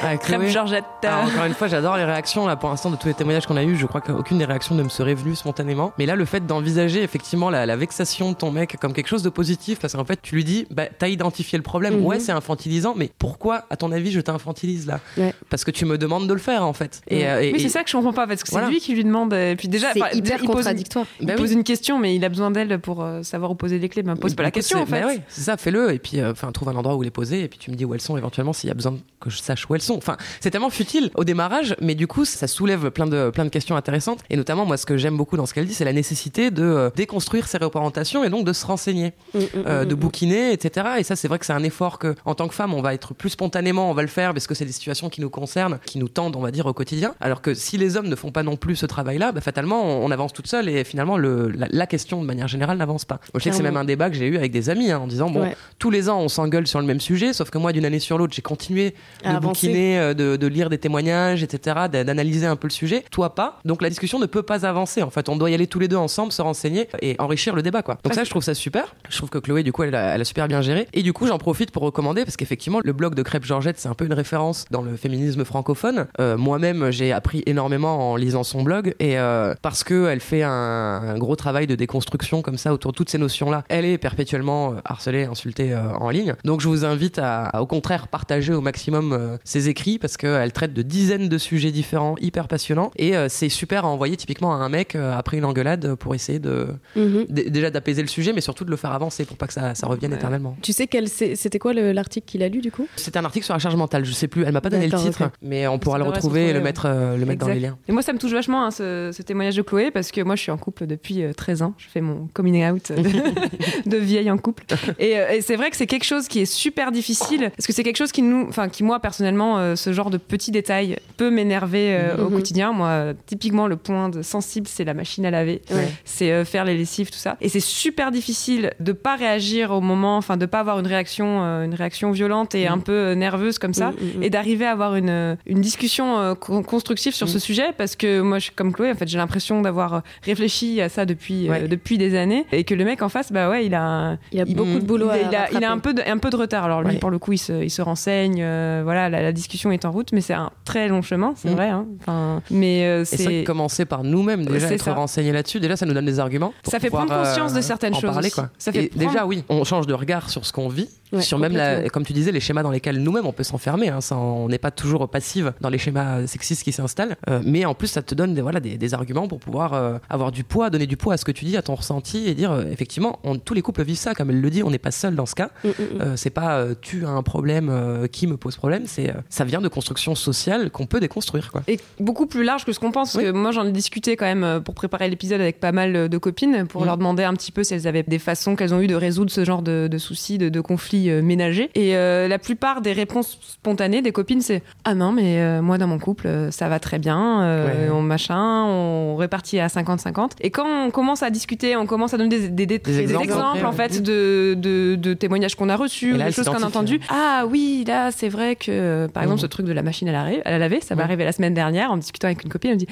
Ah, 0.06 0.16
Crème. 0.16 0.46
Georgette. 0.46 0.84
Alors, 1.02 1.24
encore 1.24 1.44
une 1.46 1.54
fois, 1.54 1.66
j'adore 1.68 1.96
les 1.96 2.04
réactions. 2.04 2.46
Là, 2.46 2.56
pour 2.56 2.68
l'instant, 2.70 2.90
de 2.90 2.96
tous 2.96 3.08
les 3.08 3.14
témoignages 3.14 3.46
qu'on 3.46 3.56
a 3.56 3.64
eu, 3.64 3.76
je 3.76 3.86
crois 3.86 4.00
qu'aucune 4.00 4.38
des 4.38 4.44
réactions 4.44 4.74
ne 4.74 4.82
me 4.82 4.88
serait 4.88 5.14
venue 5.14 5.34
spontanément. 5.34 5.92
Mais 5.98 6.06
là, 6.06 6.14
le 6.16 6.24
fait 6.24 6.46
d'envisager 6.46 7.02
effectivement 7.02 7.50
la, 7.50 7.66
la 7.66 7.76
vexation 7.76 8.30
de 8.32 8.36
ton 8.36 8.50
mec 8.50 8.76
comme 8.80 8.92
quelque 8.92 9.08
chose 9.08 9.22
de 9.22 9.28
positif, 9.30 9.78
parce 9.80 9.94
qu'en 9.94 10.04
fait, 10.04 10.20
tu 10.22 10.34
lui 10.34 10.44
dis, 10.44 10.66
bah, 10.70 10.84
t'as 10.98 11.08
identifié 11.08 11.56
le 11.58 11.62
problème. 11.62 11.98
Mhm. 11.98 12.04
Ouais, 12.04 12.20
c'est 12.20 12.32
infantilisant, 12.32 12.94
mais 12.96 13.10
pourquoi, 13.18 13.64
à 13.70 13.76
ton 13.76 13.92
avis, 13.92 14.10
je 14.12 14.20
t'infantilise 14.20 14.86
là? 14.86 15.00
Ouais. 15.16 15.32
Parce 15.50 15.64
que 15.64 15.70
tu 15.70 15.84
me 15.86 15.96
demandes 15.98 16.28
de 16.28 16.32
le 16.34 16.40
faire, 16.40 16.64
en 16.66 16.72
fait. 16.72 17.00
Et, 17.08 17.26
euh, 17.26 17.40
et- 17.42 17.52
Oui, 17.52 17.58
et- 17.58 17.62
c'est 17.62 17.68
ça 17.70 17.82
que 17.82 17.90
je 17.90 17.96
comprends 17.96 18.12
pas 18.12 18.26
parce 18.26 18.42
que 18.42 18.48
c'est 18.48 18.54
Voilà. 18.54 18.68
lui 18.68 18.80
qui 18.80 18.94
lui 18.94 19.04
demande. 19.04 19.32
Et 19.32 19.54
puis 19.56 19.68
déjà, 19.68 19.90
hyper 20.12 20.38
il 20.40 20.46
pose, 20.46 20.56
contradictoire. 20.56 21.06
il 21.20 21.26
Bah 21.26 21.34
pose 21.34 21.50
oui. 21.50 21.56
une 21.56 21.64
question, 21.64 21.98
mais 21.98 22.14
il 22.14 22.24
a 22.24 22.28
besoin 22.28 22.50
d'elle 22.50 22.78
pour 22.78 23.02
euh, 23.02 23.22
savoir 23.22 23.50
où 23.50 23.54
poser 23.54 23.78
les 23.78 23.88
clés. 23.88 24.02
Ben, 24.02 24.16
pose 24.16 24.34
pas 24.34 24.42
la 24.42 24.48
Écoute, 24.50 24.56
question 24.56 24.80
en 24.82 24.86
c'est- 24.86 24.92
fait. 24.92 25.00
bah 25.00 25.06
ouais, 25.06 25.20
c'est 25.28 25.40
ça, 25.42 25.56
fais-le. 25.56 25.92
Et 25.92 25.98
puis, 25.98 26.20
euh, 26.20 26.32
enfin, 26.32 26.50
trouve 26.52 26.68
un 26.68 26.76
endroit 26.76 26.94
où 26.96 27.02
les 27.02 27.10
poser. 27.10 27.42
Et 27.42 27.48
puis, 27.48 27.58
tu 27.58 27.70
me 27.70 27.76
dis 27.76 27.84
où 27.84 27.94
elles 27.94 28.00
sont 28.00 28.16
éventuellement 28.16 28.52
s'il 28.52 28.68
y 28.68 28.70
a 28.70 28.74
besoin 28.74 28.96
que 29.20 29.30
je 29.30 29.38
sache 29.38 29.68
où 29.68 29.74
elles 29.74 29.80
sont. 29.82 29.93
Enfin, 29.96 30.16
c'est 30.40 30.50
tellement 30.50 30.70
futile 30.70 31.10
au 31.14 31.24
démarrage, 31.24 31.74
mais 31.80 31.94
du 31.94 32.06
coup, 32.06 32.24
ça 32.24 32.46
soulève 32.46 32.90
plein 32.90 33.06
de, 33.06 33.30
plein 33.30 33.44
de 33.44 33.50
questions 33.50 33.76
intéressantes. 33.76 34.20
Et 34.30 34.36
notamment, 34.36 34.66
moi, 34.66 34.76
ce 34.76 34.86
que 34.86 34.96
j'aime 34.96 35.16
beaucoup 35.16 35.36
dans 35.36 35.46
ce 35.46 35.54
qu'elle 35.54 35.66
dit, 35.66 35.74
c'est 35.74 35.84
la 35.84 35.92
nécessité 35.92 36.50
de 36.50 36.62
euh, 36.62 36.90
déconstruire 36.96 37.46
ses 37.48 37.58
représentations 37.58 38.24
et 38.24 38.30
donc 38.30 38.44
de 38.44 38.52
se 38.52 38.66
renseigner, 38.66 39.12
Mm, 39.34 39.38
mm, 39.38 39.42
euh, 39.66 39.84
mm, 39.84 39.88
de 39.88 39.94
bouquiner, 39.94 40.52
etc. 40.52 40.86
Et 40.98 41.02
ça, 41.02 41.16
c'est 41.16 41.28
vrai 41.28 41.38
que 41.38 41.46
c'est 41.46 41.52
un 41.52 41.62
effort 41.62 41.98
que, 41.98 42.14
en 42.24 42.34
tant 42.34 42.48
que 42.48 42.54
femme, 42.54 42.74
on 42.74 42.82
va 42.82 42.94
être 42.94 43.14
plus 43.14 43.30
spontanément, 43.30 43.90
on 43.90 43.94
va 43.94 44.02
le 44.02 44.08
faire 44.08 44.32
parce 44.32 44.46
que 44.46 44.54
c'est 44.54 44.64
des 44.64 44.72
situations 44.72 45.08
qui 45.08 45.20
nous 45.20 45.30
concernent, 45.30 45.78
qui 45.86 45.98
nous 45.98 46.08
tendent, 46.08 46.36
on 46.36 46.40
va 46.40 46.50
dire, 46.50 46.66
au 46.66 46.72
quotidien. 46.72 47.14
Alors 47.20 47.42
que 47.42 47.54
si 47.54 47.76
les 47.78 47.96
hommes 47.96 48.08
ne 48.08 48.16
font 48.16 48.30
pas 48.32 48.42
non 48.42 48.56
plus 48.56 48.76
ce 48.76 48.86
travail-là, 48.86 49.32
bah, 49.32 49.40
fatalement, 49.40 49.82
on, 49.84 50.04
on 50.06 50.10
avance 50.10 50.32
toute 50.32 50.46
seule 50.46 50.68
et 50.68 50.84
finalement, 50.84 51.16
le, 51.16 51.48
la, 51.50 51.66
la 51.70 51.86
question, 51.86 52.20
de 52.20 52.26
manière 52.26 52.48
générale, 52.48 52.76
n'avance 52.78 53.04
pas. 53.04 53.16
Moi, 53.32 53.38
je 53.38 53.44
sais 53.44 53.50
que 53.50 53.56
c'est 53.56 53.62
même 53.62 53.76
un 53.76 53.84
débat 53.84 54.10
que 54.10 54.16
j'ai 54.16 54.26
eu 54.26 54.36
avec 54.36 54.52
des 54.52 54.70
amis 54.70 54.90
hein, 54.90 54.98
en 54.98 55.06
disant, 55.06 55.30
bon, 55.30 55.42
Ouais. 55.42 55.56
tous 55.78 55.90
les 55.90 56.08
ans, 56.08 56.20
on 56.20 56.28
s'engueule 56.28 56.66
sur 56.66 56.80
le 56.80 56.86
même 56.86 57.00
sujet, 57.00 57.32
sauf 57.32 57.50
que 57.50 57.58
moi, 57.58 57.72
d'une 57.72 57.84
année 57.84 57.98
sur 57.98 58.16
l'autre, 58.18 58.32
j'ai 58.34 58.42
continué 58.42 58.94
de 59.22 59.28
À 59.28 59.36
avancer. 59.36 59.66
bouquiner, 59.68 59.83
euh, 59.98 60.14
de, 60.14 60.36
de 60.36 60.46
lire 60.46 60.70
des 60.70 60.78
témoignages, 60.78 61.42
etc., 61.42 61.76
d'a- 61.90 62.04
d'analyser 62.04 62.46
un 62.46 62.56
peu 62.56 62.66
le 62.68 62.72
sujet. 62.72 63.04
Toi, 63.10 63.34
pas. 63.34 63.58
Donc, 63.64 63.82
la 63.82 63.88
discussion 63.90 64.18
ne 64.18 64.26
peut 64.26 64.42
pas 64.42 64.66
avancer. 64.66 65.02
En 65.02 65.10
fait, 65.10 65.28
on 65.28 65.36
doit 65.36 65.50
y 65.50 65.54
aller 65.54 65.66
tous 65.66 65.78
les 65.78 65.88
deux 65.88 65.96
ensemble, 65.96 66.32
se 66.32 66.42
renseigner 66.42 66.88
et 67.02 67.16
enrichir 67.18 67.54
le 67.54 67.62
débat, 67.62 67.82
quoi. 67.82 67.98
Donc, 68.02 68.14
ça, 68.14 68.24
je 68.24 68.30
trouve 68.30 68.42
ça 68.42 68.54
super. 68.54 68.94
Je 69.08 69.16
trouve 69.16 69.30
que 69.30 69.38
Chloé, 69.38 69.62
du 69.62 69.72
coup, 69.72 69.82
elle 69.82 69.94
a, 69.94 70.14
elle 70.14 70.20
a 70.20 70.24
super 70.24 70.48
bien 70.48 70.62
géré. 70.62 70.88
Et 70.92 71.02
du 71.02 71.12
coup, 71.12 71.26
j'en 71.26 71.38
profite 71.38 71.70
pour 71.70 71.82
recommander, 71.82 72.24
parce 72.24 72.36
qu'effectivement, 72.36 72.80
le 72.82 72.92
blog 72.92 73.14
de 73.14 73.22
Crêpe 73.22 73.44
Georgette, 73.44 73.78
c'est 73.78 73.88
un 73.88 73.94
peu 73.94 74.04
une 74.06 74.12
référence 74.14 74.64
dans 74.70 74.82
le 74.82 74.96
féminisme 74.96 75.44
francophone. 75.44 76.06
Euh, 76.20 76.36
Moi-même, 76.36 76.90
j'ai 76.90 77.12
appris 77.12 77.42
énormément 77.46 78.12
en 78.12 78.16
lisant 78.16 78.42
son 78.44 78.62
blog 78.62 78.94
et 79.00 79.18
euh, 79.18 79.54
parce 79.62 79.84
que 79.84 80.08
elle 80.08 80.20
fait 80.20 80.42
un, 80.42 80.50
un 80.50 81.18
gros 81.18 81.36
travail 81.36 81.66
de 81.66 81.74
déconstruction 81.74 82.42
comme 82.42 82.58
ça 82.58 82.72
autour 82.72 82.92
de 82.92 82.96
toutes 82.96 83.10
ces 83.10 83.18
notions-là. 83.18 83.64
Elle 83.68 83.84
est 83.84 83.98
perpétuellement 83.98 84.74
harcelée, 84.84 85.24
insultée 85.24 85.72
euh, 85.72 85.88
en 86.00 86.10
ligne. 86.10 86.34
Donc 86.44 86.60
je 86.60 86.68
vous 86.68 86.84
invite 86.84 87.18
à, 87.18 87.46
à, 87.46 87.60
au 87.62 87.66
contraire 87.66 88.08
partager 88.08 88.52
au 88.54 88.60
maximum 88.60 89.12
euh, 89.12 89.36
ses 89.64 89.68
écrits 89.70 89.98
parce 89.98 90.16
qu'elle 90.16 90.52
traite 90.52 90.72
de 90.74 90.82
dizaines 90.82 91.28
de 91.28 91.38
sujets 91.38 91.70
différents, 91.70 92.14
hyper 92.20 92.48
passionnants 92.48 92.90
et 92.96 93.16
euh, 93.16 93.28
c'est 93.28 93.48
super 93.48 93.84
à 93.84 93.88
envoyer 93.88 94.16
typiquement 94.16 94.52
à 94.54 94.56
un 94.56 94.68
mec 94.68 94.94
euh, 94.94 95.16
après 95.16 95.38
une 95.38 95.44
engueulade 95.44 95.94
pour 95.94 96.14
essayer 96.14 96.38
de 96.38 96.68
Mhm. 96.96 97.26
déjà 97.28 97.70
d'apaiser 97.70 98.02
le 98.02 98.08
sujet 98.08 98.32
mais 98.32 98.40
surtout 98.40 98.64
de 98.64 98.70
le 98.70 98.76
faire 98.76 98.92
avancer 98.92 99.24
pour 99.24 99.36
pas 99.36 99.46
que 99.46 99.52
ça, 99.52 99.74
ça 99.74 99.86
revienne 99.86 100.10
Ouais. 100.12 100.16
éternellement. 100.18 100.56
Tu 100.62 100.72
sais 100.72 100.86
quel 100.86 101.08
c'était 101.08 101.58
quoi 101.58 101.72
le- 101.72 101.92
l'article 101.92 102.26
qu'il 102.26 102.42
a 102.42 102.48
lu 102.48 102.60
du 102.60 102.70
coup? 102.70 102.86
C'était 102.96 103.18
un 103.18 103.24
article 103.24 103.44
sur 103.44 103.54
la 103.54 103.58
charge 103.60 103.76
mentale, 103.76 104.04
je 104.04 104.12
sais 104.12 104.28
plus, 104.28 104.44
elle 104.44 104.52
m'a 104.52 104.60
pas 104.60 104.70
donné 104.70 104.86
le 104.88 104.98
titre 104.98 105.30
mais 105.42 105.66
on 105.66 105.78
pourra 105.78 105.98
Ça 105.98 106.04
le 106.04 106.10
retrouver 106.10 106.40
et 106.40 106.52
le 106.52 106.58
retrouver, 106.60 106.64
mettre, 106.64 106.86
euh, 106.86 107.16
le 107.16 107.24
mettre 107.26 107.46
dans 107.46 107.52
les 107.52 107.60
liens. 107.60 107.76
Et 107.88 107.92
moi, 107.92 108.02
ça 108.02 108.12
me 108.12 108.18
touche 108.18 108.32
vachement 108.32 108.64
hein, 108.66 108.70
ce, 108.70 109.10
ce 109.12 109.22
témoignage 109.22 109.56
de 109.56 109.62
Chloé 109.62 109.90
parce 109.90 110.10
que 110.10 110.20
moi, 110.20 110.36
je 110.36 110.42
suis 110.42 110.50
en 110.50 110.58
couple 110.58 110.86
depuis 110.86 111.22
euh, 111.22 111.32
13 111.32 111.62
ans. 111.62 111.74
Je 111.78 111.86
fais 111.88 112.00
mon 112.00 112.28
coming 112.34 112.64
out 112.70 112.92
de, 112.92 113.02
de 113.90 113.96
vieille 113.96 114.30
en 114.30 114.38
couple. 114.38 114.64
Et, 114.98 115.18
euh, 115.18 115.30
et 115.32 115.40
c'est 115.40 115.56
vrai 115.56 115.70
que 115.70 115.76
c'est 115.76 115.86
quelque 115.86 116.04
chose 116.04 116.28
qui 116.28 116.40
est 116.40 116.44
super 116.46 116.92
difficile 116.92 117.50
parce 117.56 117.66
que 117.66 117.72
c'est 117.72 117.82
quelque 117.82 117.96
chose 117.96 118.12
qui 118.12 118.22
nous, 118.22 118.46
enfin, 118.48 118.68
qui 118.68 118.82
moi 118.82 119.00
personnellement, 119.00 119.53
euh, 119.58 119.76
ce 119.76 119.92
genre 119.92 120.10
de 120.10 120.16
petits 120.18 120.50
détails 120.50 120.96
peut 121.16 121.30
m'énerver 121.30 121.94
euh, 121.96 122.16
au 122.16 122.28
Mhm. 122.30 122.34
quotidien. 122.36 122.72
Moi, 122.72 122.88
euh, 122.88 123.14
typiquement, 123.26 123.66
le 123.66 123.76
point 123.76 124.08
de 124.08 124.22
sensible, 124.22 124.66
c'est 124.68 124.84
la 124.84 124.94
machine 124.94 125.24
à 125.26 125.30
laver. 125.30 125.62
Ouais. 125.70 125.88
c'est 126.04 126.30
euh, 126.32 126.44
faire 126.44 126.64
les 126.64 126.76
lessives, 126.76 127.10
tout 127.10 127.18
ça. 127.18 127.36
Et 127.40 127.48
c'est 127.48 127.60
super 127.60 128.10
difficile 128.10 128.72
de 128.80 128.92
pas 128.92 129.16
réagir 129.16 129.70
au 129.72 129.80
moment, 129.80 130.16
enfin 130.16 130.36
de 130.36 130.46
pas 130.46 130.60
avoir 130.60 130.78
une 130.78 130.86
réaction, 130.86 131.42
euh, 131.42 131.64
une 131.64 131.74
réaction 131.74 132.10
violente 132.10 132.54
et 132.54 132.66
un 132.66 132.78
peu 132.78 132.92
euh, 132.92 133.14
nerveuse 133.14 133.58
comme 133.58 133.74
ça, 133.74 133.90
mm. 133.92 134.22
et 134.22 134.30
d'arriver 134.30 134.64
à 134.66 134.72
avoir 134.72 134.94
une, 134.96 135.36
une 135.46 135.60
discussion 135.60 136.18
euh, 136.18 136.34
con- 136.34 136.62
constructive 136.62 137.14
sur 137.14 137.28
ce 137.28 137.38
sujet, 137.38 137.72
parce 137.76 137.96
que 137.96 138.20
moi, 138.20 138.38
je 138.38 138.44
suis 138.44 138.54
comme 138.54 138.72
Chloé, 138.72 138.90
en 138.90 138.94
fait, 138.94 139.08
j'ai 139.08 139.18
l'impression 139.18 139.60
d'avoir 139.62 140.02
réfléchi 140.22 140.80
à 140.80 140.88
ça 140.88 141.04
depuis 141.06 141.48
euh, 141.50 141.66
depuis 141.68 141.98
des 141.98 142.16
années, 142.16 142.44
et 142.52 142.64
que 142.64 142.74
le 142.74 142.84
mec 142.84 143.02
en 143.02 143.08
face, 143.08 143.32
bah 143.32 143.48
ouais, 143.50 143.66
il 143.66 143.74
a, 143.74 143.82
un- 143.82 144.18
Il 144.32 144.40
a 144.40 144.44
il- 144.46 144.54
beaucoup 144.56 144.78
de 144.78 144.84
boulot 144.84 145.06
il, 145.06 145.10
à 145.10 145.12
a- 145.42 145.48
il 145.50 145.54
a, 145.56 145.58
il 145.60 145.64
a 145.64 145.70
un 145.70 145.78
peu 145.78 145.94
de, 145.94 146.02
un 146.06 146.18
peu 146.18 146.30
de 146.30 146.36
retard. 146.36 146.64
Alors 146.64 146.82
lui, 146.82 146.94
Ouais. 146.94 146.98
pour 146.98 147.10
le 147.10 147.18
coup, 147.18 147.32
il 147.32 147.38
se, 147.38 147.62
il 147.62 147.70
se 147.70 147.82
renseigne, 147.82 148.40
euh, 148.42 148.80
voilà, 148.84 149.08
la, 149.08 149.22
la 149.22 149.32
discussion 149.44 149.70
est 149.72 149.84
en 149.84 149.90
route, 149.92 150.10
mais 150.12 150.20
c'est 150.20 150.32
un 150.34 150.50
très 150.64 150.88
long 150.88 151.02
chemin, 151.02 151.34
c'est 151.36 151.50
Mm. 151.50 151.54
vrai. 151.54 151.68
Hein. 151.68 151.86
Enfin, 152.00 152.42
mais 152.50 152.84
euh, 152.86 153.04
c'est 153.04 153.44
commencer 153.44 153.84
par 153.84 154.02
nous-mêmes 154.04 154.44
déjà 154.46 154.72
être 154.72 154.84
ça. 154.84 154.94
renseigné 154.94 155.32
là-dessus, 155.32 155.60
déjà 155.60 155.76
ça 155.76 155.84
nous 155.86 155.92
donne 155.94 156.06
des 156.06 156.18
arguments. 156.18 156.52
pour 156.62 156.70
Ça 156.72 156.80
fait 156.80 156.88
pouvoir, 156.88 157.06
prendre 157.06 157.22
conscience 157.22 157.52
de 157.52 157.58
euh, 157.58 157.62
certaines 157.62 157.94
choses 157.94 158.12
Parler, 158.12 158.26
aussi. 158.28 158.34
quoi. 158.34 158.48
Ça 158.58 158.72
fait 158.72 158.84
Et 158.84 158.88
prendre- 158.88 159.06
déjà 159.10 159.26
oui, 159.26 159.44
on 159.48 159.64
change 159.64 159.86
de 159.86 159.94
regard 159.94 160.30
sur 160.30 160.46
ce 160.46 160.52
qu'on 160.52 160.68
vit, 160.68 160.88
Ouais, 161.16 161.22
sur 161.22 161.38
même 161.38 161.56
la, 161.56 161.88
comme 161.90 162.04
tu 162.04 162.12
disais, 162.12 162.32
les 162.32 162.40
schémas 162.40 162.62
dans 162.62 162.70
lesquels 162.70 162.98
nous-mêmes 163.02 163.26
on 163.26 163.32
peut 163.32 163.42
s'enfermer. 163.44 163.88
Hein, 163.88 163.98
on 164.12 164.48
n'est 164.48 164.58
pas 164.58 164.70
toujours 164.70 165.08
passive 165.08 165.52
dans 165.60 165.68
les 165.68 165.78
schémas 165.78 166.26
sexistes 166.26 166.62
qui 166.64 166.72
s'installent, 166.72 167.16
Euh, 167.28 167.40
mais 167.44 167.64
en 167.64 167.74
plus 167.74 167.88
ça 167.88 168.02
te 168.02 168.14
donne 168.14 168.34
des, 168.34 168.40
voilà, 168.42 168.60
des, 168.60 168.76
des 168.76 168.94
arguments 168.94 169.28
pour 169.28 169.40
pouvoir 169.40 169.72
euh, 169.74 169.98
avoir 170.10 170.32
du 170.32 170.44
poids, 170.44 170.70
donner 170.70 170.86
du 170.86 170.96
poids 170.96 171.14
à 171.14 171.16
ce 171.16 171.24
que 171.24 171.32
tu 171.32 171.44
dis, 171.44 171.56
à 171.56 171.62
ton 171.62 171.74
ressenti 171.74 172.28
et 172.28 172.34
dire 172.34 172.52
euh, 172.52 172.64
effectivement, 172.70 173.18
on- 173.24 173.36
tous 173.38 173.54
les 173.54 173.62
couples 173.62 173.82
vivent 173.84 173.96
ça, 173.96 174.14
comme 174.14 174.30
elle 174.30 174.40
le 174.40 174.50
dit, 174.50 174.62
on 174.62 174.70
n'est 174.70 174.78
pas 174.78 174.90
seul 174.90 175.14
dans 175.14 175.26
ce 175.26 175.34
cas. 175.34 175.50
Mm, 175.64 175.68
mm, 175.68 175.72
mm. 175.72 176.00
Euh, 176.00 176.16
c'est 176.16 176.30
pas 176.30 176.58
euh, 176.58 176.74
tu 176.80 177.04
as 177.06 177.10
un 177.10 177.22
problème 177.22 177.68
euh, 177.70 178.06
qui 178.06 178.26
me 178.26 178.36
pose 178.36 178.56
problème, 178.56 178.84
c'est 178.86 179.10
euh, 179.10 179.14
ça 179.28 179.44
vient 179.44 179.60
de 179.60 179.68
construction 179.68 180.14
sociale 180.14 180.70
qu'on 180.70 180.86
peut 180.86 181.00
déconstruire 181.00 181.50
quoi. 181.52 181.62
et 181.68 181.78
beaucoup 182.00 182.26
plus 182.26 182.44
large 182.44 182.64
que 182.64 182.72
ce 182.72 182.80
qu'on 182.80 182.90
pense. 182.92 183.12
Parce 183.12 183.24
Oui. 183.24 183.30
que 183.30 183.36
moi, 183.36 183.50
j'en 183.52 183.66
ai 183.66 183.72
discuté 183.72 184.16
quand 184.16 184.24
même 184.26 184.44
euh, 184.44 184.60
pour 184.60 184.74
préparer 184.74 185.08
l'épisode 185.08 185.40
avec 185.40 185.60
pas 185.60 185.72
mal 185.72 185.94
euh, 185.96 186.08
de 186.08 186.18
copines 186.18 186.66
pour 186.66 186.82
Mm. 186.82 186.86
leur 186.86 186.96
demander 186.98 187.24
un 187.24 187.34
petit 187.34 187.52
peu 187.52 187.64
si 187.64 187.74
elles 187.74 187.86
avaient 187.86 188.02
des 188.02 188.18
façons 188.18 188.56
qu'elles 188.56 188.74
ont 188.74 188.80
eu 188.80 188.86
de 188.86 188.94
résoudre 188.94 189.30
ce 189.30 189.44
genre 189.44 189.62
de, 189.62 189.88
de 189.90 189.98
soucis, 189.98 190.38
de, 190.38 190.48
de 190.48 190.60
conflits 190.60 191.03
euh, 191.10 191.22
ménagers. 191.22 191.70
Et 191.74 191.96
euh, 191.96 192.28
la 192.28 192.38
plupart 192.38 192.80
des 192.80 192.92
réponses 192.92 193.38
spontanées 193.42 194.02
des 194.02 194.12
copines, 194.12 194.40
c'est 194.40 194.62
Ah 194.84 194.94
non, 194.94 195.12
mais 195.12 195.38
euh, 195.40 195.62
moi, 195.62 195.78
dans 195.78 195.86
mon 195.86 195.98
couple, 195.98 196.28
ça 196.50 196.68
va 196.68 196.78
très 196.78 196.98
bien, 196.98 197.64
Ouais. 197.66 197.88
on 197.90 198.02
machin, 198.02 198.64
on 198.64 199.16
répartit 199.16 199.58
à 199.60 199.66
50-50. 199.68 200.32
Et 200.40 200.50
quand 200.50 200.66
on 200.66 200.90
commence 200.90 201.22
à 201.22 201.30
discuter, 201.30 201.76
on 201.76 201.86
commence 201.86 202.14
à 202.14 202.18
donner 202.18 202.28
des, 202.38 202.48
des- 202.48 202.66
des- 202.66 202.78
des 202.78 203.00
exemples 203.14 203.64
en 203.64 203.72
fait 203.72 204.02
de, 204.02 204.54
de- 204.56 204.94
de 204.96 205.14
témoignages 205.14 205.54
qu'on 205.54 205.68
a 205.68 205.76
reçus, 205.76 206.12
là, 206.16 206.26
des 206.26 206.32
choses 206.32 206.46
qu'on 206.46 206.62
a 206.62 206.66
entendues. 206.66 207.00
Ah 207.08 207.44
oui, 207.48 207.84
là, 207.86 208.10
c'est 208.10 208.28
vrai 208.28 208.56
que, 208.56 209.06
par 209.12 209.22
exemple, 209.22 209.38
Mhm. 209.40 209.42
ce 209.42 209.46
truc 209.46 209.66
de 209.66 209.72
la 209.72 209.82
machine 209.82 210.08
à 210.08 210.12
la 210.12 210.58
laver 210.58 210.80
ça 210.80 210.94
m'est 210.94 211.02
arrivé 211.02 211.24
la 211.24 211.32
semaine 211.32 211.54
dernière 211.54 211.90
en 211.90 211.96
discutant 211.96 212.26
avec 212.28 212.42
une 212.44 212.50
copine. 212.50 212.70
Elle 212.70 212.76
me 212.76 212.80
dit 212.80 212.86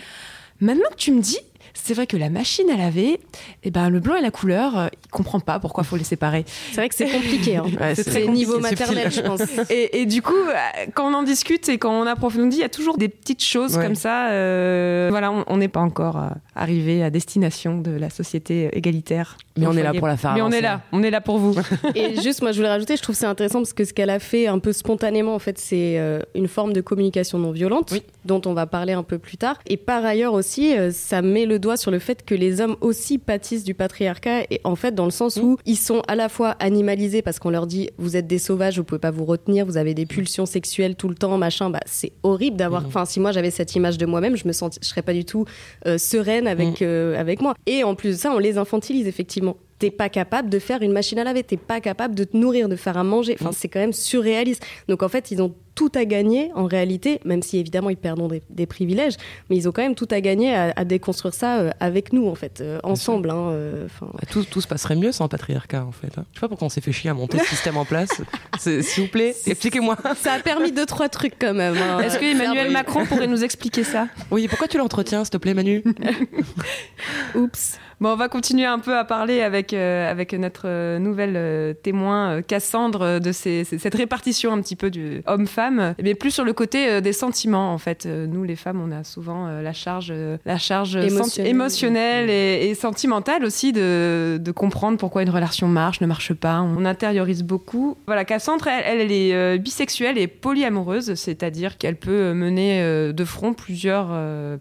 Maintenant 0.60 0.88
que 0.90 0.96
tu 0.96 1.10
me 1.12 1.20
dis, 1.20 1.38
c'est 1.74 1.94
vrai 1.94 2.06
que 2.06 2.16
la 2.16 2.30
machine 2.30 2.68
à 2.70 2.76
laver, 2.76 3.20
eh 3.64 3.70
ben, 3.70 3.88
le 3.90 4.00
blanc 4.00 4.16
et 4.16 4.20
la 4.22 4.30
couleur, 4.30 4.78
euh, 4.78 4.86
il 5.04 5.10
comprend 5.10 5.40
pas 5.40 5.58
pourquoi 5.58 5.84
faut 5.84 5.96
les 5.96 6.04
séparer. 6.04 6.44
C'est 6.70 6.76
vrai 6.76 6.88
que 6.88 6.94
c'est 6.94 7.10
compliqué. 7.10 7.56
Hein. 7.56 7.64
Ouais, 7.80 7.94
c'est 7.94 8.04
très 8.04 8.22
compliqué, 8.22 8.32
niveau 8.32 8.58
maternel, 8.60 9.10
je 9.10 9.20
pense. 9.20 9.40
Et, 9.70 10.00
et 10.02 10.06
du 10.06 10.22
coup, 10.22 10.32
euh, 10.34 10.54
quand 10.94 11.10
on 11.10 11.14
en 11.14 11.22
discute 11.22 11.68
et 11.68 11.78
quand 11.78 11.92
on 12.02 12.06
approfondit, 12.06 12.56
il 12.56 12.60
y 12.60 12.64
a 12.64 12.68
toujours 12.68 12.96
des 12.98 13.08
petites 13.08 13.42
choses 13.42 13.76
Ouais. 13.76 13.82
comme 13.84 13.94
ça. 13.94 14.30
euh, 14.30 15.08
voilà, 15.10 15.32
on- 15.46 15.56
n'est 15.56 15.68
pas 15.68 15.80
encore 15.80 16.16
euh, 16.18 16.28
arrivé 16.56 17.02
à 17.02 17.10
destination 17.10 17.78
de 17.78 17.90
la 17.92 18.10
société 18.10 18.68
égalitaire. 18.76 19.36
Mais 19.58 19.66
on 19.66 19.72
est 19.76 19.82
là 19.82 19.92
pour 19.92 20.06
la 20.08 20.16
faire 20.16 20.32
Mais 20.34 20.40
on 20.42 20.50
est 20.50 20.60
là, 20.62 20.80
on 20.92 21.02
est 21.02 21.10
là 21.10 21.20
pour 21.20 21.38
vous. 21.38 21.54
Et 21.94 22.20
juste, 22.22 22.40
moi, 22.42 22.52
je 22.52 22.56
voulais 22.56 22.70
rajouter, 22.70 22.96
je 22.96 23.02
trouve 23.02 23.14
c'est 23.14 23.26
intéressant 23.26 23.58
parce 23.60 23.72
que 23.74 23.84
ce 23.84 23.92
qu'elle 23.92 24.10
a 24.10 24.18
fait 24.18 24.46
un 24.46 24.58
peu 24.58 24.72
spontanément, 24.72 25.34
en 25.34 25.38
fait, 25.38 25.58
c'est 25.58 26.00
une 26.34 26.48
forme 26.48 26.72
de 26.72 26.80
communication 26.80 27.38
non 27.38 27.50
violente, 27.52 27.90
Oui. 27.92 28.02
dont 28.24 28.40
on 28.46 28.54
va 28.54 28.66
parler 28.66 28.92
un 28.94 29.02
peu 29.02 29.18
plus 29.18 29.36
tard. 29.36 29.58
Et 29.66 29.76
par 29.76 30.04
ailleurs 30.04 30.32
aussi, 30.32 30.72
ça 30.92 31.20
met 31.22 31.44
le 31.46 31.58
doigt 31.62 31.78
sur 31.78 31.90
le 31.90 31.98
fait 31.98 32.22
que 32.26 32.34
les 32.34 32.60
hommes 32.60 32.76
aussi 32.82 33.16
pâtissent 33.16 33.64
du 33.64 33.72
patriarcat, 33.72 34.42
et 34.50 34.60
en 34.64 34.76
fait, 34.76 34.94
dans 34.94 35.06
le 35.06 35.10
sens 35.10 35.38
où 35.38 35.56
ils 35.64 35.76
sont 35.76 36.02
à 36.08 36.14
la 36.14 36.28
fois 36.28 36.50
animalisés 36.60 37.22
parce 37.22 37.38
qu'on 37.38 37.48
leur 37.48 37.66
dit, 37.66 37.88
vous 37.96 38.16
êtes 38.16 38.26
des 38.26 38.38
sauvages, 38.38 38.76
vous 38.78 38.84
pouvez 38.84 38.98
pas 38.98 39.10
vous 39.10 39.24
retenir, 39.24 39.64
vous 39.64 39.78
avez 39.78 39.94
des 39.94 40.04
pulsions 40.04 40.44
sexuelles 40.44 40.96
tout 40.96 41.08
le 41.08 41.14
temps, 41.14 41.38
machin. 41.38 41.70
Bah, 41.70 41.80
c'est 41.86 42.12
horrible 42.22 42.56
d'avoir. 42.58 42.82
Mhm. 42.82 42.88
Enfin, 42.88 43.04
si 43.06 43.18
moi 43.20 43.32
j'avais 43.32 43.50
cette 43.50 43.74
image 43.74 43.96
de 43.96 44.04
moi-même, 44.04 44.36
je 44.36 44.46
me 44.46 44.52
sens, 44.52 44.78
je 44.82 44.86
serais 44.86 45.00
pas 45.02 45.14
du 45.14 45.24
tout 45.24 45.46
euh, 45.86 45.96
sereine 45.96 46.46
avec 46.46 46.80
Mhm. 46.82 46.86
euh, 46.88 47.18
avec 47.18 47.40
moi. 47.40 47.54
Et 47.66 47.84
en 47.84 47.94
plus 47.94 48.10
de 48.10 48.16
ça, 48.16 48.32
on 48.34 48.38
les 48.38 48.58
infantilise 48.58 49.06
effectivement. 49.06 49.56
T'es 49.78 49.90
pas 49.90 50.08
capable 50.08 50.48
de 50.50 50.58
faire 50.58 50.82
une 50.82 50.92
machine 50.92 51.18
à 51.18 51.24
laver, 51.24 51.42
t'es 51.42 51.56
pas 51.56 51.80
capable 51.80 52.14
de 52.14 52.24
te 52.24 52.36
nourrir, 52.36 52.68
de 52.68 52.76
faire 52.76 52.96
à 52.96 53.02
manger. 53.04 53.36
Enfin, 53.40 53.50
c'est 53.52 53.68
quand 53.68 53.80
même 53.80 53.92
surréaliste. 53.92 54.64
Donc 54.88 55.02
en 55.02 55.08
fait, 55.08 55.30
ils 55.30 55.40
ont 55.42 55.54
tout 55.74 55.90
à 55.94 56.04
gagner 56.04 56.50
en 56.54 56.66
réalité, 56.66 57.20
même 57.24 57.42
si 57.42 57.58
évidemment 57.58 57.88
ils 57.90 57.96
perdront 57.96 58.28
des, 58.28 58.42
des 58.50 58.66
privilèges, 58.66 59.14
mais 59.48 59.56
ils 59.56 59.68
ont 59.68 59.72
quand 59.72 59.82
même 59.82 59.94
tout 59.94 60.08
à 60.10 60.20
gagner 60.20 60.54
à, 60.54 60.72
à 60.76 60.84
déconstruire 60.84 61.32
ça 61.34 61.58
euh, 61.60 61.70
avec 61.80 62.12
nous 62.12 62.28
en 62.28 62.34
fait, 62.34 62.60
euh, 62.60 62.78
ensemble. 62.82 63.30
hein, 63.30 63.48
euh, 63.50 63.86
Bah, 64.00 64.08
Tout, 64.30 64.44
tout 64.44 64.60
se 64.60 64.66
passerait 64.68 64.96
mieux 64.96 65.12
sans 65.12 65.24
le 65.24 65.28
patriarcat 65.30 65.84
en 65.84 65.92
fait. 65.92 66.18
hein. 66.18 66.24
Je 66.32 66.36
sais 66.38 66.40
pas 66.40 66.48
pourquoi 66.48 66.66
on 66.66 66.70
s'est 66.70 66.80
fait 66.82 66.92
chier 66.92 67.08
à 67.10 67.14
monter 67.14 67.38
ce 67.38 67.46
système 67.46 67.76
en 67.76 67.84
place. 67.84 68.10
S'il 68.58 68.82
vous 69.04 69.08
plaît, 69.08 69.34
expliquez-moi. 69.46 69.96
ça 70.16 70.34
a 70.34 70.38
permis 70.40 70.72
deux 70.72 70.86
trois 70.86 71.08
trucs 71.08 71.34
quand 71.38 71.54
même. 71.54 71.76
hein. 71.76 72.00
Est-ce 72.00 72.18
que 72.18 72.24
Emmanuel 72.24 72.70
Macron 72.70 73.06
pourrait 73.06 73.26
nous 73.26 73.42
expliquer 73.42 73.84
ça? 73.84 74.08
Oui, 74.30 74.48
pourquoi 74.48 74.68
tu 74.68 74.76
l'entretiens, 74.78 75.24
s'il 75.24 75.30
te 75.32 75.36
plaît, 75.38 75.54
Manu? 75.54 75.82
Oups. 77.34 77.78
Bon, 78.02 78.08
on 78.14 78.16
va 78.16 78.28
continuer 78.28 78.64
un 78.66 78.80
peu 78.80 78.98
à 78.98 79.04
parler 79.04 79.42
avec, 79.42 79.72
euh, 79.72 80.10
avec 80.10 80.32
notre 80.32 80.62
euh, 80.66 80.98
nouvelle 80.98 81.34
euh, 81.36 81.72
témoin, 81.72 82.30
euh, 82.32 82.42
Cassandre, 82.42 83.20
de 83.20 83.30
ces- 83.30 83.62
ces- 83.62 83.78
cette 83.78 83.94
répartition 83.94 84.52
un 84.52 84.60
petit 84.60 84.74
peu 84.74 84.90
du 84.90 85.22
homme-femme 85.28 85.94
mais 86.02 86.16
plus 86.16 86.32
sur 86.32 86.42
le 86.42 86.52
côté 86.52 87.00
des 87.00 87.12
sentiments 87.12 87.72
en 87.72 87.78
fait. 87.78 88.06
nous 88.06 88.42
les 88.42 88.56
femmes, 88.56 88.82
on 88.84 88.90
a 88.90 89.04
souvent 89.04 89.46
la 89.46 89.72
charge, 89.72 90.12
la 90.44 90.58
charge 90.58 90.96
émotionnelle, 90.96 91.50
émotionnelle 91.52 92.30
et, 92.30 92.70
et, 92.70 92.74
sentimentale 92.74 93.44
aussi 93.44 93.72
de, 93.72 94.36
de, 94.40 94.50
comprendre 94.50 94.98
pourquoi 94.98 95.22
une 95.22 95.30
relation 95.30 95.68
marche, 95.68 96.00
ne 96.00 96.08
marche 96.08 96.34
pas. 96.34 96.60
On 96.60 96.84
intériorise 96.84 97.44
beaucoup. 97.44 97.96
Voilà, 98.06 98.24
Cassandre, 98.24 98.66
elle, 98.66 99.00
elle 99.00 99.12
est 99.12 99.58
bisexuelle 99.58 100.18
et 100.18 100.26
polyamoureuse, 100.26 101.14
c'est-à-dire 101.14 101.78
qu'elle 101.78 101.96
peut 101.96 102.32
mener 102.32 103.12
de 103.12 103.24
front 103.24 103.54
plusieurs, 103.54 104.08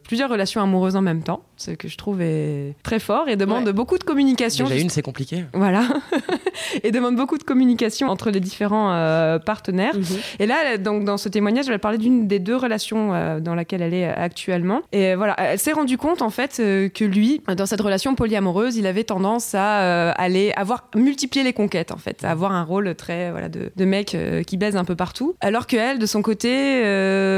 plusieurs 0.04 0.30
relations 0.30 0.62
amoureuses 0.62 0.96
en 0.96 1.02
même 1.02 1.24
temps 1.24 1.42
ce 1.62 1.72
que 1.72 1.88
je 1.88 1.98
trouve 1.98 2.22
est 2.22 2.76
très 2.84 3.00
fort 3.00 3.30
et 3.30 3.36
demande 3.36 3.70
beaucoup 3.70 3.98
de 3.98 4.04
communication. 4.04 4.66
Déjà 4.66 4.82
une, 4.82 4.90
c'est 4.90 5.02
compliqué. 5.02 5.46
Voilà. 5.54 5.84
et 6.84 6.92
demande 6.92 7.16
beaucoup 7.16 7.38
de 7.38 7.44
communication 7.44 8.08
entre 8.10 8.32
les 8.32 8.40
différents 8.40 8.92
euh, 8.94 9.40
partenaires. 9.40 9.96
Mhm. 9.96 10.18
Et 10.40 10.46
là, 10.48 10.78
donc, 10.78 11.04
dans 11.06 11.18
ce 11.18 11.30
témoignage, 11.30 11.70
elle 11.70 11.80
parlait 11.80 11.98
d'une 11.98 12.28
des 12.28 12.40
deux 12.40 12.56
relations 12.56 13.14
euh, 13.14 13.40
dans 13.40 13.56
laquelle 13.56 13.82
elle 13.82 13.94
est 13.94 14.08
actuellement. 14.08 14.82
Et 14.92 15.16
voilà, 15.16 15.36
elle 15.38 15.60
s'est 15.60 15.72
rendue 15.72 15.98
compte, 15.98 16.22
en 16.22 16.30
fait, 16.30 16.58
euh, 16.60 16.90
que 16.90 17.06
lui, 17.06 17.42
dans 17.56 17.66
cette 17.66 17.82
relation 17.82 18.16
polyamoureuse, 18.16 18.76
il 18.78 18.88
avait 18.88 19.04
tendance 19.04 19.54
à 19.54 20.12
aller 20.12 20.52
avoir 20.56 20.90
multiplier 20.96 21.44
les 21.44 21.54
conquêtes, 21.54 21.92
en 21.92 21.98
fait, 21.98 22.24
à 22.24 22.32
avoir 22.32 22.52
un 22.52 22.64
rôle 22.64 22.96
très, 22.96 23.32
voilà, 23.32 23.50
de, 23.50 23.72
de 23.76 23.86
mec 23.86 24.18
qui 24.48 24.58
baise 24.58 24.76
un 24.76 24.84
peu 24.84 24.96
partout. 24.96 25.36
Alors 25.42 25.68
qu'elle, 25.68 26.00
de 26.00 26.06
son 26.06 26.22
côté, 26.22 26.82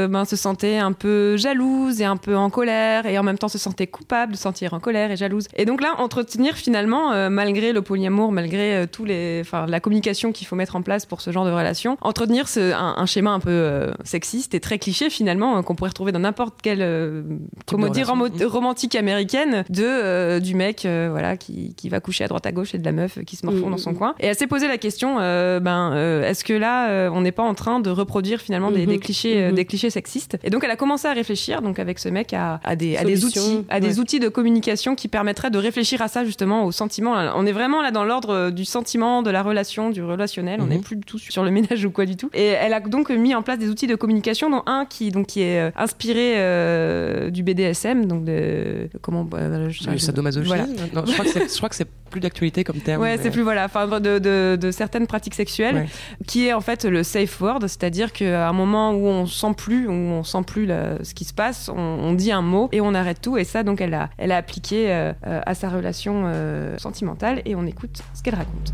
ben, 0.08 0.24
se 0.24 0.36
sentait 0.36 0.78
un 0.78 0.92
peu 0.92 1.36
jalouse 1.36 2.00
et 2.00 2.04
un 2.04 2.16
peu 2.16 2.36
en 2.36 2.50
colère 2.50 3.06
et 3.06 3.18
en 3.18 3.22
même 3.22 3.38
temps 3.38 3.48
se 3.48 3.58
sentait 3.58 3.86
coupable 3.86 4.13
de 4.26 4.36
sentir 4.36 4.74
en 4.74 4.80
colère 4.80 5.10
et 5.10 5.16
jalouse. 5.16 5.46
Et 5.56 5.64
donc 5.64 5.80
là, 5.80 5.94
entretenir 5.98 6.56
finalement, 6.56 7.12
euh, 7.12 7.28
malgré 7.30 7.72
le 7.72 7.82
polyamour, 7.82 8.32
malgré 8.32 8.76
euh, 8.76 8.86
tous 8.90 9.04
les, 9.04 9.40
enfin, 9.40 9.66
la 9.66 9.80
communication 9.80 10.32
qu'il 10.32 10.46
faut 10.46 10.56
mettre 10.56 10.76
en 10.76 10.82
place 10.82 11.06
pour 11.06 11.20
ce 11.20 11.30
genre 11.30 11.44
de 11.44 11.50
relation, 11.50 11.96
entretenir 12.00 12.48
ce, 12.48 12.72
un, 12.72 13.06
schéma 13.06 13.30
un 13.30 13.40
peu 13.40 13.50
euh, 13.50 13.92
sexiste 14.04 14.54
et 14.54 14.60
très 14.60 14.78
cliché 14.78 15.10
finalement 15.10 15.62
qu'on 15.62 15.74
pourrait 15.74 15.90
retrouver 15.90 16.12
dans 16.12 16.20
n'importe 16.20 16.54
quelle 16.62 17.24
comédie 17.66 18.02
romantique 18.04 18.94
américaine 18.94 19.64
de 19.68 20.38
du 20.38 20.54
mec 20.54 20.86
voilà 21.10 21.36
qui, 21.36 21.74
qui, 21.74 21.88
va 21.88 22.00
coucher 22.00 22.24
à 22.24 22.28
droite 22.28 22.46
à 22.46 22.52
gauche 22.52 22.74
et 22.74 22.78
de 22.78 22.84
la 22.84 22.92
meuf 22.92 23.18
qui 23.24 23.36
se 23.36 23.44
morfond 23.46 23.70
dans 23.70 23.78
son 23.78 23.94
coin. 23.94 24.14
Et 24.20 24.26
elle 24.26 24.34
s'est 24.34 24.46
posé 24.46 24.68
la 24.68 24.78
question, 24.78 25.16
ben 25.16 25.94
est-ce 26.22 26.44
que 26.44 26.52
là 26.52 27.10
on 27.12 27.20
n'est 27.20 27.32
pas 27.32 27.42
en 27.42 27.54
train 27.54 27.80
de 27.80 27.90
reproduire 27.90 28.40
finalement 28.40 28.70
des, 28.70 28.86
des, 28.86 28.96
mm-hmm. 28.96 29.00
clichés 29.00 29.50
mm-hmm. 29.50 29.54
des 29.54 29.64
clichés 29.64 29.90
sexistes? 29.90 30.38
Et 30.44 30.50
donc 30.50 30.64
elle 30.64 30.70
a 30.70 30.76
commencé 30.76 31.06
à 31.06 31.12
réfléchir 31.12 31.62
donc 31.62 31.78
avec 31.78 31.98
ce 31.98 32.08
mec 32.08 32.32
à, 32.32 32.60
à 32.64 32.76
des, 32.76 32.96
à 32.96 33.04
des 33.04 33.24
outils 33.24 33.64
à 33.68 33.80
des 33.80 33.98
outils 33.98 34.03
outils 34.04 34.20
de 34.20 34.28
communication 34.28 34.94
qui 34.94 35.08
permettraient 35.08 35.50
de 35.50 35.56
réfléchir 35.56 36.02
à 36.02 36.08
ça 36.08 36.26
justement, 36.26 36.66
au 36.66 36.72
sentiment. 36.72 37.14
On 37.36 37.46
est 37.46 37.52
vraiment 37.52 37.80
là 37.80 37.90
dans 37.90 38.04
l'ordre 38.04 38.34
euh, 38.34 38.50
du 38.50 38.66
sentiment, 38.66 39.22
de 39.22 39.30
la 39.30 39.42
relation, 39.42 39.88
du 39.88 40.02
relationnel. 40.02 40.60
On 40.60 40.66
n'est 40.66 40.76
mhm. 40.76 40.82
plus 40.82 40.96
du 40.96 41.04
tout 41.04 41.18
sur 41.18 41.42
le 41.42 41.50
ménage 41.50 41.82
ou 41.86 41.90
quoi 41.90 42.04
du 42.04 42.16
tout. 42.16 42.28
Et 42.34 42.48
elle 42.48 42.74
a 42.74 42.80
donc 42.80 43.08
mis 43.08 43.34
en 43.34 43.42
place 43.42 43.58
des 43.58 43.70
outils 43.70 43.86
de 43.86 43.94
communication, 43.94 44.50
dont 44.50 44.62
un 44.66 44.84
qui 44.84 45.10
donc 45.10 45.26
qui 45.26 45.40
est 45.40 45.58
euh, 45.58 45.70
inspiré 45.74 46.34
euh, 46.36 47.30
du 47.30 47.42
BDSM, 47.42 48.04
donc 48.04 48.24
de, 48.24 48.90
comment 49.00 49.24
bah, 49.24 49.70
je, 49.70 49.96
sadomasochisme. 49.96 50.54
Voilà. 50.92 51.06
je 51.06 51.56
crois 51.56 51.70
que 51.70 51.76
c'est 51.76 51.88
plus 52.10 52.20
d'actualité 52.20 52.62
comme 52.62 52.76
terme. 52.76 53.00
Ouais, 53.00 53.18
c'est 53.20 53.30
plus 53.30 53.42
voilà, 53.42 53.64
enfin 53.64 53.88
de, 54.00 54.18
de, 54.56 54.70
certaines 54.70 55.06
pratiques 55.06 55.34
sexuelles, 55.34 55.88
qui 56.26 56.46
est 56.46 56.52
en 56.52 56.60
fait 56.60 56.84
le 56.84 57.02
safe 57.02 57.40
word, 57.40 57.60
c'est-à-dire 57.62 58.12
qu'à 58.12 58.48
un 58.48 58.52
moment 58.52 58.92
où 58.92 59.06
on 59.06 59.26
sent 59.26 59.54
plus, 59.56 59.88
où 59.88 59.92
on 59.92 60.22
sent 60.22 60.42
plus 60.46 60.68
ce 60.68 61.14
qui 61.14 61.24
se 61.24 61.32
passe, 61.32 61.70
on, 61.74 61.80
on, 61.80 62.12
dit 62.12 62.30
un 62.30 62.42
mot 62.42 62.68
et 62.70 62.80
on 62.80 62.94
arrête 62.94 63.20
tout. 63.20 63.36
Et 63.38 63.44
ça, 63.44 63.62
donc 63.62 63.80
elle 63.80 63.93
elle 64.18 64.32
a 64.32 64.36
appliqué 64.36 64.92
euh, 64.92 65.12
euh, 65.26 65.40
à 65.44 65.54
sa 65.54 65.68
relation 65.68 66.24
euh, 66.26 66.76
sentimentale 66.78 67.42
et 67.44 67.54
on 67.54 67.66
écoute 67.66 68.02
ce 68.14 68.22
qu'elle 68.22 68.34
raconte. 68.34 68.72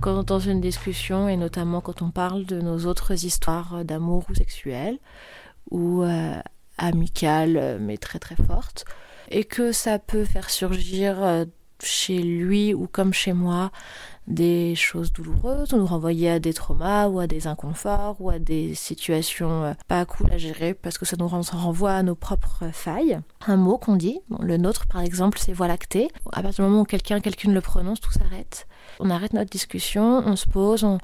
Quand 0.00 0.22
dans 0.22 0.38
une 0.38 0.60
discussion, 0.60 1.28
et 1.28 1.36
notamment 1.36 1.80
quand 1.80 2.00
on 2.00 2.10
parle 2.10 2.44
de 2.46 2.60
nos 2.60 2.86
autres 2.86 3.24
histoires 3.24 3.84
d'amour 3.84 4.24
ou 4.30 4.34
sexuelles, 4.34 4.98
ou 5.70 6.02
amicales, 6.78 7.78
mais 7.80 7.98
très 7.98 8.18
très 8.18 8.34
fortes, 8.34 8.86
et 9.30 9.44
que 9.44 9.72
ça 9.72 9.98
peut 9.98 10.24
faire 10.24 10.48
surgir 10.48 11.44
chez 11.82 12.18
lui 12.18 12.72
ou 12.72 12.86
comme 12.86 13.12
chez 13.12 13.34
moi 13.34 13.70
des 14.30 14.74
choses 14.74 15.12
douloureuses, 15.12 15.72
ou 15.72 15.76
nous 15.76 15.86
renvoyer 15.86 16.30
à 16.30 16.38
des 16.38 16.54
traumas 16.54 17.08
ou 17.08 17.20
à 17.20 17.26
des 17.26 17.46
inconforts 17.46 18.16
ou 18.20 18.30
à 18.30 18.38
des 18.38 18.74
situations 18.74 19.64
euh, 19.64 19.72
pas 19.88 20.04
cool 20.04 20.30
à 20.32 20.38
gérer 20.38 20.72
parce 20.74 20.98
que 20.98 21.04
ça 21.04 21.16
nous 21.18 21.28
renvoie 21.28 21.92
à 21.92 22.02
nos 22.02 22.14
propres 22.14 22.70
failles. 22.72 23.20
Un 23.46 23.56
mot 23.56 23.76
qu'on 23.76 23.96
dit, 23.96 24.20
le 24.40 24.56
nôtre 24.56 24.86
par 24.86 25.02
exemple 25.02 25.38
c'est 25.38 25.52
voie 25.52 25.68
lactée. 25.68 26.08
À 26.32 26.42
partir 26.42 26.64
du 26.64 26.70
moment 26.70 26.82
où 26.82 26.86
quelqu'un, 26.86 27.20
quelqu'une 27.20 27.52
le 27.52 27.60
prononce, 27.60 28.00
tout 28.00 28.12
s'arrête. 28.12 28.66
On 29.00 29.10
arrête 29.10 29.32
notre 29.32 29.50
discussion, 29.50 30.22
on 30.24 30.36
se 30.36 30.46
pose, 30.46 30.84
on... 30.84 30.98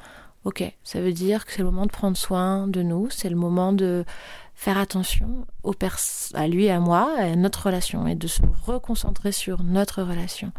Ok, 0.44 0.62
ça 0.84 1.00
veut 1.00 1.12
dire 1.12 1.44
que 1.44 1.50
c'est 1.50 1.58
le 1.58 1.64
moment 1.64 1.86
de 1.86 1.90
prendre 1.90 2.16
soin 2.16 2.68
de 2.68 2.80
nous, 2.80 3.08
c'est 3.10 3.28
le 3.28 3.34
moment 3.34 3.72
de 3.72 4.04
faire 4.56 4.78
attention 4.78 5.46
à 6.34 6.48
lui 6.48 6.70
à 6.70 6.80
moi, 6.80 7.14
à 7.18 7.36
notre 7.36 7.66
relation, 7.66 8.06
et 8.08 8.14
de 8.14 8.26
se 8.26 8.40
reconcentrer 8.64 9.30
sur 9.30 9.62
notre 9.62 10.02
relation. 10.02 10.50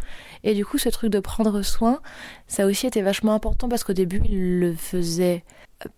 Et 0.43 0.53
du 0.53 0.65
coup, 0.65 0.77
ce 0.77 0.89
truc 0.89 1.12
de 1.12 1.19
prendre 1.19 1.62
soin, 1.63 1.99
ça 2.47 2.67
aussi 2.67 2.86
été 2.86 3.01
vachement 3.01 3.33
important 3.33 3.67
parce 3.67 3.83
qu'au 3.83 3.93
début, 3.93 4.21
il 4.29 4.60
le 4.60 4.73
faisait 4.73 5.43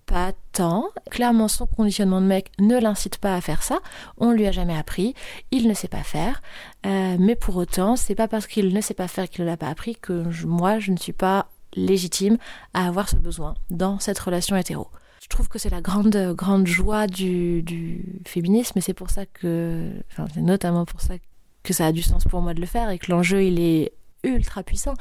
pas 0.05 0.31
tant. 0.53 0.89
Clairement, 1.11 1.47
son 1.47 1.65
conditionnement 1.67 2.21
de 2.21 2.25
mec 2.25 2.51
ne 2.59 2.79
l'incite 2.79 3.17
pas 3.17 3.35
à 3.35 3.41
faire 3.41 3.63
ça. 3.63 3.79
On 4.17 4.31
lui 4.31 4.47
a 4.47 4.51
jamais 4.51 4.77
appris. 4.77 5.13
Il 5.51 5.67
ne 5.67 5.73
sait 5.73 5.87
pas 5.87 6.03
faire. 6.03 6.41
Euh, 6.85 7.17
mais 7.19 7.35
pour 7.35 7.57
autant, 7.57 7.95
c'est 7.95 8.15
pas 8.15 8.27
parce 8.27 8.47
qu'il 8.47 8.73
ne 8.73 8.81
sait 8.81 8.93
pas 8.93 9.07
faire 9.07 9.29
qu'il 9.29 9.43
ne 9.43 9.49
l'a 9.49 9.57
pas 9.57 9.67
appris 9.67 9.95
que 9.95 10.23
moi, 10.45 10.79
je 10.79 10.91
ne 10.91 10.97
suis 10.97 11.13
pas 11.13 11.47
légitime 11.75 12.37
à 12.73 12.87
avoir 12.87 13.09
ce 13.09 13.15
besoin 13.15 13.55
dans 13.69 13.99
cette 13.99 14.19
relation 14.19 14.55
hétéro 14.55 14.87
trouve 15.29 15.47
que 15.47 15.59
c'est 15.59 15.69
la 15.69 15.81
grande, 15.81 16.33
grande 16.35 16.67
joie 16.67 17.07
du, 17.07 18.03
féminisme 18.25 18.77
et 18.77 18.81
c'est 18.81 18.93
pour 18.93 19.09
ça 19.09 19.25
que, 19.25 19.91
c'est 20.33 20.41
notamment 20.41 20.85
pour 20.85 21.01
ça 21.01 21.15
que 21.63 21.73
ça 21.73 21.87
a 21.87 21.91
du 21.91 22.01
sens 22.01 22.23
pour 22.23 22.41
moi 22.41 22.53
de 22.53 22.61
le 22.61 22.67
faire 22.67 22.89
et 22.89 22.99
que 22.99 23.11
l'enjeu 23.11 23.43
il 23.43 23.59
est 23.59 23.93
ultra 24.23 24.63
puissant. 24.63 24.93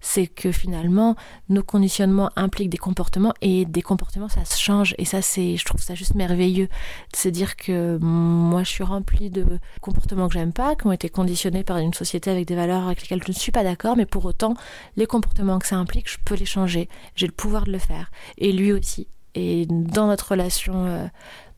C'est 0.00 0.26
que 0.26 0.52
finalement, 0.52 1.16
nos 1.48 1.62
conditionnements 1.62 2.30
impliquent 2.36 2.68
des 2.68 2.76
comportements 2.76 3.32
et 3.40 3.64
des 3.64 3.80
comportements 3.80 4.28
ça 4.28 4.44
se 4.44 4.60
change 4.60 4.94
et 4.98 5.06
ça 5.06 5.22
c'est, 5.22 5.56
je 5.56 5.64
trouve 5.64 5.80
ça 5.80 5.94
juste 5.94 6.14
merveilleux 6.14 6.66
de 6.66 7.16
se 7.16 7.28
dire 7.28 7.56
que 7.56 7.96
moi 7.98 8.64
je 8.64 8.68
suis 8.68 8.84
remplie 8.84 9.30
de 9.30 9.58
comportements 9.80 10.28
que 10.28 10.34
j'aime 10.34 10.52
pas, 10.52 10.76
qui 10.76 10.86
ont 10.86 10.92
été 10.92 11.08
conditionnés 11.08 11.64
par 11.64 11.78
une 11.78 11.94
société 11.94 12.30
avec 12.30 12.46
des 12.46 12.54
valeurs 12.54 12.84
avec 12.84 13.00
lesquelles 13.00 13.22
je 13.22 13.32
ne 13.32 13.36
suis 13.36 13.52
pas 13.52 13.64
d'accord, 13.64 13.96
mais 13.96 14.06
pour 14.06 14.24
autant 14.26 14.54
les 14.96 15.06
comportements 15.06 15.58
que 15.58 15.66
ça 15.66 15.76
implique, 15.76 16.10
je 16.10 16.18
peux 16.22 16.34
les 16.34 16.44
changer. 16.44 16.88
J'ai 17.16 17.26
le 17.26 17.32
pouvoir 17.32 17.64
de 17.64 17.72
le 17.72 17.78
faire 17.78 18.10
et 18.36 18.52
lui 18.52 18.72
aussi. 18.72 19.08
Et 19.34 19.66
dans 19.68 20.06
notre 20.06 20.30
relation, 20.30 20.86
euh, 20.86 21.06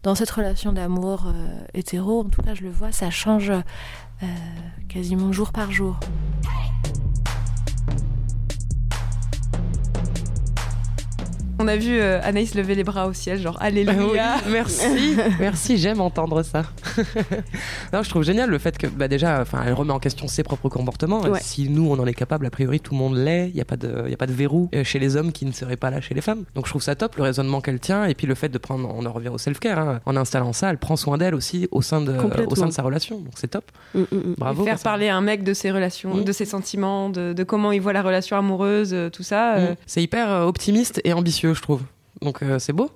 dans 0.03 0.15
cette 0.15 0.31
relation 0.31 0.73
d'amour 0.73 1.25
euh, 1.27 1.61
hétéro, 1.75 2.21
en 2.21 2.25
tout 2.25 2.43
cas, 2.43 2.55
je 2.55 2.63
le 2.63 2.71
vois, 2.71 2.93
ça 2.93 3.11
change 3.11 3.51
euh, 3.51 4.27
quasiment 4.89 5.33
jour 5.33 5.53
par 5.53 5.71
jour. 5.73 5.99
On 11.59 11.69
a 11.69 11.77
vu 11.77 11.99
euh, 11.99 12.21
Anaïs 12.23 12.55
lever 12.55 12.75
les 12.75 12.85
bras 12.85 13.07
au 13.07 13.15
ciel, 13.15 13.41
genre 13.41 13.57
Alléluia. 13.61 14.35
Ah 14.37 14.41
merci, 14.51 15.17
merci, 15.41 15.79
j'aime 15.79 16.03
entendre 16.03 16.43
ça. 16.43 16.65
non, 17.95 18.03
je 18.03 18.11
trouve 18.11 18.25
génial 18.25 18.51
le 18.51 18.59
fait 18.59 18.77
que, 18.77 18.87
bah 18.87 19.09
déjà, 19.09 19.43
elle 19.65 19.73
remet 19.73 19.93
en 19.93 19.99
question 19.99 20.29
ses 20.29 20.43
propres 20.43 20.69
comportements. 20.69 21.23
Si 21.41 21.71
nous, 21.71 21.91
on 21.91 21.99
en 21.99 22.07
est 22.07 22.15
capable, 22.15 22.45
a 22.45 22.51
priori, 22.51 22.81
tout 22.81 22.93
le 22.93 22.99
monde 22.99 23.17
l'est. 23.17 23.49
Il 23.49 23.55
n'y 23.55 23.63
a 23.63 23.65
pas 23.65 23.77
de, 23.77 24.05
il 24.07 24.13
a 24.13 24.19
pas 24.19 24.27
de 24.27 24.33
verrou 24.33 24.69
euh, 24.75 24.85
chez 24.85 24.99
les 24.99 25.17
hommes 25.17 25.33
qui 25.33 25.47
ne 25.47 25.53
serait 25.53 25.77
pas 25.77 25.91
là 25.91 26.03
chez 26.03 26.15
les 26.15 26.21
femmes. 26.21 26.45
Donc, 26.55 26.67
je 26.67 26.73
trouve 26.73 26.83
ça 26.83 26.95
top, 26.95 27.17
le 27.17 27.23
raisonnement 27.23 27.63
qu'elle 27.63 27.81
tient, 27.81 28.05
et 28.05 28.15
puis 28.15 28.27
le 28.27 28.35
fait 28.35 28.51
de 28.51 28.59
prendre, 28.59 28.93
on 28.95 29.07
en 29.07 29.13
revient 29.13 29.29
au 29.29 29.39
self-care, 29.39 29.79
hein. 29.79 30.01
en 30.05 30.15
installant 30.17 30.53
ça, 30.53 30.69
elle 30.69 30.79
prend 30.79 30.97
soin 30.97 31.17
d'elle 31.17 31.35
aussi 31.35 31.69
au 31.71 31.81
sein 31.81 32.03
de, 32.03 32.15
au 32.47 32.55
sein 32.55 32.67
de 32.67 32.73
sa 32.73 32.83
relation. 32.83 33.19
Donc, 33.19 33.33
c'est 33.37 33.49
top. 33.49 33.65
Mm, 33.95 34.01
mm, 34.01 34.05
mm. 34.13 34.35
Bravo. 34.37 34.65
faire 34.65 34.79
parler 34.81 35.09
un 35.09 35.23
mec 35.23 35.43
de 35.43 35.55
ses 35.55 35.71
relations, 35.71 36.19
de 36.19 36.33
ses 36.33 36.45
sentiments, 36.45 37.09
de, 37.09 37.33
de, 37.33 37.45
comment 37.45 37.73
il 37.73 37.81
voit 37.81 37.95
la 37.95 38.03
relation 38.03 38.37
amoureuse, 38.37 38.93
euh, 38.93 39.09
tout 39.09 39.23
ça. 39.23 39.57
C'est 39.87 40.03
hyper 40.03 40.29
optimiste 40.47 41.01
et 41.05 41.15
ambitieux 41.15 41.46
je 41.55 41.63
trouve. 41.63 41.83
Donc 42.23 42.43
euh, 42.43 42.59
c'est 42.59 42.73
beau. 42.73 42.91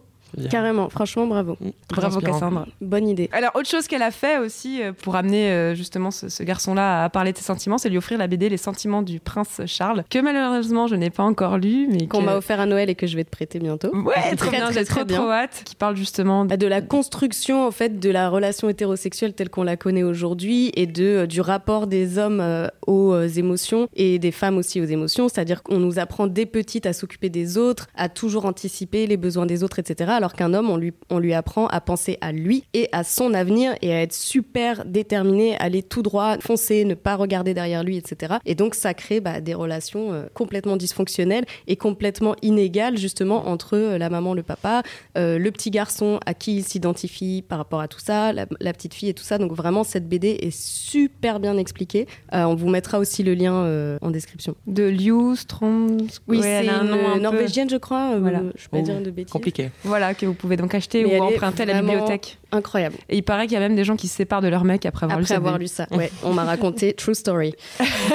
Carrément, 0.50 0.88
franchement, 0.88 1.26
bravo. 1.26 1.56
Mm, 1.60 1.70
bravo 1.88 2.20
Cassandra. 2.20 2.66
Bonne 2.80 3.08
idée. 3.08 3.28
Alors, 3.32 3.50
autre 3.54 3.68
chose 3.68 3.86
qu'elle 3.86 4.02
a 4.02 4.10
fait 4.10 4.38
aussi 4.38 4.82
euh, 4.82 4.92
pour 4.92 5.16
amener 5.16 5.50
euh, 5.50 5.74
justement 5.74 6.10
ce, 6.10 6.42
garçon-là 6.42 7.04
à 7.04 7.08
parler 7.08 7.32
de 7.32 7.38
ses 7.38 7.44
sentiments, 7.44 7.78
c'est 7.78 7.88
lui 7.88 7.98
offrir 7.98 8.18
la 8.18 8.26
BD 8.26 8.48
Les 8.48 8.56
sentiments 8.56 9.02
du 9.02 9.20
prince 9.20 9.60
Charles, 9.66 10.04
que 10.08 10.18
malheureusement 10.18 10.86
je 10.86 10.94
n'ai 10.94 11.10
pas 11.10 11.22
encore 11.22 11.58
lu, 11.58 11.88
mais 11.90 12.06
qu'on 12.06 12.22
m'a 12.22 12.36
offert 12.36 12.60
à 12.60 12.66
Noël 12.66 12.90
et 12.90 12.94
que 12.94 13.06
je 13.06 13.16
vais 13.16 13.24
te 13.24 13.30
prêter 13.30 13.58
bientôt. 13.58 13.94
Ouais, 13.94 14.34
très 14.36 14.50
bien, 14.50 14.70
j'ai 14.72 14.84
trop, 14.84 15.04
trop 15.04 15.30
hâte. 15.30 15.62
Qui 15.64 15.74
parle 15.74 15.96
justement 15.96 16.44
de... 16.44 16.66
la 16.66 16.80
construction 16.80 17.66
en 17.66 17.70
fait 17.70 17.98
de 18.00 18.10
la 18.10 18.28
relation 18.28 18.68
hétérosexuelle 18.68 19.34
telle 19.34 19.50
qu'on 19.50 19.62
la 19.62 19.76
connaît 19.76 20.02
aujourd'hui 20.02 20.70
et 20.74 20.86
de 20.86 21.04
euh, 21.04 21.26
du 21.26 21.40
rapport 21.40 21.86
des 21.86 22.18
hommes 22.18 22.42
aux 22.86 23.20
émotions 23.22 23.88
et 23.94 24.18
des 24.18 24.32
femmes 24.32 24.58
aussi 24.58 24.80
aux 24.80 24.84
émotions. 24.84 25.28
C'est-à-dire 25.28 25.62
qu'on 25.62 25.78
nous 25.78 25.98
apprend 25.98 26.26
dès 26.26 26.46
petites 26.46 26.86
à 26.86 26.92
s'occuper 26.92 27.28
des 27.28 27.58
autres, 27.58 27.86
à 27.94 28.08
toujours 28.08 28.46
anticiper 28.46 29.06
les 29.06 29.16
besoins 29.16 29.46
des 29.46 29.62
autres, 29.62 29.78
etc 29.78 30.19
alors 30.20 30.34
qu'un 30.34 30.52
homme, 30.54 30.68
on 30.70 30.76
lui, 30.76 30.92
on 31.08 31.18
lui 31.18 31.32
apprend 31.32 31.66
à 31.68 31.80
penser 31.80 32.18
à 32.20 32.30
lui 32.32 32.64
et 32.74 32.88
à 32.92 33.04
son 33.04 33.32
avenir 33.32 33.74
et 33.80 33.92
à 33.94 34.02
être 34.02 34.12
super 34.12 34.84
déterminé, 34.84 35.56
aller 35.58 35.82
tout 35.82 36.02
droit, 36.02 36.36
foncer, 36.40 36.84
ne 36.84 36.92
pas 36.94 37.16
regarder 37.16 37.54
derrière 37.54 37.82
lui, 37.82 37.96
etc. 37.96 38.34
Et 38.44 38.54
donc 38.54 38.74
ça 38.74 38.92
crée 38.92 39.20
bah, 39.20 39.40
des 39.40 39.54
relations 39.54 40.12
euh, 40.12 40.24
complètement 40.34 40.76
dysfonctionnelles 40.76 41.44
et 41.66 41.76
complètement 41.76 42.34
inégales 42.42 42.98
justement 42.98 43.48
entre 43.48 43.76
euh, 43.76 43.96
la 43.98 44.10
maman, 44.10 44.34
le 44.34 44.42
papa, 44.42 44.82
euh, 45.16 45.38
le 45.38 45.50
petit 45.50 45.70
garçon 45.70 46.20
à 46.26 46.34
qui 46.34 46.56
il 46.56 46.64
s'identifie 46.64 47.42
par 47.48 47.58
rapport 47.58 47.80
à 47.80 47.88
tout 47.88 47.98
ça, 48.00 48.32
la, 48.34 48.44
la 48.60 48.72
petite 48.74 48.92
fille 48.94 49.08
et 49.08 49.14
tout 49.14 49.24
ça. 49.24 49.38
Donc 49.38 49.52
vraiment 49.52 49.84
cette 49.84 50.08
BD 50.08 50.36
est 50.42 50.54
super 50.54 51.40
bien 51.40 51.56
expliquée. 51.56 52.06
Euh, 52.34 52.44
on 52.44 52.54
vous 52.54 52.68
mettra 52.68 52.98
aussi 52.98 53.22
le 53.22 53.32
lien 53.34 53.54
euh, 53.54 53.98
en 54.02 54.10
description. 54.10 54.54
De 54.66 54.84
Liu 54.84 55.34
Strong. 55.36 56.02
Oui, 56.28 56.38
Ouais, 56.38 56.42
c'est 56.42 56.64
une 56.64 56.70
un 56.70 57.14
peu- 57.14 57.20
norvégienne, 57.20 57.70
je 57.70 57.76
crois. 57.76 58.12
euh, 58.14 58.18
Voilà. 58.20 58.40
Je 58.56 58.64
peux 58.68 58.70
pas 58.70 58.78
Oh, 58.80 58.82
dire 58.82 59.00
de 59.00 59.10
bêtises. 59.10 59.32
Compliqué. 59.32 59.70
Voilà, 59.84 60.09
que 60.14 60.26
vous 60.26 60.34
pouvez 60.34 60.56
donc 60.56 60.74
acheter 60.74 61.04
Mais 61.04 61.18
ou 61.18 61.22
emprunter 61.22 61.62
à 61.64 61.66
la 61.66 61.80
bibliothèque. 61.80 62.38
Incroyable. 62.52 62.96
Et 63.08 63.16
il 63.16 63.22
paraît 63.22 63.46
qu'il 63.46 63.54
y 63.54 63.56
a 63.56 63.60
même 63.60 63.76
des 63.76 63.84
gens 63.84 63.96
qui 63.96 64.08
se 64.08 64.16
séparent 64.16 64.40
de 64.40 64.48
leur 64.48 64.64
mec 64.64 64.84
après 64.84 65.04
avoir 65.04 65.18
lu 65.18 65.24
Après 65.24 65.34
cette 65.34 65.36
avoir 65.36 65.58
lu 65.58 65.68
ça, 65.68 65.86
ouais, 65.92 66.10
on 66.24 66.32
m'a 66.32 66.44
raconté 66.44 66.92
true 66.94 67.14
story. 67.14 67.54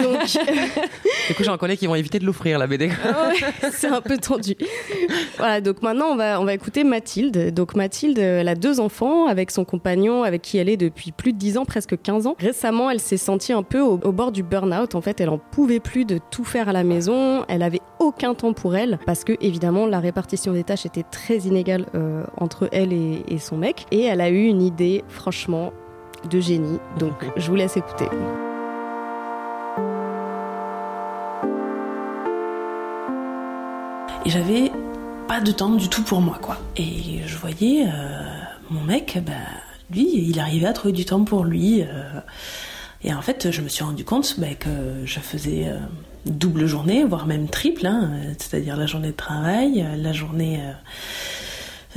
Donc, 0.03 0.19
Du 1.27 1.33
coup, 1.33 1.43
j'en 1.43 1.57
connais 1.57 1.77
qui 1.77 1.87
vont 1.87 1.95
éviter 1.95 2.19
de 2.19 2.25
l'offrir, 2.25 2.59
la 2.59 2.67
BD. 2.67 2.89
Ah 3.03 3.29
ouais, 3.29 3.71
c'est 3.71 3.87
un 3.87 4.01
peu 4.01 4.17
tendu. 4.17 4.55
Voilà, 5.37 5.61
donc 5.61 5.81
maintenant 5.81 6.07
on 6.11 6.15
va 6.15 6.39
on 6.39 6.45
va 6.45 6.53
écouter 6.53 6.83
Mathilde. 6.83 7.53
Donc 7.53 7.75
Mathilde, 7.75 8.19
elle 8.19 8.47
a 8.47 8.55
deux 8.55 8.79
enfants 8.79 9.27
avec 9.27 9.51
son 9.51 9.65
compagnon, 9.65 10.23
avec 10.23 10.41
qui 10.41 10.57
elle 10.57 10.69
est 10.69 10.77
depuis 10.77 11.11
plus 11.11 11.33
de 11.33 11.37
10 11.37 11.57
ans, 11.57 11.65
presque 11.65 11.99
15 11.99 12.27
ans. 12.27 12.35
Récemment, 12.39 12.91
elle 12.91 12.99
s'est 12.99 13.17
sentie 13.17 13.53
un 13.53 13.63
peu 13.63 13.79
au, 13.79 13.99
au 14.03 14.11
bord 14.11 14.31
du 14.31 14.43
burn-out. 14.43 14.95
En 14.95 15.01
fait, 15.01 15.19
elle 15.19 15.29
en 15.29 15.37
pouvait 15.37 15.79
plus 15.79 16.05
de 16.05 16.19
tout 16.29 16.43
faire 16.43 16.69
à 16.69 16.73
la 16.73 16.83
maison. 16.83 17.43
Elle 17.47 17.63
avait 17.63 17.81
aucun 17.99 18.33
temps 18.33 18.53
pour 18.53 18.75
elle 18.75 18.99
parce 19.05 19.23
que 19.23 19.33
évidemment 19.41 19.85
la 19.85 19.99
répartition 19.99 20.53
des 20.53 20.63
tâches 20.63 20.85
était 20.85 21.03
très 21.03 21.39
inégale 21.39 21.84
euh, 21.93 22.23
entre 22.37 22.69
elle 22.71 22.93
et, 22.93 23.23
et 23.27 23.37
son 23.37 23.57
mec. 23.57 23.85
Et 23.91 24.03
elle 24.03 24.21
a 24.21 24.29
eu 24.29 24.45
une 24.45 24.61
idée, 24.61 25.03
franchement, 25.07 25.73
de 26.29 26.39
génie. 26.39 26.79
Donc 26.99 27.13
je 27.35 27.47
vous 27.49 27.55
laisse 27.55 27.77
écouter. 27.77 28.05
Et 34.25 34.29
j'avais 34.29 34.71
pas 35.27 35.39
de 35.39 35.51
temps 35.51 35.69
du 35.69 35.87
tout 35.87 36.01
pour 36.03 36.21
moi, 36.21 36.39
quoi. 36.41 36.57
Et 36.77 37.21
je 37.25 37.37
voyais 37.37 37.85
euh, 37.85 37.89
mon 38.71 38.81
mec, 38.81 39.19
bah, 39.25 39.33
lui, 39.91 40.07
il 40.29 40.39
arrivait 40.39 40.67
à 40.67 40.73
trouver 40.73 40.93
du 40.93 41.05
temps 41.05 41.23
pour 41.23 41.43
lui. 41.45 41.83
euh, 41.83 42.19
et 43.03 43.13
en 43.13 43.21
fait, 43.21 43.51
je 43.51 43.61
me 43.61 43.67
suis 43.67 43.83
rendu 43.83 44.03
compte 44.03 44.39
bah, 44.39 44.55
que 44.59 44.69
je 45.05 45.19
faisais 45.19 45.67
euh, 45.67 45.77
double 46.25 46.65
journée, 46.65 47.03
voire 47.03 47.27
même 47.27 47.47
triple, 47.47 47.85
hein, 47.85 48.09
c'est-à-dire 48.39 48.75
la 48.77 48.87
journée 48.87 49.09
de 49.09 49.15
travail, 49.15 49.85
la 49.97 50.11
journée 50.11 50.59
euh, 50.59 50.71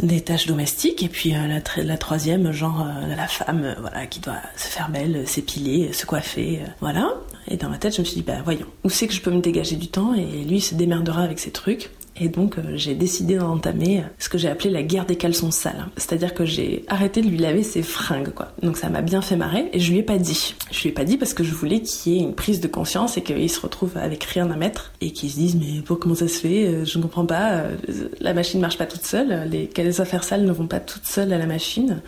des 0.02 0.20
tâches 0.20 0.46
domestiques, 0.46 1.02
et 1.02 1.08
puis 1.08 1.34
euh, 1.34 1.46
la, 1.46 1.82
la 1.82 1.98
troisième, 1.98 2.52
genre 2.52 2.86
euh, 2.86 3.14
la 3.14 3.26
femme, 3.26 3.64
euh, 3.64 3.74
voilà, 3.80 4.06
qui 4.06 4.20
doit 4.20 4.40
se 4.56 4.68
faire 4.68 4.88
belle, 4.90 5.26
s'épiler, 5.26 5.92
se 5.92 6.06
coiffer, 6.06 6.60
voilà. 6.80 7.14
Et 7.48 7.56
dans 7.56 7.68
ma 7.68 7.78
tête, 7.78 7.94
je 7.94 8.00
me 8.00 8.04
suis 8.04 8.16
dit, 8.16 8.22
bah 8.22 8.40
voyons, 8.44 8.66
où 8.84 8.90
c'est 8.90 9.06
que 9.06 9.14
je 9.14 9.20
peux 9.20 9.30
me 9.30 9.40
dégager 9.40 9.76
du 9.76 9.88
temps? 9.88 10.14
Et 10.14 10.44
lui, 10.44 10.56
il 10.56 10.60
se 10.60 10.74
démerdera 10.74 11.22
avec 11.22 11.38
ses 11.38 11.50
trucs. 11.50 11.90
Et 12.20 12.28
donc, 12.28 12.58
euh, 12.58 12.62
j'ai 12.74 12.94
décidé 12.94 13.36
d'entamer 13.36 14.02
ce 14.18 14.28
que 14.28 14.38
j'ai 14.38 14.48
appelé 14.48 14.70
la 14.70 14.82
guerre 14.82 15.06
des 15.06 15.16
caleçons 15.16 15.50
sales. 15.50 15.86
C'est-à-dire 15.96 16.34
que 16.34 16.44
j'ai 16.44 16.84
arrêté 16.88 17.20
de 17.22 17.28
lui 17.28 17.38
laver 17.38 17.62
ses 17.62 17.82
fringues, 17.82 18.30
quoi. 18.34 18.48
Donc, 18.62 18.76
ça 18.76 18.88
m'a 18.88 19.02
bien 19.02 19.22
fait 19.22 19.36
marrer 19.36 19.68
et 19.72 19.78
je 19.80 19.90
lui 19.92 19.98
ai 19.98 20.02
pas 20.02 20.18
dit. 20.18 20.54
Je 20.70 20.82
lui 20.82 20.88
ai 20.90 20.92
pas 20.92 21.04
dit 21.04 21.16
parce 21.16 21.34
que 21.34 21.44
je 21.44 21.54
voulais 21.54 21.80
qu'il 21.80 22.12
y 22.12 22.16
ait 22.18 22.22
une 22.22 22.34
prise 22.34 22.60
de 22.60 22.68
conscience 22.68 23.16
et 23.16 23.22
qu'il 23.22 23.48
se 23.50 23.60
retrouve 23.60 23.96
avec 23.96 24.24
rien 24.24 24.50
à 24.50 24.56
mettre 24.56 24.92
et 25.00 25.12
qu'il 25.12 25.30
se 25.30 25.36
dise, 25.36 25.56
mais 25.56 25.80
pour 25.82 25.98
comment 25.98 26.14
ça 26.16 26.28
se 26.28 26.38
fait? 26.40 26.66
Euh, 26.66 26.84
Je 26.84 26.98
ne 26.98 27.02
comprends 27.04 27.26
pas. 27.26 27.52
euh, 27.52 27.76
La 28.20 28.34
machine 28.34 28.60
marche 28.60 28.78
pas 28.78 28.86
toute 28.86 29.04
seule. 29.04 29.48
Les 29.50 29.70
les 29.76 30.00
affaires 30.00 30.24
sales 30.24 30.44
ne 30.44 30.52
vont 30.52 30.66
pas 30.66 30.80
toutes 30.80 31.06
seules 31.06 31.32
à 31.32 31.38
la 31.38 31.46
machine. 31.46 32.00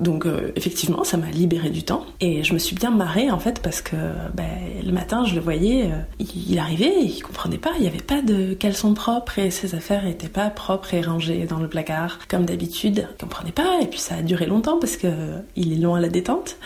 Donc 0.00 0.24
euh, 0.24 0.50
effectivement, 0.56 1.04
ça 1.04 1.18
m'a 1.18 1.30
libéré 1.30 1.68
du 1.68 1.82
temps 1.82 2.06
et 2.20 2.42
je 2.42 2.54
me 2.54 2.58
suis 2.58 2.74
bien 2.74 2.90
marrée 2.90 3.30
en 3.30 3.38
fait 3.38 3.60
parce 3.60 3.82
que 3.82 3.96
ben, 4.34 4.48
le 4.82 4.92
matin, 4.92 5.24
je 5.26 5.34
le 5.34 5.40
voyais, 5.40 5.90
euh, 5.90 6.00
il, 6.18 6.58
arrivait, 6.58 7.02
il 7.02 7.20
comprenait 7.20 7.58
pas, 7.58 7.72
il 7.76 7.82
n'y 7.82 7.86
avait 7.86 7.98
pas 7.98 8.22
de 8.22 8.54
caleçon 8.54 8.94
propre 8.94 9.38
et 9.38 9.50
ses 9.50 9.74
affaires 9.74 10.06
étaient 10.06 10.28
pas 10.28 10.48
propres 10.48 10.94
et 10.94 11.02
rangées 11.02 11.44
dans 11.44 11.58
le 11.58 11.68
placard 11.68 12.18
comme 12.28 12.46
d'habitude. 12.46 13.08
Il 13.12 13.20
comprenait 13.20 13.52
pas 13.52 13.80
et 13.82 13.86
puis 13.86 13.98
ça 13.98 14.16
a 14.16 14.22
duré 14.22 14.46
longtemps 14.46 14.78
parce 14.78 14.96
que 14.96 15.06
euh, 15.06 15.38
il 15.54 15.72
est 15.74 15.76
long 15.76 15.94
à 15.94 16.00
la 16.00 16.08
détente. 16.08 16.56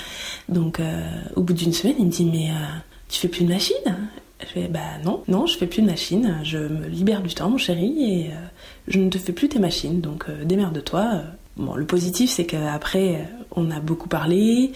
Donc 0.48 0.80
au 1.36 1.42
bout 1.42 1.54
d'une 1.54 1.72
semaine, 1.72 1.96
il 1.98 2.06
me 2.06 2.10
dit 2.10 2.24
mais 2.24 2.50
tu 3.08 3.18
fais 3.18 3.28
plus 3.28 3.44
de 3.44 3.48
machine 3.48 3.96
je 4.40 4.46
fais 4.46 4.68
bah 4.68 4.80
non, 5.04 5.22
non, 5.26 5.46
je 5.46 5.56
fais 5.56 5.66
plus 5.66 5.80
de 5.80 5.86
machine, 5.86 6.38
je 6.42 6.58
me 6.58 6.86
libère 6.86 7.22
du 7.22 7.34
temps, 7.34 7.48
mon 7.48 7.56
chéri, 7.56 8.12
et 8.12 8.30
je 8.88 8.98
ne 8.98 9.08
te 9.08 9.18
fais 9.18 9.32
plus 9.32 9.48
tes 9.48 9.58
machines, 9.58 10.00
donc 10.00 10.26
euh, 10.28 10.44
démerde-toi. 10.44 11.22
Bon, 11.56 11.74
le 11.76 11.86
positif, 11.86 12.30
c'est 12.30 12.46
qu'après, 12.46 13.28
on 13.52 13.70
a 13.70 13.78
beaucoup 13.78 14.08
parlé, 14.08 14.72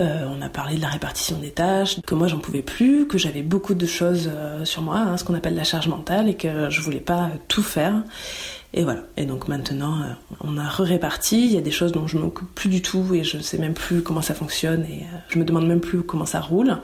euh, 0.00 0.26
on 0.28 0.42
a 0.42 0.48
parlé 0.48 0.76
de 0.76 0.82
la 0.82 0.88
répartition 0.88 1.38
des 1.38 1.52
tâches, 1.52 2.00
que 2.02 2.14
moi 2.14 2.26
j'en 2.26 2.38
pouvais 2.38 2.62
plus, 2.62 3.06
que 3.06 3.16
j'avais 3.16 3.42
beaucoup 3.42 3.74
de 3.74 3.86
choses 3.86 4.28
euh, 4.32 4.64
sur 4.64 4.82
moi, 4.82 4.98
hein, 4.98 5.16
ce 5.16 5.24
qu'on 5.24 5.34
appelle 5.34 5.54
la 5.54 5.64
charge 5.64 5.86
mentale, 5.86 6.28
et 6.28 6.34
que 6.34 6.68
je 6.68 6.80
voulais 6.80 7.00
pas 7.00 7.30
tout 7.46 7.62
faire. 7.62 8.02
Et 8.76 8.84
voilà. 8.84 9.00
Et 9.16 9.24
donc 9.24 9.48
maintenant, 9.48 10.02
euh, 10.02 10.12
on 10.42 10.58
a 10.58 10.68
réparti. 10.68 11.46
Il 11.46 11.52
y 11.52 11.56
a 11.56 11.62
des 11.62 11.70
choses 11.70 11.92
dont 11.92 12.06
je 12.06 12.18
m'occupe 12.18 12.54
plus 12.54 12.68
du 12.68 12.82
tout 12.82 13.14
et 13.14 13.24
je 13.24 13.38
sais 13.38 13.56
même 13.56 13.72
plus 13.72 14.02
comment 14.02 14.20
ça 14.20 14.34
fonctionne 14.34 14.82
et 14.82 15.02
euh, 15.02 15.18
je 15.28 15.38
me 15.38 15.44
demande 15.44 15.66
même 15.66 15.80
plus 15.80 16.02
comment 16.02 16.26
ça 16.26 16.40
roule. 16.40 16.76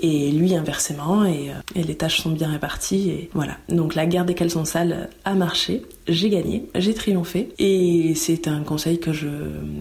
Et 0.00 0.30
lui 0.30 0.54
inversement 0.54 1.24
et, 1.24 1.50
euh, 1.50 1.54
et 1.74 1.82
les 1.82 1.96
tâches 1.96 2.20
sont 2.20 2.30
bien 2.30 2.48
réparties 2.48 3.10
et 3.10 3.30
voilà. 3.32 3.54
Donc 3.70 3.94
la 3.94 4.04
guerre 4.04 4.26
des 4.26 4.34
caleçons 4.34 4.66
sales 4.66 5.08
a 5.24 5.34
marché. 5.34 5.86
J'ai 6.06 6.28
gagné, 6.28 6.68
j'ai 6.74 6.92
triomphé 6.92 7.48
et 7.58 8.12
c'est 8.14 8.46
un 8.46 8.62
conseil 8.62 9.00
que 9.00 9.14
je 9.14 9.28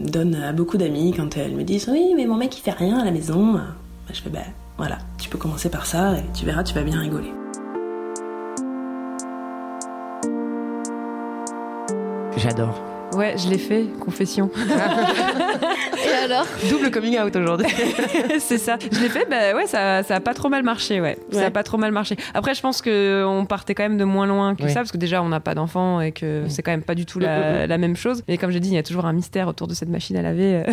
donne 0.06 0.36
à 0.36 0.53
beaucoup 0.53 0.77
d'amis 0.77 1.13
quand 1.15 1.36
elles 1.36 1.53
me 1.53 1.63
disent 1.63 1.89
oui 1.89 2.13
mais 2.15 2.25
mon 2.25 2.36
mec 2.36 2.58
il 2.58 2.62
fait 2.62 2.71
rien 2.71 2.97
à 2.97 3.03
la 3.03 3.12
maison. 3.12 3.60
Je 4.13 4.21
fais 4.21 4.30
ben 4.30 4.43
voilà, 4.77 4.99
tu 5.17 5.27
peux 5.30 5.38
commencer 5.38 5.69
par 5.69 5.86
ça 5.86 6.17
et 6.17 6.23
tu 6.34 6.45
verras, 6.45 6.63
tu 6.63 6.73
vas 6.73 6.84
bien 6.84 6.99
rigoler. 6.99 7.32
J'adore. 12.38 12.97
Ouais, 13.17 13.36
je 13.38 13.49
l'ai 13.49 13.58
fait, 13.58 13.86
confession. 13.99 14.51
Et 16.06 16.23
alors 16.23 16.45
Double 16.69 16.91
coming 16.91 17.17
out 17.19 17.36
aujourd'hui. 17.36 17.67
c'est 18.39 18.58
ça. 18.60 18.77
Je 18.91 18.99
l'ai 18.99 19.10
fait, 19.10 19.25
bah 19.30 19.56
ouais, 19.56 19.65
ça, 19.65 20.03
ça 20.03 20.15
a 20.17 20.19
pas 20.19 20.34
trop 20.36 20.49
mal 20.49 20.62
marché, 20.63 21.01
ouais. 21.01 21.17
Ça 21.32 21.47
a 21.47 21.51
pas 21.51 21.63
trop 21.63 21.77
mal 21.77 21.91
marché. 21.91 22.15
Après, 22.34 22.53
je 22.53 22.62
pense 22.62 22.82
que 22.82 23.25
on 23.27 23.45
partait 23.45 23.73
quand 23.73 23.84
même 23.84 23.97
de 23.97 24.03
moins 24.03 24.27
loin 24.27 24.53
que 24.56 24.63
Oui. 24.63 24.69
ça, 24.69 24.82
parce 24.82 24.91
que 24.91 24.97
déjà, 24.97 25.23
on 25.23 25.30
n'a 25.30 25.39
pas 25.39 25.56
d'enfants 25.56 25.99
et 25.99 26.12
que 26.12 26.43
c'est 26.47 26.62
quand 26.62 26.71
même 26.71 26.84
pas 26.84 26.93
du 26.95 27.06
tout 27.08 27.19
la, 27.19 27.65
la 27.65 27.77
même 27.77 27.95
chose. 27.95 28.21
Et 28.27 28.38
comme 28.38 28.51
j'ai 28.51 28.60
dit, 28.60 28.69
il 28.69 28.75
y 28.75 28.77
a 28.77 28.84
toujours 28.84 29.06
un 29.06 29.13
mystère 29.13 29.47
autour 29.47 29.67
de 29.67 29.73
cette 29.73 29.89
machine 29.89 30.15
à 30.17 30.21
laver. 30.21 30.63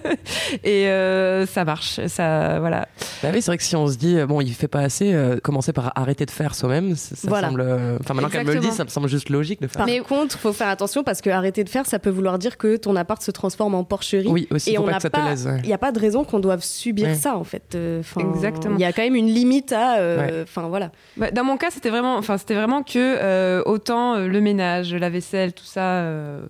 et 0.64 0.88
euh, 0.88 1.46
ça 1.46 1.64
marche. 1.64 2.00
Ça, 2.08 2.60
voilà. 2.60 2.88
Bah 3.22 3.28
oui, 3.32 3.40
c'est 3.40 3.46
vrai 3.50 3.56
que 3.58 3.64
si 3.64 3.74
on 3.76 3.86
se 3.86 3.96
dit, 3.96 4.18
euh, 4.18 4.26
bon, 4.26 4.40
il 4.42 4.52
fait 4.52 4.68
pas 4.68 4.80
assez, 4.80 5.14
euh, 5.14 5.38
commencer 5.42 5.72
par 5.72 5.92
arrêter 5.96 6.26
de 6.26 6.30
faire 6.30 6.54
soi-même, 6.54 6.94
ça, 6.94 7.16
ça 7.16 7.28
Voilà. 7.28 7.48
semble. 7.48 7.62
Enfin, 8.00 8.12
maintenant 8.14 8.28
qu'elle 8.28 8.46
me 8.46 8.52
le 8.54 8.60
dit, 8.60 8.70
ça 8.70 8.84
me 8.84 8.90
semble 8.90 9.08
juste 9.08 9.30
logique 9.30 9.62
de 9.62 9.66
faire. 9.66 9.86
Par 9.86 9.94
contre, 10.06 10.38
faut 10.38 10.52
faire 10.52 10.68
attention 10.68 11.02
parce 11.02 11.22
que 11.22 11.30
arrêter 11.30 11.64
de 11.64 11.68
faire, 11.70 11.85
ça 11.86 11.98
peut 11.98 12.10
vouloir 12.10 12.38
dire 12.38 12.56
que 12.58 12.76
ton 12.76 12.96
appart 12.96 13.20
se 13.22 13.30
transforme 13.30 13.74
en 13.74 13.84
porcherie. 13.84 14.26
Oui, 14.28 14.46
aussi, 14.50 14.72
et 14.72 14.76
faut 14.76 14.82
on 14.82 14.86
pas 14.86 14.90
n'a 14.92 14.96
que 14.98 15.02
ça 15.02 15.10
te 15.10 15.16
pas, 15.16 15.28
lèse. 15.30 15.46
ouais. 15.46 15.60
il 15.62 15.66
n'y 15.68 15.72
a 15.72 15.78
pas 15.78 15.92
de 15.92 15.98
raison 15.98 16.24
qu'on 16.24 16.38
doive 16.40 16.62
subir 16.62 17.06
Ouais. 17.08 17.14
ça 17.14 17.36
en 17.36 17.44
fait. 17.44 17.74
Euh, 17.74 18.02
Exactement. 18.18 18.74
Il 18.76 18.80
y 18.80 18.84
a 18.84 18.92
quand 18.92 19.02
même 19.02 19.14
une 19.16 19.28
limite 19.28 19.72
à, 19.72 19.98
euh, 19.98 20.42
enfin 20.42 20.68
voilà. 20.68 20.90
Bah, 21.16 21.30
dans 21.30 21.44
mon 21.44 21.56
cas, 21.56 21.68
c'était 21.70 21.90
vraiment, 21.90 22.16
enfin, 22.16 22.38
c'était 22.38 22.54
vraiment 22.54 22.82
que 22.82 22.92
euh, 22.96 23.62
autant 23.66 24.14
euh, 24.14 24.26
le 24.28 24.40
ménage, 24.40 24.94
la 24.94 25.10
vaisselle, 25.10 25.52
tout 25.52 25.64
ça, 25.64 26.00
euh, 26.00 26.44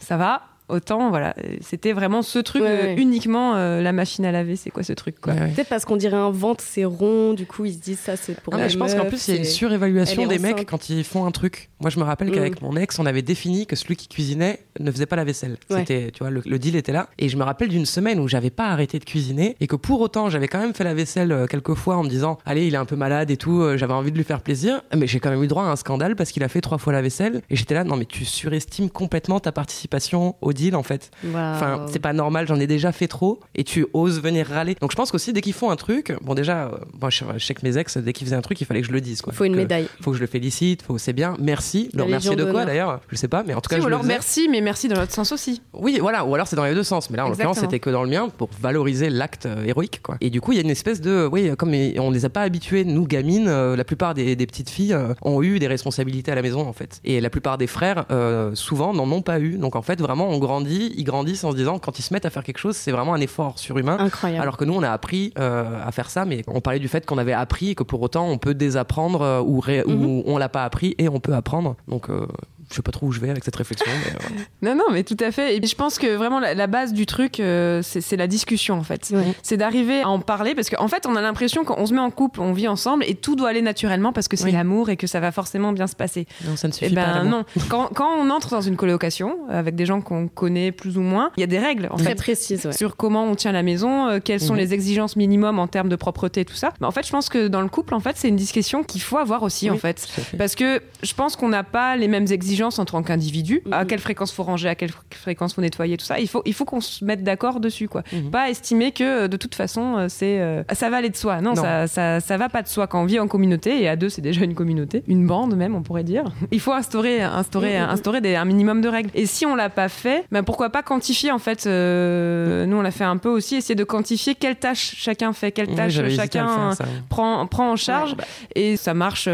ça 0.00 0.16
va. 0.16 0.42
Autant, 0.70 1.10
voilà, 1.10 1.34
c'était 1.60 1.92
vraiment 1.92 2.22
ce 2.22 2.38
truc 2.38 2.62
Ouais, 2.62 2.68
euh, 2.68 2.82
ouais. 2.94 3.00
uniquement 3.02 3.56
euh, 3.56 3.80
la 3.82 3.92
machine 3.92 4.24
à 4.24 4.32
laver. 4.32 4.56
C'est 4.56 4.70
quoi 4.70 4.82
ce 4.82 4.92
truc, 4.92 5.20
quoi 5.20 5.32
Ouais, 5.34 5.40
ouais. 5.40 5.48
Peut-être 5.50 5.68
parce 5.68 5.84
qu'on 5.84 5.96
dirait 5.96 6.16
un 6.16 6.30
ventre, 6.30 6.62
c'est 6.66 6.84
rond, 6.84 7.32
du 7.34 7.46
coup 7.46 7.64
ils 7.64 7.74
se 7.74 7.78
disent 7.78 7.98
ça 8.00 8.16
c'est 8.16 8.38
pour 8.40 8.54
Ah, 8.54 8.68
je 8.68 8.76
pense 8.78 8.94
qu'en 8.94 9.04
plus, 9.06 9.28
il 9.28 9.34
y 9.34 9.36
a 9.36 9.40
une 9.40 9.44
surévaluation 9.46 10.26
des 10.26 10.38
mecs 10.38 10.66
quand 10.66 10.88
ils 10.90 11.04
font 11.04 11.24
un 11.26 11.30
truc. 11.30 11.70
Moi, 11.80 11.90
je 11.90 11.98
me 11.98 12.04
rappelle 12.04 12.28
Mm. 12.28 12.32
qu'avec 12.34 12.62
mon 12.62 12.76
ex, 12.76 12.98
on 12.98 13.06
avait 13.06 13.22
défini 13.22 13.66
que 13.66 13.74
celui 13.76 13.96
qui 13.96 14.06
cuisinait 14.08 14.60
ne 14.78 14.90
faisait 14.92 15.06
pas 15.06 15.16
la 15.16 15.24
vaisselle. 15.24 15.56
Ouais. 15.70 15.78
C'était, 15.80 16.10
tu 16.12 16.20
vois, 16.22 16.30
le, 16.30 16.42
le 16.44 16.58
deal 16.58 16.76
était 16.76 16.92
là. 16.92 17.08
Et 17.18 17.28
je 17.28 17.36
me 17.36 17.42
rappelle 17.42 17.68
d'une 17.68 17.86
semaine 17.86 18.20
où 18.20 18.28
j'avais 18.28 18.50
pas 18.50 18.66
arrêté 18.68 18.98
de 18.98 19.04
cuisiner 19.04 19.56
et 19.60 19.66
que 19.66 19.76
pour 19.76 20.00
autant, 20.00 20.28
j'avais 20.30 20.48
quand 20.48 20.60
même 20.60 20.74
fait 20.74 20.84
la 20.84 20.94
vaisselle 20.94 21.32
euh, 21.32 21.46
quelques 21.46 21.74
fois 21.74 21.96
en 21.96 22.02
me 22.04 22.08
disant, 22.08 22.38
allez, 22.46 22.66
il 22.66 22.74
est 22.74 22.78
un 22.78 22.84
peu 22.84 22.96
malade 22.96 23.30
et 23.30 23.36
tout, 23.36 23.76
j'avais 23.76 23.92
envie 23.94 24.12
de 24.12 24.16
lui 24.16 24.24
faire 24.24 24.40
plaisir. 24.40 24.82
Mais 24.96 25.06
j'ai 25.06 25.20
quand 25.20 25.30
même 25.30 25.42
eu 25.42 25.46
droit 25.48 25.64
à 25.64 25.68
un 25.68 25.76
scandale 25.76 26.16
parce 26.16 26.30
qu'il 26.32 26.42
a 26.44 26.48
fait 26.48 26.60
trois 26.60 26.78
fois 26.78 26.92
la 26.92 27.02
vaisselle. 27.02 27.42
Et 27.50 27.56
j'étais 27.56 27.74
là, 27.74 27.84
non, 27.84 27.96
mais 27.96 28.04
tu 28.04 28.24
surestimes 28.24 28.90
complètement 28.90 29.40
ta 29.40 29.52
participation 29.52 30.36
au 30.40 30.52
deal 30.60 30.76
en 30.76 30.82
fait. 30.82 31.10
Enfin, 31.26 31.86
c'est 31.90 31.98
pas 31.98 32.12
normal, 32.12 32.46
j'en 32.46 32.60
ai 32.60 32.66
déjà 32.66 32.92
fait 32.92 33.08
trop 33.08 33.40
et 33.54 33.64
tu 33.64 33.86
oses 33.92 34.20
venir 34.20 34.46
râler. 34.46 34.76
Donc 34.80 34.90
je 34.90 34.96
pense 34.96 35.10
qu'aussi 35.10 35.32
dès 35.32 35.40
qu'ils 35.40 35.54
font 35.54 35.70
un 35.70 35.76
truc, 35.76 36.12
bon 36.22 36.34
déjà, 36.34 36.66
euh, 36.66 36.78
moi 37.00 37.10
je, 37.10 37.24
sais 37.38 37.54
que 37.54 37.66
mes 37.66 37.78
ex, 37.78 37.96
dès 37.96 38.12
qu'ils 38.12 38.26
faisaient 38.26 38.36
un 38.36 38.42
truc, 38.42 38.60
il 38.60 38.66
fallait 38.66 38.82
que 38.82 38.86
je 38.86 38.92
le 38.92 39.00
dise. 39.00 39.22
Quoi. 39.22 39.32
Faut 39.32 39.44
une 39.44 39.56
médaille. 39.56 39.88
Faut 40.00 40.10
que 40.10 40.16
je 40.16 40.22
le 40.22 40.26
félicite, 40.26 40.82
faut 40.82 40.98
c'est 40.98 41.12
bien, 41.12 41.36
merci. 41.40 41.90
Leur 41.94 42.08
merci 42.08 42.36
de 42.36 42.44
quoi 42.44 42.64
d'ailleurs? 42.64 43.00
Je 43.08 43.16
sais 43.16 43.28
pas, 43.28 43.42
mais 43.46 43.54
en 43.54 43.60
tout 43.60 43.68
cas. 43.68 43.76
Si, 43.76 43.80
je 43.80 43.84
ou 43.84 43.88
alors 43.88 44.04
merci, 44.04 44.48
mais 44.48 44.60
merci 44.60 44.88
dans 44.88 45.00
l'autre 45.00 45.12
sens 45.12 45.32
aussi. 45.32 45.62
Oui, 45.72 45.98
voilà, 46.00 46.24
ou 46.24 46.34
alors 46.34 46.46
c'est 46.46 46.56
dans 46.56 46.64
les 46.64 46.74
deux 46.74 46.82
sens. 46.82 47.10
Mais 47.10 47.16
là, 47.16 47.26
en 47.26 47.30
l'occurrence, 47.30 47.58
c'était 47.58 47.80
que 47.80 47.90
dans 47.90 48.02
le 48.02 48.10
mien 48.10 48.28
pour 48.28 48.50
valoriser 48.60 49.10
l'acte 49.10 49.46
euh, 49.46 49.64
héroïque, 49.64 50.00
quoi. 50.02 50.16
Et 50.20 50.30
du 50.30 50.40
coup, 50.40 50.52
il 50.52 50.56
y 50.56 50.58
a 50.58 50.62
une 50.62 50.70
espèce 50.70 51.00
de, 51.00 51.28
oui, 51.30 51.50
comme 51.56 51.72
on 51.98 52.10
les 52.10 52.24
a 52.24 52.30
pas 52.30 52.42
habitués, 52.42 52.84
nous 52.84 53.06
gamines, 53.06 53.48
euh, 53.48 53.76
la 53.76 53.84
plupart 53.84 54.14
des, 54.14 54.36
petites 54.50 54.70
filles 54.70 54.96
ont 55.22 55.42
eu 55.42 55.58
des 55.58 55.68
responsabilités 55.68 56.32
à 56.32 56.34
la 56.34 56.42
maison 56.42 56.66
en 56.66 56.72
fait, 56.72 57.00
et 57.04 57.20
la 57.20 57.30
plupart 57.30 57.56
des 57.58 57.66
frères, 57.66 58.06
souvent, 58.54 58.92
n'en 58.92 59.10
ont 59.10 59.22
pas 59.22 59.38
eu. 59.38 59.56
Donc 59.56 59.76
en 59.76 59.82
fait, 59.82 60.00
vraiment, 60.00 60.28
on 60.28 60.38
grandit, 60.50 60.92
ils 60.96 61.04
grandissent 61.04 61.44
en 61.44 61.52
se 61.52 61.56
disant 61.56 61.78
quand 61.78 61.98
ils 61.98 62.02
se 62.02 62.12
mettent 62.12 62.26
à 62.26 62.30
faire 62.30 62.44
quelque 62.44 62.58
chose, 62.58 62.76
c'est 62.76 62.92
vraiment 62.92 63.14
un 63.14 63.20
effort 63.20 63.58
surhumain. 63.58 63.98
Incroyable. 63.98 64.42
Alors 64.42 64.56
que 64.56 64.64
nous, 64.64 64.74
on 64.74 64.82
a 64.82 64.90
appris 64.90 65.32
à 65.36 65.90
faire 65.92 66.10
ça, 66.10 66.24
mais 66.24 66.42
on 66.46 66.60
parlait 66.60 66.78
du 66.78 66.88
fait 66.88 67.06
qu'on 67.06 67.18
avait 67.18 67.32
appris 67.32 67.70
et 67.70 67.74
que 67.74 67.82
pour 67.82 68.02
autant, 68.02 68.28
on 68.28 68.38
peut 68.38 68.54
désapprendre 68.54 69.42
ou, 69.46 69.62
mhm. 69.66 70.04
ou 70.04 70.22
on 70.26 70.38
l'a 70.38 70.48
pas 70.48 70.64
appris 70.64 70.94
et 70.98 71.08
on 71.08 71.20
peut 71.20 71.34
apprendre. 71.34 71.76
Donc 71.88 72.10
euh, 72.10 72.26
je 72.70 72.76
sais 72.76 72.82
pas 72.82 72.92
trop 72.92 73.06
où 73.06 73.12
je 73.12 73.20
vais 73.20 73.30
avec 73.30 73.44
cette 73.44 73.56
réflexion. 73.56 73.90
non, 74.62 74.76
non, 74.76 74.84
mais 74.92 75.02
tout 75.02 75.16
à 75.20 75.32
fait. 75.32 75.56
Et 75.56 75.66
je 75.66 75.74
pense 75.74 75.98
que 75.98 76.14
vraiment 76.14 76.38
la, 76.38 76.66
base 76.68 76.92
du 76.92 77.04
truc, 77.04 77.40
euh, 77.40 77.82
c'est 77.82 78.16
la 78.16 78.28
discussion 78.28 78.76
en 78.76 78.84
fait. 78.84 79.12
C'est 79.42 79.56
d'arriver 79.56 80.02
à 80.02 80.08
en 80.08 80.20
parler 80.20 80.54
parce 80.54 80.70
qu'en 80.70 80.86
fait, 80.86 81.06
on 81.06 81.16
a 81.16 81.20
l'impression 81.20 81.64
qu'on 81.64 81.84
se 81.86 81.92
met 81.92 82.00
en 82.00 82.10
couple, 82.10 82.40
on 82.40 82.52
vit 82.52 82.68
ensemble 82.68 83.04
et 83.06 83.14
tout 83.16 83.34
doit 83.34 83.48
aller 83.48 83.62
naturellement 83.62 84.12
parce 84.12 84.28
que 84.28 84.36
c'est 84.36 84.52
l'amour 84.52 84.90
et 84.90 84.96
que 84.96 85.06
ça 85.06 85.20
va 85.20 85.32
forcément 85.32 85.72
bien 85.72 85.86
se 85.86 85.96
passer. 85.96 86.26
Non, 86.44 86.56
ça 86.56 86.68
ne 86.68 86.72
suffit 86.72 86.86
et 86.86 86.88
eh 86.92 86.94
ben, 86.94 87.12
pas. 87.12 87.24
Non. 87.24 87.44
Quand, 87.68 87.88
quand, 87.94 88.10
on 88.18 88.30
entre 88.30 88.50
dans 88.50 88.60
une 88.60 88.76
colocation 88.76 89.38
avec 89.48 89.74
des 89.74 89.86
gens 89.86 90.00
qu'on 90.00 90.28
connaît 90.28 90.72
plus 90.72 90.96
ou 90.98 91.02
moins, 91.02 91.30
il 91.36 91.40
y 91.40 91.44
a 91.44 91.46
des 91.46 91.58
règles 91.58 91.88
en 91.90 91.96
très 91.96 92.10
fait, 92.10 92.14
précises 92.14 92.70
sur 92.70 92.96
comment 92.96 93.24
on 93.24 93.34
tient 93.34 93.52
la 93.52 93.62
maison, 93.62 94.08
euh, 94.08 94.18
quelles 94.22 94.40
sont 94.40 94.54
mhm. 94.54 94.60
les 94.60 94.74
exigences 94.74 95.16
minimum 95.16 95.58
en 95.58 95.66
termes 95.66 95.88
de 95.88 95.96
propreté, 95.96 96.44
tout 96.44 96.54
ça. 96.54 96.72
Mais 96.80 96.86
en 96.86 96.90
fait, 96.90 97.06
je 97.06 97.10
pense 97.10 97.28
que 97.28 97.48
dans 97.48 97.60
le 97.60 97.68
couple, 97.68 97.94
en 97.94 98.00
fait, 98.00 98.16
c'est 98.16 98.28
une 98.28 98.36
discussion 98.36 98.82
qu'il 98.82 99.00
faut 99.00 99.18
avoir 99.18 99.42
aussi 99.42 99.70
en 99.70 99.76
fait, 99.76 100.06
parce 100.38 100.54
que 100.54 100.82
je 101.02 101.14
pense 101.14 101.36
qu'on 101.36 101.48
n'a 101.48 101.64
pas 101.64 101.96
les 101.96 102.08
mêmes 102.08 102.26
exigences 102.30 102.59
en 102.62 102.84
tant 102.84 103.02
qu'individu 103.02 103.62
à 103.70 103.84
quelle 103.84 103.98
fréquence 103.98 104.32
faut 104.32 104.42
ranger, 104.42 104.68
à 104.68 104.74
quelle 104.74 104.90
fréquence 105.10 105.54
faut 105.54 105.60
nettoyer, 105.60 105.96
tout 105.96 106.04
ça. 106.04 106.18
Il 106.18 106.28
faut, 106.28 106.42
il 106.44 106.54
faut 106.54 106.64
qu'on 106.64 106.80
se 106.80 107.04
mette 107.04 107.22
d'accord 107.22 107.60
dessus, 107.60 107.88
quoi. 107.88 108.02
Mhm. 108.12 108.30
Pas 108.30 108.50
estimer 108.50 108.92
que 108.92 109.26
de 109.26 109.36
toute 109.36 109.54
façon, 109.54 109.96
euh, 109.96 110.06
c'est 110.08 110.40
euh, 110.40 110.62
ça 110.72 110.90
va 110.90 110.98
aller 110.98 111.10
de 111.10 111.16
soi. 111.16 111.40
Non, 111.40 111.54
Ça, 111.54 111.86
ça, 111.86 112.20
ça, 112.20 112.36
va 112.36 112.48
pas 112.48 112.62
de 112.62 112.68
soi. 112.68 112.86
Quand 112.86 113.02
on 113.02 113.06
vit 113.06 113.18
en 113.18 113.28
communauté, 113.28 113.82
et 113.82 113.88
à 113.88 113.96
deux, 113.96 114.08
c'est 114.08 114.22
déjà 114.22 114.44
une 114.44 114.54
communauté, 114.54 115.02
une 115.08 115.26
bande 115.26 115.56
même, 115.56 115.74
on 115.74 115.82
pourrait 115.82 116.04
dire. 116.04 116.24
Il 116.50 116.60
faut 116.60 116.72
instaurer, 116.72 117.22
instaurer, 117.22 117.78
mhm. 117.78 117.88
instaurer 117.88 118.20
des, 118.20 118.36
un 118.36 118.44
minimum 118.44 118.80
de 118.80 118.88
règles. 118.88 119.10
Et 119.14 119.26
si 119.26 119.46
on 119.46 119.54
l'a 119.54 119.70
pas 119.70 119.88
fait, 119.88 120.24
ben 120.30 120.42
pourquoi 120.42 120.70
pas 120.70 120.82
quantifier 120.82 121.30
en 121.32 121.38
fait. 121.38 121.66
Euh, 121.66 122.66
nous, 122.66 122.76
on 122.76 122.82
l'a 122.82 122.90
fait 122.90 123.04
un 123.04 123.16
peu 123.16 123.28
aussi, 123.28 123.56
essayer 123.56 123.74
de 123.74 123.84
quantifier 123.84 124.34
quelles 124.34 124.56
tâches 124.56 124.94
chacun 124.96 125.32
fait, 125.32 125.52
quelles 125.52 125.74
tâches 125.74 126.00
chacun 126.14 126.72
prend, 127.08 127.46
prend 127.46 127.70
en 127.72 127.76
charge. 127.76 128.16
Bah. 128.16 128.24
Et 128.54 128.76
ça 128.76 128.94
marche 128.94 129.28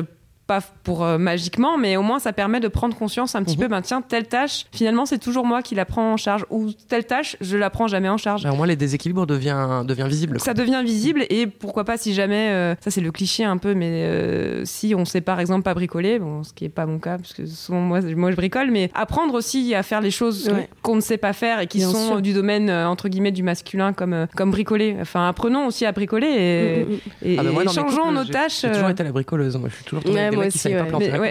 pas 0.47 0.61
pour 0.85 1.05
euh, 1.05 1.19
magiquement, 1.19 1.77
mais 1.77 1.97
au 1.97 2.03
moins 2.03 2.19
ça 2.19 2.33
permet 2.33 2.61
de 2.61 2.69
prendre 2.69 2.97
conscience 2.97 3.35
un 3.35 3.43
petit 3.43 3.57
mhm. 3.57 3.63
peu, 3.63 3.69
ben 3.69 3.83
tiens, 3.83 4.01
telle 4.01 4.29
tâche, 4.29 4.67
finalement 4.73 5.05
c'est 5.05 5.19
toujours 5.19 5.45
moi 5.45 5.63
qui 5.63 5.75
la 5.75 5.85
prends 5.85 6.13
en 6.13 6.17
charge, 6.17 6.45
ou 6.51 6.71
telle 6.89 7.05
tâche, 7.05 7.37
je 7.41 7.57
la 7.57 7.69
prends 7.71 7.89
jamais 7.89 8.09
en 8.09 8.17
charge. 8.17 8.45
Ben, 8.45 8.53
au 8.53 8.57
moins 8.57 8.67
les 8.67 8.77
déséquilibres 8.77 9.27
devient, 9.27 9.83
devient 9.85 10.07
visible. 10.09 10.39
Ça 10.41 10.55
devient 10.55 10.83
visible, 10.85 11.25
et 11.31 11.47
pourquoi 11.47 11.85
pas 11.85 11.97
si 11.97 12.15
jamais, 12.15 12.51
euh, 12.51 12.75
ça 12.81 12.91
c'est 12.91 13.01
le 13.01 13.11
cliché 13.11 13.45
un 13.45 13.57
peu, 13.57 13.75
mais 13.75 14.05
euh, 14.05 14.65
si 14.65 14.95
on 14.95 15.05
sait 15.05 15.21
par 15.21 15.41
exemple 15.41 15.63
pas 15.63 15.75
bricoler, 15.75 16.19
bon, 16.21 16.45
ce 16.45 16.53
qui 16.53 16.65
est 16.65 16.71
pas 16.71 16.87
mon 16.87 16.99
cas, 16.99 17.19
parce 17.19 17.33
que 17.33 17.45
souvent 17.45 17.81
moi, 17.81 18.01
moi 18.01 18.31
je 18.31 18.37
bricole, 18.37 18.71
mais 18.71 18.91
apprendre 18.95 19.35
aussi 19.35 19.75
à 19.75 19.83
faire 19.83 20.01
les 20.01 20.13
choses 20.13 20.51
qu'on 20.83 20.97
ne 20.97 21.01
sait 21.01 21.19
pas 21.19 21.33
faire 21.33 21.61
et 21.61 21.67
qui 21.67 21.81
sont 21.81 22.21
du 22.21 22.33
domaine 22.33 22.71
entre 22.71 23.09
guillemets 23.09 23.33
du 23.33 23.43
masculin 23.43 23.93
comme, 23.93 24.27
comme 24.37 24.53
bricoler. 24.53 24.97
Enfin, 25.01 25.29
apprenons 25.29 25.67
aussi 25.67 25.85
à 25.87 25.93
bricoler 25.93 26.27
et, 26.27 26.85
mm, 26.85 26.89
mm, 26.89 26.95
mm. 26.95 26.99
et, 27.23 27.39
ah 27.39 27.43
ben 27.43 27.69
changeons 27.69 28.13
nos 28.13 28.25
tâches. 28.25 28.61
J'ai 28.63 28.71
toujours 28.71 28.91
été 28.91 29.03
la 29.03 29.13
bricoleuse, 29.13 29.57
moi 29.57 29.69
je 29.69 29.75
suis 29.75 29.85
toujours 29.85 30.05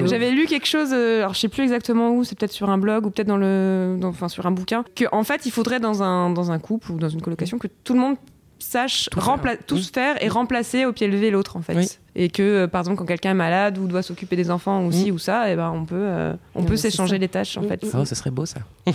j'avais 0.06 0.32
lu 0.32 0.46
quelque 0.46 0.68
chose, 0.68 0.90
euh, 0.94 1.20
alors 1.20 1.34
je 1.34 1.40
sais 1.40 1.50
plus 1.50 1.64
exactement 1.64 2.12
où, 2.12 2.24
c'est 2.24 2.38
peut-être 2.38 2.52
sur 2.52 2.70
un 2.70 2.78
blog 2.78 3.06
ou 3.06 3.10
peut-être 3.10 3.28
dans 3.28 3.38
le, 3.38 4.00
enfin 4.04 4.30
sur 4.30 4.46
un 4.46 4.52
bouquin, 4.52 4.84
que 4.96 5.06
en 5.12 5.24
fait 5.24 5.46
il 5.46 5.52
faudrait 5.52 5.80
dans 5.80 6.04
un 6.04 6.30
dans 6.30 6.52
un 6.52 6.60
couple 6.60 6.92
ou 6.92 6.98
dans 6.98 7.10
une 7.10 7.22
colocation 7.22 7.58
que 7.58 7.68
tout 7.84 7.94
le 7.94 8.00
monde 8.00 8.18
sache 8.60 9.10
tout, 9.12 9.20
faire. 9.22 9.58
tous 9.66 9.92
faire 9.92 10.22
et 10.24 10.30
remplacer 10.30 10.86
au 10.86 10.94
pied 10.94 11.08
levé 11.08 11.32
l'autre 11.32 11.58
en 11.58 11.62
fait. 11.62 12.00
Et 12.16 12.30
que 12.30 12.42
euh, 12.42 12.68
par 12.68 12.82
exemple 12.82 12.98
quand 12.98 13.06
quelqu'un 13.06 13.32
est 13.32 13.36
malade 13.36 13.78
ou 13.78 13.88
doit 13.88 14.02
s'occuper 14.02 14.36
des 14.36 14.50
enfants 14.52 14.86
aussi 14.86 15.12
ou 15.12 15.18
ça 15.18 15.50
et 15.50 15.54
eh 15.54 15.56
ben 15.56 15.72
on 15.72 15.86
peut 15.86 15.96
euh, 15.98 16.34
on 16.56 16.64
peut 16.64 16.78
s'échanger 16.78 17.18
les 17.18 17.28
tâches 17.28 17.58
en 17.58 17.64
fait. 17.64 17.86
Ça 17.86 18.06
ce 18.06 18.16
serait 18.16 18.32
beau 18.32 18.46
ça 18.46 18.60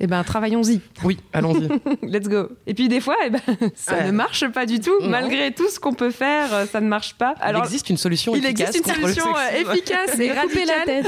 eh 0.00 0.06
ben 0.06 0.22
travaillons-y. 0.24 0.80
Oui 1.04 1.18
allons-y. 1.32 1.68
Let's 2.02 2.28
go. 2.28 2.48
Et 2.66 2.74
puis 2.74 2.88
des 2.88 3.00
fois 3.00 3.16
eh 3.24 3.30
ben, 3.30 3.40
ça 3.74 4.02
ne 4.04 4.10
marche 4.10 4.48
pas 4.48 4.66
du 4.66 4.80
tout. 4.80 4.98
Malgré 5.02 5.52
tout 5.52 5.68
ce 5.68 5.78
qu'on 5.78 5.94
peut 5.94 6.10
faire 6.10 6.52
euh, 6.52 6.66
ça 6.66 6.80
ne 6.80 6.88
marche 6.88 7.14
pas. 7.14 7.34
Alors 7.40 7.62
il 7.62 7.66
existe 7.66 7.90
une 7.90 7.96
solution 7.96 8.34
il 8.34 8.44
existe 8.44 8.78
une 8.78 8.92
solution 8.92 9.26
efficace 9.54 10.18
et 10.18 10.30
couper 10.30 10.64
la 10.64 10.84
tête. 10.84 11.06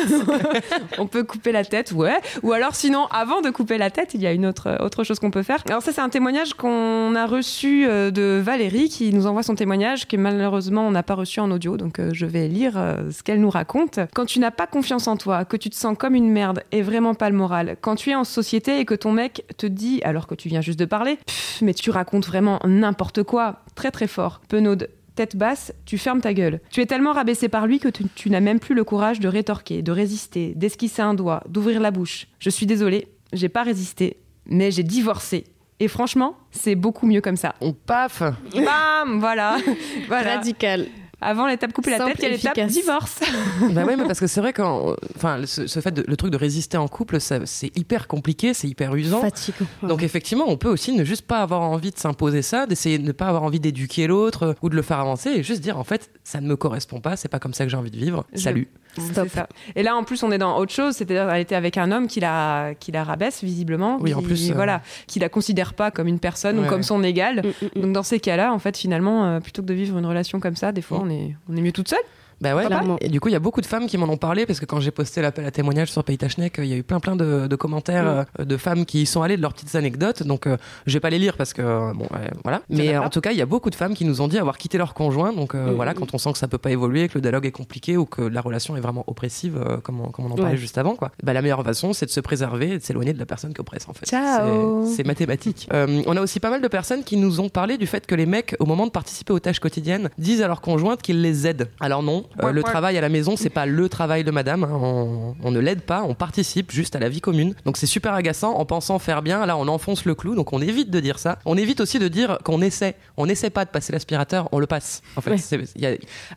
On 0.99 1.07
peut 1.07 1.25
couper 1.25 1.53
la 1.53 1.65
tête 1.65 1.93
ouais. 1.93 2.21
Ou 2.43 2.53
alors 2.53 2.75
sinon 2.75 3.07
avant 3.07 3.41
de 3.41 3.51
couper 3.51 3.79
la 3.79 3.91
tête 3.91 4.15
il 4.15 4.21
y 4.21 4.27
a 4.27 4.33
une 4.33 4.47
autre 4.47 4.79
autre 4.81 5.05
chose 5.05 5.19
qu'on 5.19 5.31
peut 5.31 5.43
faire. 5.43 5.63
Alors 5.69 5.83
ça 5.83 5.93
c'est 5.93 6.01
un 6.01 6.09
témoignage 6.09 6.55
qu'on 6.55 7.15
a 7.15 7.27
reçu 7.27 7.87
de 7.87 8.41
Valérie 8.43 8.89
qui 8.89 9.13
nous 9.13 9.27
envoie 9.27 9.43
son 9.43 9.55
témoignage 9.55 10.07
que 10.07 10.17
malheureusement 10.17 10.87
on 10.87 10.91
n'a 10.91 11.03
pas 11.03 11.15
reçu 11.15 11.41
en 11.41 11.51
audio, 11.51 11.77
donc 11.77 11.99
euh, 11.99 12.11
je 12.13 12.27
vais 12.27 12.49
lire 12.49 12.75
euh, 12.77 13.11
ce 13.11 13.23
qu'elle 13.23 13.41
nous 13.41 13.51
raconte. 13.51 14.01
Quand 14.15 14.27
tu 14.27 14.39
n'as 14.39 14.51
pas 14.51 14.67
confiance 14.67 15.07
en 15.07 15.17
toi, 15.17 15.45
que 15.45 15.57
tu 15.57 15.71
te 15.71 15.75
sens 15.75 15.97
comme 15.99 16.15
une 16.15 16.31
merde 16.31 16.63
et 16.73 16.83
vraiment 16.83 17.15
pas 17.15 17.31
le 17.31 17.37
moral, 17.37 17.77
quand 17.81 17.97
tu 17.97 18.11
es 18.11 18.15
en 18.15 18.25
société 18.25 18.79
et 18.83 18.85
que 18.85 18.95
ton 18.95 19.13
mec 19.13 19.45
te 19.57 19.67
dit, 19.67 20.01
alors 20.03 20.27
que 20.27 20.35
tu 20.35 20.49
viens 20.49 20.61
juste 20.61 20.79
de 20.79 20.85
parler, 20.85 21.19
mais 21.61 21.73
tu 21.73 21.91
racontes 21.91 22.27
vraiment 22.27 22.59
n'importe 22.65 23.23
quoi, 23.23 23.61
très 23.77 23.93
très 23.93 24.09
fort, 24.09 24.41
penaude, 24.49 24.89
tête 25.15 25.37
basse, 25.37 25.73
tu 25.87 25.99
fermes 25.99 26.21
ta 26.21 26.35
gueule. 26.35 26.61
Tu 26.71 26.81
es 26.81 26.87
tellement 26.87 27.13
rabaissé 27.13 27.49
par 27.49 27.69
lui 27.69 27.79
que 27.79 27.89
tu, 27.89 28.05
tu 28.17 28.29
n'as 28.29 28.41
même 28.41 28.59
plus 28.59 28.75
le 28.75 28.83
courage 28.83 29.21
de 29.21 29.29
rétorquer, 29.29 29.83
de 29.83 29.93
résister, 29.93 30.55
d'esquisser 30.57 31.01
un 31.01 31.15
doigt, 31.15 31.45
d'ouvrir 31.49 31.81
la 31.81 31.93
bouche. 31.93 32.27
Je 32.41 32.51
suis 32.51 32.67
désolée, 32.67 33.07
j'ai 33.33 33.49
pas 33.49 33.63
résisté, 33.63 34.17
mais 34.47 34.73
j'ai 34.73 34.83
divorcé 34.83 35.45
et 35.79 35.89
franchement, 35.89 36.37
c'est 36.51 36.75
beaucoup 36.75 37.07
mieux 37.07 37.21
comme 37.21 37.37
ça. 37.37 37.55
On 37.61 37.73
paf 37.73 38.23
Bam 38.55 39.19
Voilà. 39.21 39.59
voilà. 40.09 40.37
Radical. 40.37 40.87
Avant 41.23 41.47
l'étape 41.47 41.73
couper 41.73 41.93
la 41.93 41.99
tête, 41.99 42.17
il 42.19 42.23
y 42.23 42.27
a 42.27 42.31
l'étape 42.31 42.67
divorce. 42.67 43.21
bah 43.71 43.83
oui, 43.87 43.95
mais 43.97 44.05
parce 44.05 44.21
que 44.21 44.27
c'est 44.27 44.41
vrai 44.41 44.53
quand, 44.53 44.97
enfin, 45.17 45.41
ce, 45.47 45.81
fait 45.81 45.93
de, 45.93 46.05
le 46.07 46.17
truc 46.17 46.33
de 46.33 46.37
résister 46.37 46.77
en 46.77 46.89
couple, 46.89 47.19
c'est 47.21 47.77
hyper 47.77 48.09
compliqué, 48.09 48.55
c'est 48.55 48.69
hyper 48.69 48.95
usant. 48.95 49.21
Fatigant. 49.21 49.67
Donc 49.83 50.03
effectivement, 50.03 50.45
on 50.49 50.57
peut 50.57 50.69
aussi 50.69 50.93
ne 50.93 51.05
juste 51.05 51.27
pas 51.27 51.41
avoir 51.41 51.63
envie 51.63 51.93
de 51.93 51.99
s'imposer 51.99 52.43
ça, 52.43 52.67
d'essayer 52.67 52.99
de 52.99 53.05
ne 53.05 53.13
pas 53.13 53.27
avoir 53.27 53.45
envie 53.45 53.61
d'éduquer 53.61 54.07
l'autre 54.07 54.57
ou 54.63 54.69
de 54.69 54.75
le 54.75 54.83
faire 54.83 54.99
avancer 54.99 55.31
et 55.31 55.43
juste 55.43 55.61
dire 55.61 55.79
en 55.79 55.85
fait, 55.85 56.11
ça 56.25 56.41
ne 56.41 56.47
me 56.47 56.57
correspond 56.57 57.01
pas, 57.01 57.17
c'est 57.17 57.29
pas 57.29 57.39
comme 57.39 57.55
ça 57.55 57.65
que 57.65 57.71
j'ai 57.71 57.77
envie 57.77 57.91
de 57.91 57.99
vivre. 57.99 58.25
Salut. 58.35 58.69
Stop. 58.99 59.29
Ça. 59.29 59.49
Et 59.75 59.83
là, 59.83 59.97
en 59.97 60.05
plus, 60.05 60.23
on 60.23 60.31
est 60.31 60.39
dans 60.39 60.59
autre 60.59 60.73
chose. 60.73 60.95
C'est-à-dire, 60.97 61.31
elle 61.31 61.41
était 61.41 61.55
avec 61.55 61.79
un 61.79 61.91
homme 61.93 62.07
qui 62.07 62.21
la, 62.21 62.73
qui 62.79 62.93
la 62.93 63.05
rabaisse 63.05 63.43
visiblement. 63.43 63.99
Oui, 64.01 64.11
qui, 64.11 64.15
en 64.15 64.23
plus, 64.23 64.51
euh, 64.51 64.55
voilà, 64.55 64.83
qui 65.07 65.19
la 65.19 65.29
considère 65.29 65.75
pas 65.75 65.91
comme 65.91 66.09
une 66.09 66.19
personne 66.19 66.59
ou 66.59 66.67
comme 66.67 66.83
son 66.83 67.03
égal. 67.03 67.43
Mm, 67.43 67.49
mm, 67.49 67.79
mm. 67.79 67.83
Donc, 67.83 67.93
dans 67.93 68.03
ces 68.03 68.21
cas-là, 68.21 68.53
en 68.53 68.59
fait, 68.59 68.77
finalement, 68.77 69.25
euh, 69.25 69.41
plutôt 69.41 69.63
que 69.63 69.67
de 69.67 69.75
vivre 69.75 69.99
une 69.99 70.07
relation 70.07 70.41
comme 70.41 70.57
ça, 70.57 70.73
des 70.73 70.83
fois, 70.83 71.01
on 71.03 71.09
on 71.49 71.57
est 71.57 71.61
mieux 71.61 71.73
toute 71.73 71.89
seule. 71.89 72.05
Bah 72.43 72.57
ouais, 72.57 72.67
et 73.01 73.09
du 73.09 73.21
coup, 73.21 73.29
il 73.29 73.33
y 73.33 73.37
a 73.37 73.41
beaucoup 73.41 73.61
de 73.61 73.67
femmes 73.67 73.87
qui 73.87 73.97
m'en 73.97 74.09
ont 74.09 74.17
parlé 74.17 74.47
parce 74.47 74.59
que 74.59 74.67
quand 74.67 74.81
j'ai 74.81 74.91
posté 74.91 75.23
l'appel 75.23 75.47
à 75.47 75.53
témoignage 75.53 75.93
sur 75.93 76.03
Paytachnek, 76.03 76.57
il 76.59 76.67
y 76.67 76.73
a 76.73 76.77
eu 76.77 76.83
plein 76.83 76.99
plein 76.99 77.15
de, 77.15 77.47
de 77.47 77.57
commentaires 77.57 78.27
euh, 78.41 78.45
de 78.45 78.57
femmes 78.57 78.85
qui 78.85 79.07
sont 79.07 79.23
allées 79.23 79.37
de 79.37 79.43
leurs 79.43 79.53
petites 79.53 79.77
anecdotes. 79.77 80.25
Donc, 80.25 80.49
euh, 80.49 80.57
je 80.87 80.93
vais 80.95 81.01
pas 81.01 81.11
les 81.11 81.21
lire 81.21 81.37
parce 81.37 81.53
que 81.53 81.93
bon, 81.93 82.07
voilà. 82.43 82.63
Mais 82.69 82.99
en 82.99 83.11
tout 83.11 83.21
cas, 83.21 83.31
il 83.31 83.39
y 83.39 83.43
a 83.43 83.47
beaucoup 83.47 83.71
de 83.71 83.77
femmes 83.77 83.95
qui 83.95 84.05
nous 84.05 84.21
ont 84.21 84.29
dit 84.29 84.39
avoir 84.39 84.59
quitté 84.59 84.77
leur 84.77 84.93
conjoint. 84.93 85.33
Donc 85.33 85.55
euh, 85.55 85.73
voilà, 85.77 85.95
quand 85.95 86.15
on 86.15 86.19
sent 86.19 86.33
que 86.33 86.39
ça 86.39 86.49
peut 86.49 86.59
pas 86.59 86.73
évoluer, 86.73 87.09
que 87.09 87.15
le 87.15 87.21
dialogue 87.21 87.47
est 87.47 87.53
compliqué 87.53 87.97
ou 87.97 88.07
que 88.07 88.23
la 88.23 88.41
relation 88.41 88.77
est 88.77 88.81
vraiment 88.81 89.05
oppressive, 89.07 89.63
comme, 89.85 90.01
on, 90.01 90.09
comme 90.09 90.27
on 90.27 90.33
en 90.33 90.37
parlait 90.37 90.57
juste 90.57 90.79
avant, 90.79 90.97
quoi. 90.97 91.13
Bah, 91.23 91.33
la 91.33 91.43
meilleure 91.43 91.63
façon, 91.63 91.93
c'est 91.93 92.07
de 92.07 92.11
se 92.11 92.21
préserver 92.21 92.73
et 92.73 92.79
de 92.79 92.83
s'éloigner 92.83 93.13
de 93.13 93.19
la 93.21 93.27
personne 93.27 93.55
qui 93.55 93.61
oppresse 93.61 93.89
en 93.89 93.93
fait. 93.93 94.07
Ciao. 94.07 94.85
C'est 94.87 95.07
mathématique. 95.07 95.69
on 95.73 96.17
a 96.17 96.21
aussi 96.21 96.41
pas 96.41 96.51
mal 96.51 96.61
de 96.61 96.69
personnes 96.69 97.05
qui 97.05 97.17
nous 97.17 97.39
ont 97.39 97.49
parlé 97.49 97.79
du 97.79 97.87
fait 97.87 98.05
que 98.05 98.17
les 98.17 98.27
mecs, 98.27 98.57
au 98.59 98.67
moment 98.67 98.87
de 98.87 98.91
participer 98.91 99.33
aux 99.33 99.41
tâches 99.41 99.61
quotidiennes, 99.61 100.11
disent 100.19 100.43
à 100.43 100.49
leur 100.49 100.61
conjointe 100.61 101.03
qu'ils 101.03 101.23
les 101.23 101.47
aident. 101.47 101.69
Alors 101.79 102.03
non, 102.03 102.25
le 102.53 102.63
travail 102.63 102.99
à 102.99 103.01
la 103.01 103.09
maison, 103.09 103.37
c'est 103.37 103.51
pas 103.51 103.67
le 103.67 103.89
travail 103.89 104.25
de 104.25 104.31
madame. 104.31 104.65
Hein. 104.65 105.35
On, 105.43 105.51
ne 105.51 105.61
l'aide 105.61 105.83
pas, 105.83 106.03
on 106.03 106.15
participe 106.15 106.73
juste 106.73 106.97
à 106.97 106.99
la 106.99 107.09
vie 107.09 107.21
commune. 107.21 107.55
Donc 107.65 107.77
c'est 107.77 107.87
super 107.87 108.15
agaçant 108.15 108.55
en 108.55 108.65
pensant 108.65 108.99
faire 108.99 109.23
bien. 109.23 109.47
Là, 109.47 109.57
on 109.57 109.69
enfonce 109.69 110.05
le 110.05 110.15
clou, 110.15 110.35
donc 110.35 110.53
on 110.53 110.61
évite 110.61 110.91
de 110.91 111.01
dire 111.01 111.19
ça. 111.19 111.39
On 111.45 111.57
évite 111.57 111.81
aussi 111.81 111.99
de 111.99 112.09
dire 112.09 112.39
qu'on 112.45 112.63
essaie. 112.63 112.97
On 113.17 113.27
n'essaie 113.27 113.51
pas 113.51 113.65
de 113.65 113.71
passer 113.71 113.93
l'aspirateur, 113.93 114.49
on 114.53 114.59
le 114.59 114.67
passe. 114.67 115.03
En 115.17 115.21
fait, 115.21 115.37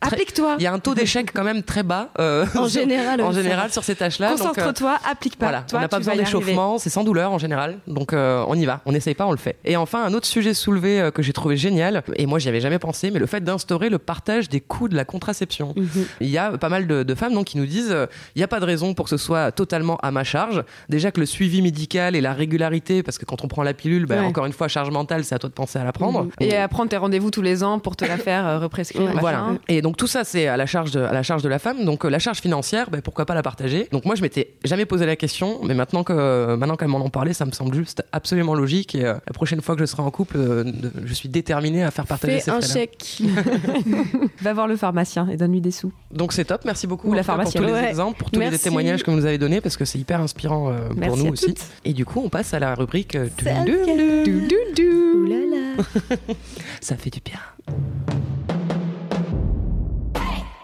applique-toi. 0.00 0.56
Il 0.58 0.62
y 0.62 0.66
a 0.66 0.72
un 0.72 0.78
taux 0.78 0.94
d'échec 0.94 1.30
quand 1.32 1.44
même 1.44 1.62
très 1.62 1.82
bas. 1.82 2.10
Euh, 2.18 2.46
en 2.54 2.68
général, 2.68 3.20
en 3.20 3.32
général 3.32 3.72
sur 3.72 3.84
ces 3.84 3.96
tâches-là. 3.96 4.30
Concentre-toi, 4.30 4.98
euh, 5.02 5.10
applique 5.10 5.36
pas. 5.36 5.64
on 5.72 5.80
n'a 5.80 5.88
pas 5.88 5.98
besoin 5.98 6.16
d'échauffement, 6.16 6.78
c'est 6.78 6.90
sans 6.90 7.04
douleur 7.04 7.32
en 7.32 7.38
général. 7.38 7.78
Donc 7.86 8.12
euh, 8.12 8.44
on 8.48 8.54
y 8.54 8.64
va. 8.66 8.80
On 8.86 8.92
n'essaye 8.92 9.14
pas, 9.14 9.26
on 9.26 9.32
le 9.32 9.36
fait. 9.38 9.56
Et 9.64 9.76
enfin, 9.76 10.04
un 10.04 10.14
autre 10.14 10.26
sujet 10.26 10.54
soulevé 10.54 11.10
que 11.14 11.22
j'ai 11.22 11.32
trouvé 11.32 11.56
génial, 11.56 12.02
et 12.16 12.26
moi 12.26 12.38
j'y 12.38 12.48
avais 12.48 12.60
jamais 12.60 12.78
pensé, 12.78 13.10
mais 13.10 13.18
le 13.18 13.26
fait 13.26 13.42
d'instaurer 13.42 13.88
le 13.88 13.98
partage 13.98 14.48
des 14.48 14.60
coûts 14.60 14.88
de 14.88 14.96
la 14.96 15.04
contraception. 15.04 15.74
Mhm. 15.76 16.06
Il 16.20 16.28
y 16.28 16.38
a 16.38 16.56
pas 16.58 16.68
mal 16.68 16.86
de, 16.86 17.02
de 17.02 17.14
femmes 17.14 17.34
donc, 17.34 17.46
qui 17.46 17.58
nous 17.58 17.66
disent 17.66 17.90
euh, 17.92 18.06
il 18.34 18.38
n'y 18.38 18.42
a 18.44 18.48
pas 18.48 18.60
de 18.60 18.64
raison 18.64 18.94
pour 18.94 19.04
que 19.04 19.10
ce 19.10 19.16
soit 19.16 19.52
totalement 19.52 19.96
à 19.98 20.10
ma 20.10 20.24
charge. 20.24 20.62
Déjà 20.88 21.10
que 21.10 21.20
le 21.20 21.26
suivi 21.26 21.62
médical 21.62 22.16
et 22.16 22.20
la 22.20 22.32
régularité, 22.32 23.02
parce 23.02 23.18
que 23.18 23.24
quand 23.24 23.44
on 23.44 23.48
prend 23.48 23.62
la 23.62 23.74
pilule, 23.74 24.06
bah, 24.06 24.16
Ouais. 24.16 24.20
encore 24.26 24.46
une 24.46 24.52
fois, 24.52 24.68
charge 24.68 24.90
mentale, 24.90 25.24
c'est 25.24 25.34
à 25.34 25.38
toi 25.38 25.48
de 25.50 25.54
penser 25.54 25.78
à 25.78 25.84
la 25.84 25.92
prendre. 25.92 26.24
Mhm. 26.24 26.30
Et 26.40 26.56
à 26.56 26.66
prendre 26.68 26.88
tes 26.90 26.96
rendez-vous 26.96 27.30
tous 27.30 27.42
les 27.42 27.62
ans 27.62 27.78
pour 27.78 27.96
te 27.96 28.04
la 28.04 28.16
faire 28.16 28.46
euh, 28.46 28.58
represcrire. 28.58 29.10
Voilà. 29.20 29.48
Et 29.68 29.82
donc 29.82 29.96
tout 29.96 30.06
ça, 30.06 30.24
c'est 30.24 30.46
à 30.46 30.56
la 30.56 30.66
charge 30.66 30.90
de, 30.92 31.00
à 31.00 31.12
la 31.12 31.22
charge 31.22 31.42
de 31.42 31.48
la 31.48 31.58
femme. 31.58 31.84
Donc 31.84 32.04
euh, 32.04 32.08
la 32.08 32.18
charge 32.18 32.38
financière, 32.38 32.90
ben, 32.90 33.02
pourquoi 33.02 33.26
pas 33.26 33.34
la 33.34 33.42
partager? 33.42 33.88
Donc 33.92 34.04
moi, 34.04 34.14
je 34.14 34.22
m'étais 34.22 34.54
jamais 34.64 34.86
posé 34.86 35.04
la 35.06 35.16
question, 35.16 35.58
mais 35.62 35.74
maintenant 35.74 36.02
que 36.04 36.56
maintenant 36.56 36.76
qu'elles 36.76 36.88
m'en 36.88 37.00
ont 37.04 37.10
parlé, 37.10 37.32
ça 37.32 37.44
me 37.44 37.50
semble 37.52 37.74
juste 37.74 38.02
absolument 38.12 38.54
logique. 38.54 38.94
Et 38.94 39.04
euh, 39.04 39.14
la 39.26 39.32
prochaine 39.32 39.60
fois 39.60 39.74
que 39.74 39.80
je 39.80 39.86
serai 39.86 40.02
en 40.02 40.10
couple, 40.10 40.36
euh, 40.38 40.64
je 41.04 41.12
suis 41.14 41.28
déterminé 41.28 41.84
à 41.84 41.90
faire 41.90 42.06
partager 42.06 42.34
Fais 42.34 42.40
ces 42.40 42.50
un 42.50 42.60
chèque. 42.60 43.22
Va 44.42 44.52
voir 44.52 44.66
le 44.68 44.76
pharmacien 44.76 45.28
et 45.28 45.36
donne-lui 45.36 45.60
des 45.66 45.72
sous. 45.72 45.92
Donc 46.10 46.32
c'est 46.32 46.44
top. 46.44 46.64
Merci 46.64 46.86
beaucoup 46.86 47.08
Ou 47.10 47.14
la 47.14 47.22
cas, 47.22 47.36
pour 47.36 47.52
tous 47.52 47.62
les 47.62 47.74
exemples, 47.74 48.18
pour 48.18 48.30
tous 48.30 48.40
les 48.40 48.58
témoignages 48.58 49.02
que 49.02 49.10
vous 49.10 49.16
nous 49.16 49.26
avez 49.26 49.38
donnés, 49.38 49.60
parce 49.60 49.76
que 49.76 49.84
c'est 49.84 49.98
hyper 49.98 50.20
inspirant 50.20 50.70
euh, 50.70 50.88
pour 50.88 50.96
Merci 50.96 51.24
nous 51.24 51.32
aussi. 51.32 51.46
toutes. 51.46 51.64
Et 51.84 51.92
du 51.92 52.04
coup, 52.04 52.22
on 52.24 52.28
passe 52.28 52.54
à 52.54 52.58
la 52.58 52.74
rubrique. 52.74 53.16
Ça 56.80 56.96
fait 56.96 57.10
du 57.10 57.20
bien. 57.24 57.40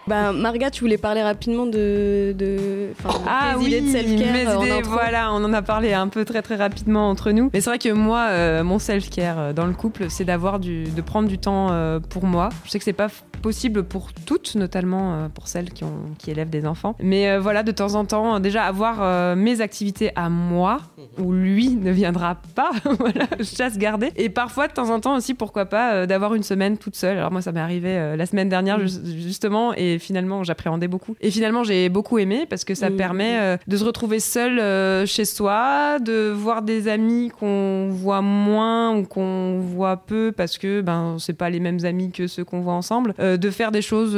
Bah, 0.05 0.33
Marga, 0.33 0.69
tu 0.69 0.81
voulais 0.81 0.97
parler 0.97 1.23
rapidement 1.23 1.65
de, 1.65 2.35
de 2.37 2.89
Ah 3.25 3.53
oui, 3.57 3.67
idées 3.67 3.81
de 3.81 3.87
self-care 3.87 4.33
mes 4.33 4.47
euh, 4.47 4.57
idées, 4.57 4.81
voilà, 4.83 5.31
on 5.31 5.41
en 5.45 5.53
a 5.53 5.61
parlé 5.61 5.93
un 5.93 6.09
peu 6.09 6.25
très 6.25 6.41
très 6.41 6.55
rapidement 6.57 7.09
entre 7.09 7.31
nous. 7.31 7.49
Mais 7.53 7.61
c'est 7.61 7.69
vrai 7.69 7.79
que 7.79 7.89
moi, 7.89 8.27
euh, 8.29 8.63
mon 8.65 8.79
self-care 8.79 9.39
euh, 9.39 9.53
dans 9.53 9.65
le 9.65 9.71
couple, 9.73 10.07
c'est 10.09 10.25
d'avoir 10.25 10.59
du, 10.59 10.83
de 10.83 11.01
prendre 11.01 11.29
du 11.29 11.37
temps 11.37 11.69
euh, 11.71 12.01
pour 12.01 12.25
moi. 12.25 12.49
Je 12.65 12.71
sais 12.71 12.79
que 12.79 12.83
c'est 12.85 12.91
pas 12.91 13.07
possible 13.41 13.83
pour 13.83 14.11
toutes, 14.13 14.55
notamment 14.55 15.13
euh, 15.13 15.27
pour 15.29 15.47
celles 15.47 15.69
qui, 15.71 15.85
ont, 15.85 15.99
qui 16.17 16.31
élèvent 16.31 16.49
des 16.49 16.65
enfants. 16.65 16.95
Mais 17.01 17.37
voilà, 17.37 17.63
de 17.63 17.71
temps 17.71 17.95
en 17.95 18.03
temps, 18.03 18.41
déjà 18.41 18.63
avoir 18.63 19.35
mes 19.37 19.61
activités 19.61 20.11
à 20.15 20.27
moi, 20.29 20.79
où 21.17 21.31
lui 21.31 21.69
ne 21.75 21.91
viendra 21.91 22.37
pas, 22.55 22.71
voilà, 22.99 23.25
chasse 23.41 23.77
gardée. 23.77 24.11
Et 24.17 24.29
parfois, 24.29 24.67
de 24.67 24.73
temps 24.73 24.89
en 24.89 24.99
temps 24.99 25.15
aussi, 25.15 25.33
pourquoi 25.33 25.65
pas, 25.65 26.05
d'avoir 26.07 26.35
une 26.35 26.43
semaine 26.43 26.77
toute 26.77 26.95
seule. 26.95 27.17
Alors 27.17 27.31
moi, 27.31 27.41
ça 27.41 27.51
m'est 27.53 27.59
arrivé 27.61 28.15
la 28.17 28.25
semaine 28.25 28.49
dernière, 28.49 28.79
ju- 28.85 28.99
justement, 29.21 29.73
et 29.73 29.92
finalement, 29.99 30.43
j'appréhendais 30.43 30.87
beaucoup. 30.87 31.15
Et 31.21 31.31
finalement, 31.31 31.63
j'ai 31.63 31.89
beaucoup 31.89 32.17
aimé 32.19 32.45
parce 32.49 32.63
que 32.63 32.75
ça 32.75 32.89
permet 32.91 33.39
euh, 33.39 33.57
de 33.67 33.77
se 33.77 33.83
retrouver 33.83 34.19
seul 34.19 34.59
euh, 34.59 35.05
chez 35.05 35.25
soi, 35.25 35.99
de 35.99 36.29
voir 36.29 36.61
des 36.61 36.87
amis 36.87 37.31
qu'on 37.39 37.89
voit 37.91 38.21
moins 38.21 38.95
ou 38.95 39.03
qu'on 39.03 39.59
voit 39.59 39.97
peu 39.97 40.31
parce 40.35 40.57
que 40.57 40.81
ben 40.81 41.17
c'est 41.19 41.33
pas 41.33 41.49
les 41.49 41.59
mêmes 41.59 41.83
amis 41.85 42.11
que 42.11 42.27
ceux 42.27 42.43
qu'on 42.43 42.61
voit 42.61 42.73
ensemble, 42.73 43.13
euh, 43.19 43.37
de 43.37 43.49
faire 43.49 43.71
des 43.71 43.81
choses 43.81 44.13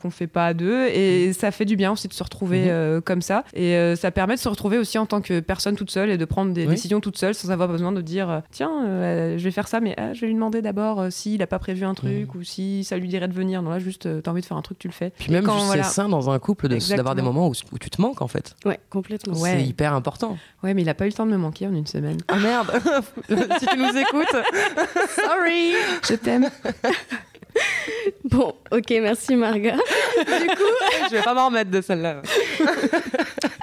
qu'on 0.00 0.10
fait 0.10 0.26
pas 0.26 0.46
à 0.46 0.54
deux 0.54 0.86
et 0.88 1.32
ça 1.32 1.50
fait 1.50 1.64
du 1.64 1.76
bien 1.76 1.92
aussi 1.92 2.08
de 2.08 2.12
se 2.12 2.22
retrouver 2.22 2.60
Mhm. 2.62 2.68
euh, 2.68 3.00
comme 3.00 3.22
ça 3.22 3.44
et 3.54 3.94
ça 3.96 4.10
permet 4.10 4.34
de 4.34 4.40
se 4.40 4.48
retrouver 4.48 4.78
aussi 4.78 4.98
en 4.98 5.06
tant 5.06 5.20
que 5.20 5.40
personne 5.40 5.76
toute 5.76 5.90
seule 5.90 6.10
et 6.10 6.18
de 6.18 6.24
prendre 6.24 6.52
des 6.52 6.62
Oui. 6.62 6.68
décisions 6.74 7.00
toute 7.00 7.16
seule 7.18 7.34
sans 7.34 7.50
avoir 7.50 7.68
besoin 7.68 7.92
de 7.92 8.00
dire 8.00 8.42
tiens 8.50 8.70
je 9.36 9.42
vais 9.42 9.50
faire 9.50 9.68
ça 9.68 9.80
mais 9.80 9.94
ah, 9.96 10.12
je 10.14 10.20
vais 10.22 10.26
lui 10.28 10.34
demander 10.34 10.62
d'abord 10.62 11.06
s'il 11.10 11.42
a 11.42 11.46
pas 11.46 11.58
prévu 11.58 11.84
un 11.84 11.94
truc 11.94 12.34
ou 12.34 12.42
si 12.42 12.84
ça 12.84 12.96
lui 12.96 13.08
dirait 13.08 13.28
de 13.28 13.32
venir 13.34 13.62
non 13.62 13.70
là 13.70 13.78
juste 13.78 14.08
t'as 14.22 14.30
envie 14.30 14.40
de 14.40 14.46
faire 14.46 14.56
un 14.56 14.62
truc 14.62 14.78
tu 14.78 14.88
le 14.92 15.06
fais 15.06 15.10
Puis 15.18 15.32
même, 15.32 15.44
quand, 15.44 15.54
juste, 15.54 15.66
voilà. 15.66 15.82
c'est 15.84 15.94
sain 15.94 16.08
dans 16.08 16.30
un 16.30 16.38
couple 16.38 16.68
de- 16.68 16.96
d'avoir 16.96 17.14
des 17.14 17.22
moments 17.22 17.48
où, 17.48 17.52
où 17.72 17.78
tu 17.78 17.90
te 17.90 18.00
manques 18.00 18.22
en 18.22 18.28
fait. 18.28 18.54
Ouais, 18.64 18.78
complètement. 18.90 19.34
Ouais. 19.38 19.56
C'est 19.58 19.64
hyper 19.64 19.94
important. 19.94 20.36
ouais 20.62 20.74
mais 20.74 20.82
il 20.82 20.88
a 20.88 20.94
pas 20.94 21.04
eu 21.04 21.08
le 21.08 21.14
temps 21.14 21.26
de 21.26 21.30
me 21.32 21.36
manquer 21.36 21.66
en 21.66 21.74
une 21.74 21.86
semaine 21.86 22.18
Oh 22.32 22.36
merde 22.36 22.70
Si 23.58 23.66
tu 23.66 23.76
nous 23.78 23.96
écoutes 23.96 24.36
Sorry. 25.16 25.72
je 26.08 26.14
t'aime 26.14 26.48
Bon, 28.24 28.54
ok, 28.70 28.88
merci 28.90 29.36
Marga. 29.36 29.74
Je 30.26 31.16
vais 31.16 31.22
pas 31.22 31.34
m'en 31.34 31.46
remettre 31.46 31.70
de 31.70 31.80
celle-là. 31.82 32.22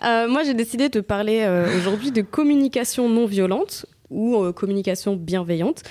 Euh, 0.06 0.28
moi, 0.28 0.44
j'ai 0.44 0.54
décidé 0.54 0.90
de 0.90 1.02
parler 1.02 1.42
euh, 1.42 1.66
aujourd'hui 1.78 2.12
de 2.12 2.22
communication 2.22 3.10
non 3.10 3.26
violente 3.26 3.86
ou 4.10 4.36
euh, 4.38 4.52
communication 4.52 5.16
bienveillante. 5.16 5.84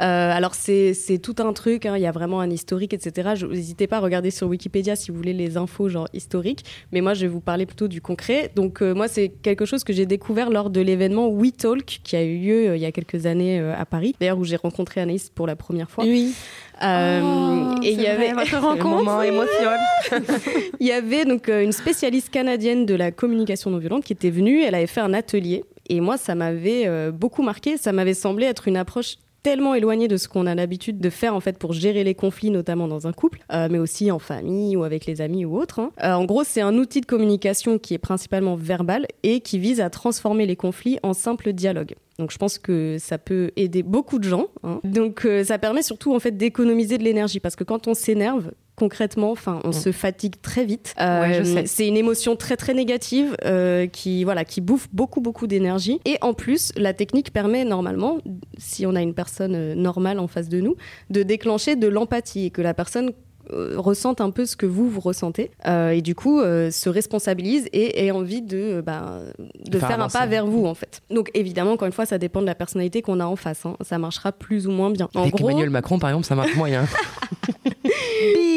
Euh, 0.00 0.32
alors 0.32 0.54
c'est 0.54 0.94
tout 1.22 1.36
un 1.38 1.52
truc, 1.52 1.84
hein, 1.86 1.96
il 1.96 2.02
y 2.02 2.06
a 2.06 2.12
vraiment 2.12 2.40
un 2.40 2.50
historique, 2.50 2.94
etc. 2.94 3.34
N'hésitez 3.48 3.86
pas 3.86 3.98
à 3.98 4.00
regarder 4.00 4.30
sur 4.30 4.48
Wikipédia 4.48 4.96
si 4.96 5.10
vous 5.10 5.16
voulez 5.18 5.34
les 5.34 5.56
infos 5.56 5.88
genre 5.88 6.08
historiques, 6.14 6.64
mais 6.92 7.02
moi 7.02 7.14
je 7.14 7.22
vais 7.22 7.28
vous 7.28 7.40
parler 7.40 7.66
plutôt 7.66 7.88
du 7.88 8.00
concret. 8.00 8.50
Donc 8.56 8.82
euh, 8.82 8.94
moi 8.94 9.06
c'est 9.06 9.28
quelque 9.28 9.66
chose 9.66 9.84
que 9.84 9.92
j'ai 9.92 10.06
découvert 10.06 10.50
lors 10.50 10.70
de 10.70 10.80
l'événement 10.80 11.28
WeTalk 11.28 12.00
qui 12.02 12.16
a 12.16 12.22
eu 12.22 12.38
lieu 12.38 12.76
il 12.76 12.80
y 12.80 12.86
a 12.86 12.92
quelques 12.92 13.26
années 13.26 13.60
à 13.60 13.84
Paris, 13.84 14.14
d'ailleurs 14.18 14.38
où 14.38 14.44
j'ai 14.44 14.56
rencontré 14.56 15.00
Anaïs 15.00 15.30
pour 15.30 15.46
la 15.46 15.56
première 15.56 15.90
fois. 15.90 16.04
Oui. 16.04 16.34
Euh, 16.82 17.20
Oh, 17.22 17.74
et 17.82 17.92
il 17.92 18.00
y 18.00 18.06
avait 18.06 18.32
votre 18.32 18.56
rencontre 18.60 19.22
il 20.80 20.86
y 20.86 20.92
avait 20.92 21.24
donc 21.24 21.48
euh, 21.48 21.62
une 21.62 21.72
spécialiste 21.72 22.30
canadienne 22.30 22.86
de 22.86 22.94
la 22.94 23.10
communication 23.10 23.70
non 23.70 23.78
violente 23.78 24.04
qui 24.04 24.12
était 24.12 24.30
venue. 24.30 24.62
Elle 24.62 24.74
avait 24.74 24.86
fait 24.86 25.00
un 25.00 25.14
atelier 25.14 25.64
et 25.92 26.00
moi, 26.00 26.16
ça 26.16 26.34
m'avait 26.34 26.86
euh, 26.86 27.12
beaucoup 27.12 27.42
marqué. 27.42 27.76
Ça 27.76 27.92
m'avait 27.92 28.14
semblé 28.14 28.46
être 28.46 28.66
une 28.66 28.78
approche 28.78 29.16
tellement 29.42 29.74
éloignée 29.74 30.08
de 30.08 30.16
ce 30.16 30.26
qu'on 30.28 30.46
a 30.46 30.54
l'habitude 30.54 31.00
de 31.00 31.10
faire 31.10 31.34
en 31.34 31.40
fait 31.40 31.58
pour 31.58 31.72
gérer 31.72 32.02
les 32.04 32.14
conflits, 32.14 32.50
notamment 32.50 32.86
dans 32.88 33.08
un 33.08 33.12
couple, 33.12 33.40
euh, 33.52 33.68
mais 33.70 33.78
aussi 33.78 34.10
en 34.10 34.18
famille 34.20 34.76
ou 34.76 34.84
avec 34.84 35.04
les 35.04 35.20
amis 35.20 35.44
ou 35.44 35.58
autres. 35.58 35.80
hein. 35.80 35.90
Euh, 36.02 36.12
en 36.12 36.24
gros, 36.24 36.44
c'est 36.44 36.60
un 36.60 36.76
outil 36.76 37.00
de 37.00 37.06
communication 37.06 37.78
qui 37.78 37.92
est 37.92 37.98
principalement 37.98 38.54
verbal 38.54 39.06
et 39.22 39.40
qui 39.40 39.58
vise 39.58 39.80
à 39.80 39.90
transformer 39.90 40.46
les 40.46 40.56
conflits 40.56 40.98
en 41.02 41.12
simple 41.12 41.52
dialogue. 41.52 41.94
Donc 42.18 42.30
je 42.30 42.38
pense 42.38 42.56
que 42.58 42.96
ça 43.00 43.18
peut 43.18 43.50
aider 43.56 43.82
beaucoup 43.82 44.18
de 44.18 44.24
gens. 44.24 44.46
hein. 44.62 44.80
Donc 44.84 45.26
ça 45.44 45.58
permet 45.58 45.82
surtout 45.82 46.14
en 46.14 46.20
fait 46.20 46.36
d'économiser 46.36 46.96
de 46.96 47.02
l'énergie 47.04 47.40
parce 47.40 47.56
que 47.56 47.64
quand 47.64 47.88
on 47.88 47.94
s'énerve, 47.94 48.52
concrètement, 48.82 49.30
enfin, 49.30 49.60
on 49.62 49.70
se 49.70 49.92
fatigue 49.92 50.40
très 50.42 50.64
vite. 50.64 50.92
Mm. 50.98 51.02
Ouais, 51.02 51.44
sais. 51.44 51.66
C'est 51.66 51.86
une 51.86 51.96
émotion 51.96 52.34
très 52.34 52.56
très 52.56 52.74
négative 52.74 53.36
euh, 53.44 53.86
qui 53.86 54.24
voilà 54.24 54.44
qui 54.44 54.60
bouffe 54.60 54.88
beaucoup 54.92 55.20
beaucoup 55.20 55.46
d'énergie. 55.46 56.00
Et 56.04 56.18
en 56.20 56.34
plus, 56.34 56.72
la 56.76 56.92
technique 56.92 57.32
permet 57.32 57.64
normalement, 57.64 58.18
si 58.58 58.84
on 58.84 58.96
a 58.96 59.00
une 59.00 59.14
personne 59.14 59.54
euh, 59.54 59.74
normale 59.76 60.18
en 60.18 60.26
face 60.26 60.48
de 60.48 60.58
nous, 60.60 60.74
de 61.10 61.22
déclencher 61.22 61.76
de 61.76 61.86
l'empathie 61.86 62.46
et 62.46 62.50
que 62.50 62.60
la 62.60 62.74
personne 62.74 63.12
euh, 63.52 63.74
ressente 63.76 64.20
un 64.20 64.30
peu 64.30 64.46
ce 64.46 64.56
que 64.56 64.66
vous 64.66 64.88
vous 64.88 65.00
ressentez 65.00 65.50
Euh, 65.66 65.90
et 65.90 66.00
du 66.00 66.14
coup 66.14 66.40
euh, 66.40 66.70
se 66.70 66.88
responsabilise 66.88 67.68
et 67.72 68.06
ait 68.06 68.10
envie 68.12 68.40
de 68.40 68.56
euh, 68.56 68.82
bah, 68.82 69.20
de 69.68 69.78
Faire 69.78 69.88
faire, 69.88 70.00
un 70.00 70.08
pas 70.08 70.26
vers 70.26 70.46
vous 70.46 70.64
en 70.66 70.74
fait. 70.74 71.02
Donc 71.10 71.30
évidemment 71.34 71.72
encore 71.72 71.86
une 71.86 71.92
fois 71.92 72.06
ça 72.06 72.18
dépend 72.18 72.40
de 72.40 72.46
la 72.46 72.54
personnalité 72.54 73.02
qu'on 73.02 73.20
a 73.20 73.26
en 73.26 73.36
face. 73.36 73.66
hein. 73.66 73.76
Ça 73.80 73.98
marchera 73.98 74.30
plus 74.32 74.66
ou 74.66 74.70
moins 74.70 74.90
bien. 74.90 75.08
En 75.14 75.22
Avec 75.22 75.34
gros, 75.34 75.50
Emmanuel 75.50 75.70
Macron, 75.70 75.98
par 75.98 76.10
exemple, 76.10 76.26
ça 76.26 76.34
marche 76.34 76.54
moyen. 76.56 76.84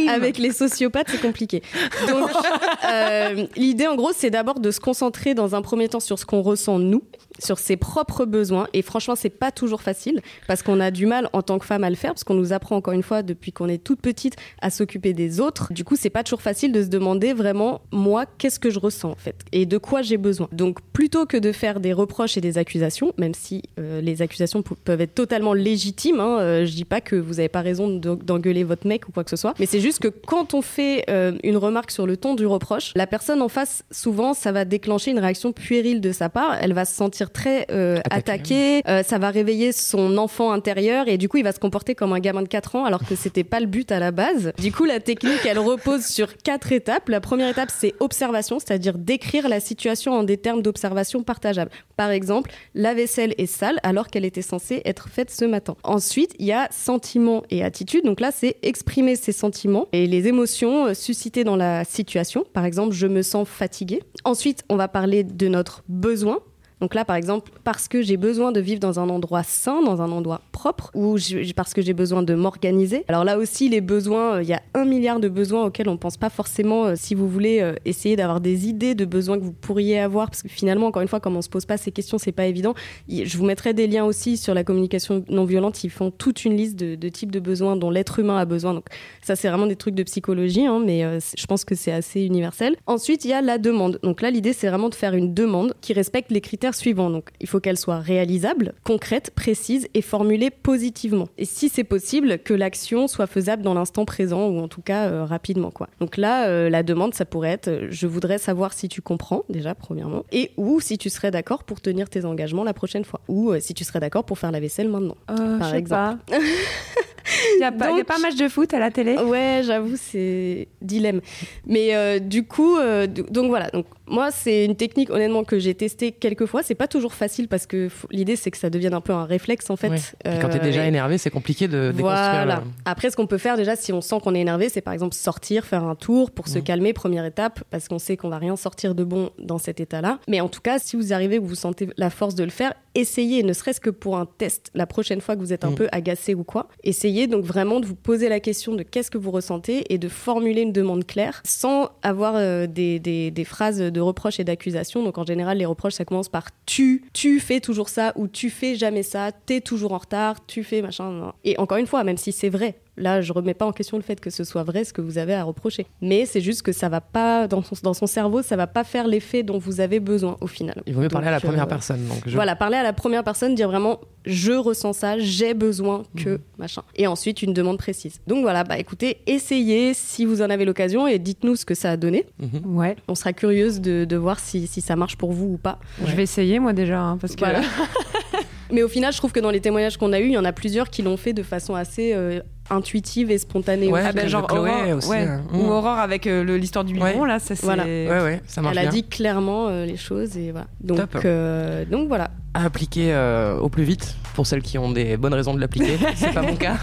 avec 0.09 0.37
les 0.37 0.51
sociopathes, 0.51 1.07
c'est 1.09 1.21
compliqué. 1.21 1.61
Donc, 2.07 2.29
euh, 2.91 3.45
l'idée, 3.55 3.87
en 3.87 3.95
gros, 3.95 4.11
c'est 4.15 4.29
d'abord 4.29 4.59
de 4.59 4.71
se 4.71 4.79
concentrer 4.79 5.33
dans 5.33 5.55
un 5.55 5.61
premier 5.61 5.89
temps 5.89 5.99
sur 5.99 6.19
ce 6.19 6.25
qu'on 6.25 6.41
ressent 6.41 6.79
nous, 6.79 7.03
sur 7.39 7.59
ses 7.59 7.75
propres 7.77 8.25
besoins. 8.25 8.67
Et 8.73 8.81
franchement, 8.81 9.15
c'est 9.15 9.29
pas 9.29 9.51
toujours 9.51 9.81
facile 9.81 10.21
parce 10.47 10.61
qu'on 10.63 10.79
a 10.79 10.91
du 10.91 11.05
mal 11.05 11.29
en 11.33 11.41
tant 11.41 11.59
que 11.59 11.65
femme 11.65 11.83
à 11.83 11.89
le 11.89 11.95
faire 11.95 12.11
parce 12.13 12.23
qu'on 12.23 12.33
nous 12.35 12.53
apprend 12.53 12.75
encore 12.77 12.93
une 12.93 13.03
fois 13.03 13.23
depuis 13.23 13.51
qu'on 13.51 13.67
est 13.67 13.83
toute 13.83 13.99
petite 14.01 14.35
à 14.61 14.69
s'occuper 14.69 15.13
des 15.13 15.39
autres. 15.39 15.73
Du 15.73 15.83
coup, 15.83 15.95
c'est 15.97 16.09
pas 16.09 16.23
toujours 16.23 16.41
facile 16.41 16.71
de 16.71 16.81
se 16.81 16.87
demander 16.87 17.33
vraiment 17.33 17.81
moi 17.91 18.25
qu'est-ce 18.37 18.59
que 18.59 18.69
je 18.69 18.79
ressens 18.79 19.09
en 19.11 19.15
fait 19.15 19.35
et 19.51 19.65
de 19.65 19.77
quoi 19.77 20.01
j'ai 20.01 20.17
besoin. 20.17 20.47
Donc, 20.51 20.79
plutôt 20.93 21.25
que 21.25 21.37
de 21.37 21.51
faire 21.51 21.79
des 21.79 21.93
reproches 21.93 22.37
et 22.37 22.41
des 22.41 22.57
accusations, 22.57 23.13
même 23.17 23.33
si 23.33 23.63
euh, 23.79 24.01
les 24.01 24.21
accusations 24.21 24.61
peuvent 24.61 25.01
être 25.01 25.15
totalement 25.15 25.53
légitimes, 25.53 26.19
hein, 26.19 26.37
euh, 26.39 26.65
je 26.65 26.71
dis 26.73 26.85
pas 26.85 27.01
que 27.01 27.15
vous 27.15 27.39
avez 27.39 27.49
pas 27.49 27.61
raison 27.61 27.87
de- 27.89 28.15
d'engueuler 28.15 28.63
votre 28.63 28.87
mec 28.87 29.07
ou 29.07 29.11
quoi 29.11 29.23
que 29.23 29.24
ce 29.29 29.35
soit, 29.35 29.53
mais 29.59 29.65
c'est 29.65 29.79
juste 29.79 29.99
que 29.99 30.07
quand 30.07 30.53
on 30.53 30.61
fait 30.61 31.05
euh, 31.09 31.33
une 31.43 31.57
remarque 31.57 31.91
sur 31.91 32.05
le 32.05 32.17
ton 32.17 32.35
du 32.35 32.45
reproche, 32.45 32.91
la 32.95 33.07
personne 33.07 33.41
en 33.41 33.49
face, 33.49 33.83
souvent, 33.91 34.33
ça 34.33 34.51
va 34.51 34.65
déclencher 34.65 35.11
une 35.11 35.19
réaction 35.19 35.51
puérile 35.51 36.01
de 36.01 36.11
sa 36.11 36.29
part. 36.29 36.57
Elle 36.61 36.73
va 36.73 36.85
se 36.85 36.95
sentir 36.95 37.31
très 37.31 37.65
euh, 37.71 37.99
Attaquée. 38.09 38.79
attaquée, 38.79 38.81
euh, 38.87 39.03
ça 39.03 39.17
va 39.17 39.29
réveiller 39.29 39.71
son 39.71 40.17
enfant 40.17 40.51
intérieur 40.51 41.07
et 41.07 41.17
du 41.17 41.29
coup, 41.29 41.37
il 41.37 41.43
va 41.43 41.51
se 41.51 41.59
comporter 41.59 41.95
comme 41.95 42.13
un 42.13 42.19
gamin 42.19 42.43
de 42.43 42.47
4 42.47 42.75
ans 42.75 42.85
alors 42.85 43.05
que 43.05 43.15
c'était 43.15 43.43
pas 43.43 43.59
le 43.59 43.65
but 43.67 43.91
à 43.91 43.99
la 43.99 44.11
base. 44.11 44.51
Du 44.59 44.71
coup, 44.71 44.85
la 44.85 44.99
technique, 44.99 45.45
elle 45.45 45.59
repose 45.59 46.05
sur 46.05 46.37
quatre 46.37 46.71
étapes. 46.71 47.09
La 47.09 47.21
première 47.21 47.49
étape, 47.49 47.69
c'est 47.75 47.93
observation, 47.99 48.59
c'est-à-dire 48.59 48.97
décrire 48.97 49.49
la 49.49 49.59
situation 49.59 50.13
en 50.13 50.23
des 50.23 50.37
termes 50.37 50.61
d'observation 50.61 51.23
partageables. 51.23 51.71
Par 51.97 52.11
exemple, 52.11 52.51
la 52.73 52.93
vaisselle 52.93 53.33
est 53.37 53.45
sale 53.45 53.79
alors 53.83 54.07
qu'elle 54.07 54.25
était 54.25 54.41
censée 54.41 54.81
être 54.85 55.09
faite 55.09 55.31
ce 55.31 55.45
matin. 55.45 55.75
Ensuite, 55.83 56.33
il 56.39 56.45
y 56.45 56.51
a 56.51 56.67
sentiment 56.71 57.43
et 57.49 57.63
attitude. 57.63 58.05
Donc 58.05 58.19
là, 58.19 58.31
c'est 58.31 58.57
exprimer 58.61 59.14
ses 59.15 59.31
sentiments 59.31 59.87
et 59.91 60.07
les 60.07 60.27
émotions 60.27 60.87
euh, 60.87 60.93
suscitées 60.93 61.43
dans 61.43 61.55
la 61.55 61.83
situation. 61.83 62.45
Par 62.53 62.65
exemple, 62.65 62.93
je 62.93 63.07
me 63.07 63.21
sens 63.21 63.47
fatiguée. 63.47 64.01
Ensuite, 64.23 64.63
on 64.69 64.75
va 64.75 64.87
parler 64.87 65.23
de 65.23 65.47
notre 65.47 65.83
besoin. 65.87 66.39
Donc 66.81 66.93
là, 66.93 67.05
par 67.05 67.15
exemple, 67.15 67.51
parce 67.63 67.87
que 67.87 68.01
j'ai 68.01 68.17
besoin 68.17 68.51
de 68.51 68.59
vivre 68.59 68.79
dans 68.79 68.99
un 68.99 69.09
endroit 69.09 69.43
sain, 69.43 69.81
dans 69.81 70.01
un 70.01 70.11
endroit 70.11 70.41
propre, 70.51 70.91
ou 70.93 71.17
parce 71.55 71.73
que 71.73 71.81
j'ai 71.81 71.93
besoin 71.93 72.21
de 72.23 72.35
m'organiser. 72.35 73.05
Alors 73.07 73.23
là 73.23 73.37
aussi, 73.37 73.69
les 73.69 73.81
besoins, 73.81 74.35
euh, 74.35 74.43
il 74.43 74.49
y 74.49 74.53
a 74.53 74.61
un 74.73 74.85
milliard 74.85 75.19
de 75.19 75.29
besoins 75.29 75.63
auxquels 75.63 75.87
on 75.87 75.97
pense 75.97 76.17
pas 76.17 76.29
forcément. 76.29 76.85
euh, 76.85 76.93
si 76.95 77.15
vous 77.15 77.29
voulez 77.29 77.61
euh, 77.61 77.75
essayer 77.85 78.15
d'avoir 78.15 78.41
des 78.41 78.67
idées 78.67 78.95
de 78.95 79.05
besoins 79.05 79.39
que 79.39 79.43
vous 79.43 79.53
pourriez 79.53 79.99
avoir, 79.99 80.29
parce 80.29 80.43
que 80.43 80.49
finalement, 80.49 80.87
encore 80.87 81.01
une 81.01 81.07
fois, 81.07 81.19
comme 81.19 81.37
on 81.37 81.41
se 81.41 81.49
pose 81.49 81.65
pas 81.65 81.77
ces 81.77 81.91
questions, 81.91 82.17
c'est 82.17 82.31
pas 82.31 82.45
évident. 82.45 82.73
Je 83.07 83.37
vous 83.37 83.45
mettrai 83.45 83.73
des 83.73 83.87
liens 83.87 84.05
aussi 84.05 84.37
sur 84.37 84.53
la 84.53 84.63
communication 84.63 85.23
non 85.29 85.45
violente. 85.45 85.83
Ils 85.83 85.89
font 85.89 86.11
toute 86.11 86.43
une 86.43 86.57
liste 86.57 86.75
de, 86.75 87.09
types 87.09 87.31
de 87.31 87.39
besoins 87.39 87.75
dont 87.75 87.89
l'être 87.89 88.19
humain 88.19 88.37
a 88.37 88.45
besoin. 88.45 88.73
Donc 88.73 88.87
ça, 89.21 89.35
c'est 89.35 89.47
vraiment 89.47 89.67
des 89.67 89.75
trucs 89.75 89.95
de 89.95 90.03
psychologie, 90.03 90.65
hein, 90.65 90.81
mais 90.83 91.19
je 91.37 91.45
pense 91.45 91.63
que 91.63 91.75
c'est 91.75 91.91
assez 91.91 92.21
universel. 92.21 92.75
Ensuite, 92.87 93.23
il 93.25 93.29
y 93.29 93.33
a 93.33 93.41
la 93.41 93.57
demande. 93.57 93.99
Donc 94.03 94.21
là, 94.21 94.31
l'idée, 94.31 94.53
c'est 94.53 94.67
vraiment 94.67 94.89
de 94.89 94.95
faire 94.95 95.13
une 95.13 95.33
demande 95.33 95.73
qui 95.81 95.93
respecte 95.93 96.31
les 96.31 96.41
critères 96.41 96.64
suivants. 96.73 97.09
Donc 97.09 97.29
il 97.39 97.47
faut 97.47 97.59
qu'elle 97.59 97.77
soit 97.77 97.99
réalisable, 97.99 98.73
concrète, 98.83 99.31
précise 99.35 99.87
et 99.93 100.01
formulée 100.01 100.49
positivement. 100.49 101.27
Et 101.37 101.45
si 101.45 101.69
c'est 101.69 101.83
possible, 101.83 102.39
que 102.39 102.53
l'action 102.53 103.07
soit 103.07 103.27
faisable 103.27 103.61
dans 103.61 103.73
l'instant 103.73 104.05
présent 104.05 104.47
ou 104.47 104.59
en 104.59 104.67
tout 104.67 104.81
cas 104.81 105.07
euh, 105.07 105.25
rapidement. 105.25 105.71
Quoi. 105.71 105.89
Donc 105.99 106.17
là, 106.17 106.47
euh, 106.47 106.69
la 106.69 106.83
demande, 106.83 107.13
ça 107.13 107.25
pourrait 107.25 107.51
être 107.51 107.67
euh, 107.67 107.87
je 107.89 108.07
voudrais 108.07 108.37
savoir 108.37 108.73
si 108.73 108.87
tu 108.87 109.01
comprends, 109.01 109.43
déjà, 109.49 109.75
premièrement, 109.75 110.23
et 110.31 110.51
ou 110.57 110.79
si 110.79 110.97
tu 110.97 111.09
serais 111.09 111.31
d'accord 111.31 111.63
pour 111.63 111.81
tenir 111.81 112.09
tes 112.09 112.25
engagements 112.25 112.63
la 112.63 112.73
prochaine 112.73 113.05
fois, 113.05 113.21
ou 113.27 113.53
si 113.59 113.73
tu 113.73 113.83
serais 113.83 113.99
d'accord 113.99 114.23
pour 114.23 114.39
faire 114.39 114.51
la 114.51 114.59
vaisselle 114.59 114.89
maintenant. 114.89 115.17
Par 115.27 115.63
je 115.63 115.69
sais 115.69 115.77
exemple. 115.77 116.19
pas. 116.27 116.37
Il 117.55 117.59
n'y 117.59 117.63
a, 117.65 117.71
pas- 117.71 117.89
y 117.89 117.93
a 117.93 117.97
Donc- 117.97 118.05
pas 118.05 118.17
match 118.19 118.35
de 118.35 118.47
foot 118.47 118.73
à 118.73 118.79
la 118.79 118.91
télé? 118.91 119.17
Ouais, 119.17 119.61
j'avoue, 119.65 119.95
c'est 119.97 120.67
dilemme. 120.81 121.21
Mais 121.65 121.95
euh, 121.95 122.19
du 122.19 122.45
coup, 122.45 122.77
euh, 122.77 123.07
donc 123.07 123.47
voilà. 123.49 123.69
Donc 123.71 123.85
moi, 124.07 124.29
c'est 124.31 124.65
une 124.65 124.75
technique 124.75 125.09
honnêtement 125.09 125.43
que 125.43 125.57
j'ai 125.57 125.73
testée 125.73 126.11
quelques 126.11 126.45
fois. 126.45 126.61
C'est 126.63 126.75
pas 126.75 126.87
toujours 126.87 127.13
facile 127.13 127.47
parce 127.47 127.65
que 127.65 127.89
l'idée 128.11 128.35
c'est 128.35 128.51
que 128.51 128.57
ça 128.57 128.69
devienne 128.69 128.93
un 128.93 129.01
peu 129.01 129.13
un 129.13 129.25
réflexe 129.25 129.69
en 129.69 129.75
fait. 129.75 129.89
Ouais. 129.89 129.99
Quand 130.41 130.49
t'es 130.49 130.59
Euh, 130.59 130.63
déjà 130.63 130.85
et- 130.85 130.89
énervé, 130.89 131.17
c'est 131.17 131.31
compliqué 131.31 131.67
de 131.67 131.91
déconstruire. 131.91 132.03
Voilà. 132.03 132.55
le- 132.57 132.71
Après, 132.85 133.09
ce 133.09 133.15
qu'on 133.15 133.27
peut 133.27 133.37
faire 133.39 133.57
déjà, 133.57 133.75
si 133.75 133.91
on 133.93 134.01
sent 134.01 134.17
qu'on 134.23 134.35
est 134.35 134.41
énervé, 134.41 134.69
c'est 134.69 134.81
par 134.81 134.93
exemple 134.93 135.15
sortir, 135.15 135.65
faire 135.65 135.83
un 135.83 135.95
tour 135.95 136.29
pour 136.31 136.47
se 136.47 136.59
calmer, 136.59 136.93
première 136.93 137.25
étape, 137.25 137.63
parce 137.71 137.87
qu'on 137.87 137.99
sait 137.99 138.17
qu'on 138.17 138.29
va 138.29 138.37
rien 138.37 138.55
sortir 138.55 138.93
de 138.93 139.03
bon 139.03 139.31
dans 139.39 139.57
cet 139.57 139.79
état-là. 139.79 140.19
Mais 140.27 140.41
en 140.41 140.49
tout 140.49 140.61
cas, 140.61 140.77
si 140.79 140.95
vous 140.95 141.13
arrivez, 141.13 141.39
vous 141.39 141.55
sentez 141.55 141.87
la 141.97 142.09
force 142.09 142.35
de 142.35 142.43
le 142.43 142.49
faire, 142.51 142.73
essayez, 142.93 143.41
ne 143.43 143.53
serait-ce 143.53 143.79
que 143.81 143.89
pour 143.89 144.17
un 144.17 144.25
test, 144.37 144.69
la 144.75 144.85
prochaine 144.85 145.21
fois 145.21 145.35
que 145.35 145.39
vous 145.41 145.51
êtes 145.53 145.65
un 145.65 145.69
Mhm. 145.71 145.75
peu 145.75 145.87
agacé 145.91 146.33
ou 146.35 146.43
quoi. 146.43 146.67
Essayez 146.83 147.14
donc 147.27 147.43
vraiment 147.43 147.79
de 147.79 147.85
vous 147.85 147.95
poser 147.95 148.29
la 148.29 148.39
question 148.39 148.73
de 148.75 148.83
qu'est-ce 148.83 149.09
que 149.09 149.17
vous 149.17 149.31
ressentez 149.31 149.85
et 149.93 149.97
de 149.97 150.07
formuler 150.09 150.61
une 150.61 150.71
demande 150.73 151.05
claire 151.05 151.41
sans 151.45 151.89
avoir 152.03 152.35
euh, 152.35 152.67
des, 152.67 152.99
des- 152.99 153.31
phrases 153.45 153.77
de 153.79 153.99
reproches 154.01 154.39
et 154.39 154.43
d'accusations. 154.43 155.03
Donc 155.03 155.17
en 155.17 155.25
général, 155.25 155.57
les 155.57 155.65
reproches, 155.65 155.93
ça 155.93 156.05
commence 156.05 156.29
par 156.29 156.47
tu, 156.65 157.03
tu 157.13 157.39
fais 157.39 157.59
toujours 157.59 157.89
ça 157.89 158.11
ou 158.15 158.27
tu 158.27 158.49
fais 158.49 158.75
jamais 158.75 159.03
ça, 159.03 159.31
t'es 159.31 159.61
toujours 159.61 159.93
en 159.93 159.99
retard, 159.99 160.45
tu 160.45 160.63
fais 160.63 160.81
machin. 160.81 161.31
Et 161.43 161.57
encore 161.59 161.77
une 161.77 161.87
fois, 161.87 162.03
même 162.03 162.17
si 162.17 162.31
c'est 162.31 162.49
vrai, 162.49 162.75
Là, 162.97 163.21
je 163.21 163.33
remets 163.33 163.53
pas 163.53 163.65
en 163.65 163.71
question 163.71 163.97
le 163.97 164.03
fait 164.03 164.19
que 164.21 164.29
ce 164.29 164.43
soit 164.43 164.63
vrai 164.63 164.83
ce 164.85 164.93
que 164.93 165.01
vous 165.01 165.17
avez 165.17 165.33
à 165.33 165.43
reprocher. 165.43 165.85
Mais 166.01 166.25
c'est 166.25 166.41
juste 166.41 166.61
que 166.61 166.71
ça 166.71 166.87
va 166.89 167.01
pas, 167.01 167.47
dans 167.47 167.61
son, 167.61 167.75
dans 167.83 167.93
son 167.93 168.07
cerveau, 168.07 168.41
ça 168.41 168.55
va 168.55 168.67
pas 168.67 168.83
faire 168.83 169.07
l'effet 169.07 169.43
dont 169.43 169.57
vous 169.57 169.81
avez 169.81 169.99
besoin 169.99 170.37
au 170.41 170.47
final. 170.47 170.81
Il 170.87 170.93
vaut 170.93 171.01
mieux 171.01 171.09
parler 171.09 171.27
à 171.27 171.31
la 171.31 171.39
première 171.41 171.63
euh, 171.63 171.67
personne. 171.67 172.05
Donc 172.07 172.21
je- 172.25 172.35
Voilà, 172.35 172.55
parler 172.55 172.77
à 172.77 172.83
la 172.83 172.93
première 172.93 173.23
personne, 173.23 173.53
dire 173.55 173.67
vraiment 173.69 173.99
je 174.25 174.53
ressens 174.53 174.93
ça, 174.93 175.19
j'ai 175.19 175.53
besoin 175.53 176.03
que 176.17 176.39
machin. 176.57 176.81
Et 176.95 177.05
ensuite 177.05 177.41
une 177.43 177.53
demande 177.53 177.77
précise. 177.77 178.21
Donc 178.27 178.41
voilà, 178.41 178.63
bah 178.63 178.79
écoutez, 178.79 179.17
essayez 179.27 179.93
si 179.93 180.25
vous 180.25 180.41
en 180.41 180.49
avez 180.49 180.65
l'occasion 180.65 181.05
et 181.05 181.19
dites-nous 181.19 181.57
ce 181.57 181.65
que 181.65 181.75
ça 181.75 181.91
a 181.91 181.97
donné. 181.97 182.25
Mhm. 182.39 182.75
Ouais, 182.77 182.95
On 183.07 183.13
sera 183.15 183.33
curieuse 183.33 183.81
de, 183.81 184.05
de 184.05 184.15
voir 184.15 184.39
si, 184.39 184.65
si 184.67 184.81
ça 184.81 184.95
marche 184.95 185.15
pour 185.17 185.31
vous 185.31 185.45
ou 185.53 185.57
pas. 185.57 185.79
je 186.03 186.15
vais 186.15 186.23
essayer 186.23 186.59
moi 186.59 186.73
déjà, 186.73 186.99
hein, 187.01 187.17
parce 187.17 187.35
que 187.35 187.39
Voilà. 187.41 187.61
Mais 188.71 188.81
au 188.81 188.87
final, 188.87 189.13
je 189.13 189.17
trouve 189.19 189.31
que 189.31 189.39
dans 189.39 189.51
les 189.51 189.61
témoignages 189.61 189.97
qu'on 189.97 190.11
a 190.11 190.19
eus, 190.19 190.25
il 190.27 190.31
y 190.33 190.37
en 190.37 190.45
a 190.45 190.51
plusieurs 190.51 190.89
qui 190.89 191.03
l'ont 191.03 191.17
fait 191.17 191.33
de 191.33 191.43
façon 191.43 191.75
assez 191.75 192.13
euh, 192.13 192.39
intuitive 192.69 193.29
et 193.31 193.37
spontanée. 193.37 193.87
Ouais. 193.89 194.01
Ah 194.05 194.11
ben, 194.11 194.27
genre 194.27 194.47
Chloé 194.47 194.69
Aurore, 194.71 194.97
aussi, 194.97 195.09
ouais. 195.09 195.17
hein. 195.27 195.41
ou 195.53 195.57
Mm. 195.57 195.69
Aurore 195.69 195.99
avec 195.99 196.25
euh, 196.27 196.43
le- 196.43 196.57
l'histoire 196.57 196.83
du 196.85 196.93
biberon 196.93 197.21
Ouais. 197.21 197.27
là, 197.27 197.39
ça 197.39 197.55
c'est 197.55 197.65
Voilà. 197.65 197.83
Ouais, 197.83 198.07
ouais, 198.21 198.41
ça 198.47 198.61
marche 198.61 198.75
Elle 198.77 198.87
a 198.87 198.89
dit 198.89 199.03
clairement 199.03 199.67
euh, 199.67 199.85
les 199.85 199.97
choses 199.97 200.35
et 200.37 200.51
voilà. 200.51 200.67
Donc, 200.81 200.97
Top. 200.97 201.21
euh, 201.25 201.85
donc 201.85 202.07
voilà. 202.07 202.31
À 202.53 202.63
appliquer 202.65 203.13
euh, 203.13 203.57
au 203.59 203.69
plus 203.69 203.83
vite 203.83 204.15
pour 204.33 204.47
celles 204.47 204.61
qui 204.61 204.77
ont 204.77 204.91
des 204.91 205.17
bonnes 205.17 205.33
raisons 205.33 205.53
de 205.53 205.59
l'appliquer. 205.59 205.97
C'est 206.15 206.33
pas 206.33 206.41
mon 206.41 206.55
cas. 206.55 206.77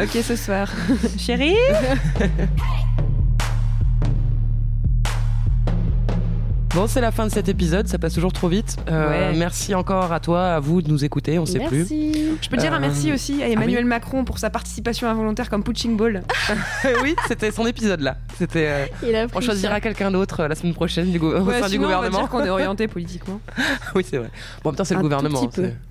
Ok 0.00 0.10
ce 0.22 0.36
soir. 0.36 0.70
Chérie? 1.18 1.54
Bon, 6.78 6.86
c'est 6.86 7.00
la 7.00 7.10
fin 7.10 7.26
de 7.26 7.32
cet 7.32 7.48
épisode. 7.48 7.88
Ça 7.88 7.98
passe 7.98 8.14
toujours 8.14 8.32
trop 8.32 8.46
vite. 8.46 8.76
Euh, 8.88 9.08
Ouais. 9.32 9.36
Merci 9.36 9.74
encore 9.74 10.12
à 10.12 10.20
toi, 10.20 10.44
à 10.54 10.60
vous 10.60 10.80
de 10.80 10.88
nous 10.88 11.04
écouter. 11.04 11.36
On 11.40 11.44
sait 11.44 11.58
plus. 11.58 11.88
Je 11.88 12.48
peux 12.48 12.56
dire 12.56 12.72
un 12.72 12.76
Euh, 12.76 12.80
merci 12.80 13.12
aussi 13.12 13.42
à 13.42 13.48
Emmanuel 13.48 13.78
ah 13.80 13.82
oui. 13.82 13.88
Macron 13.88 14.24
pour 14.24 14.38
sa 14.38 14.48
participation 14.48 15.08
involontaire 15.08 15.50
comme 15.50 15.64
punching 15.64 15.96
ball. 15.96 16.22
oui, 17.02 17.16
c'était 17.26 17.50
son 17.50 17.66
épisode 17.66 18.00
là. 18.00 18.16
C'était. 18.38 18.86
euh, 19.02 19.26
on 19.34 19.40
choisira 19.40 19.80
quelqu'un 19.80 20.12
d'autre 20.12 20.38
euh, 20.40 20.48
la 20.48 20.54
semaine 20.54 20.74
prochaine 20.74 21.10
du, 21.10 21.18
go- 21.18 21.34
au 21.36 21.40
Ouais, 21.40 21.58
sein 21.58 21.66
du 21.66 21.72
sinon, 21.72 21.86
on 21.86 21.88
va 21.88 21.94
gouvernement. 21.96 22.20
dire 22.20 22.28
qu'on 22.28 22.44
est 22.44 22.48
orienté 22.58 22.86
politiquement. 22.86 23.40
oui, 23.96 24.06
c'est 24.08 24.18
vrai. 24.18 24.30
Bon, 24.62 24.68
en 24.68 24.72
même 24.72 24.76
temps, 24.76 24.84
c'est 24.84 24.94
le 24.94 25.00
gouvernement. 25.00 25.50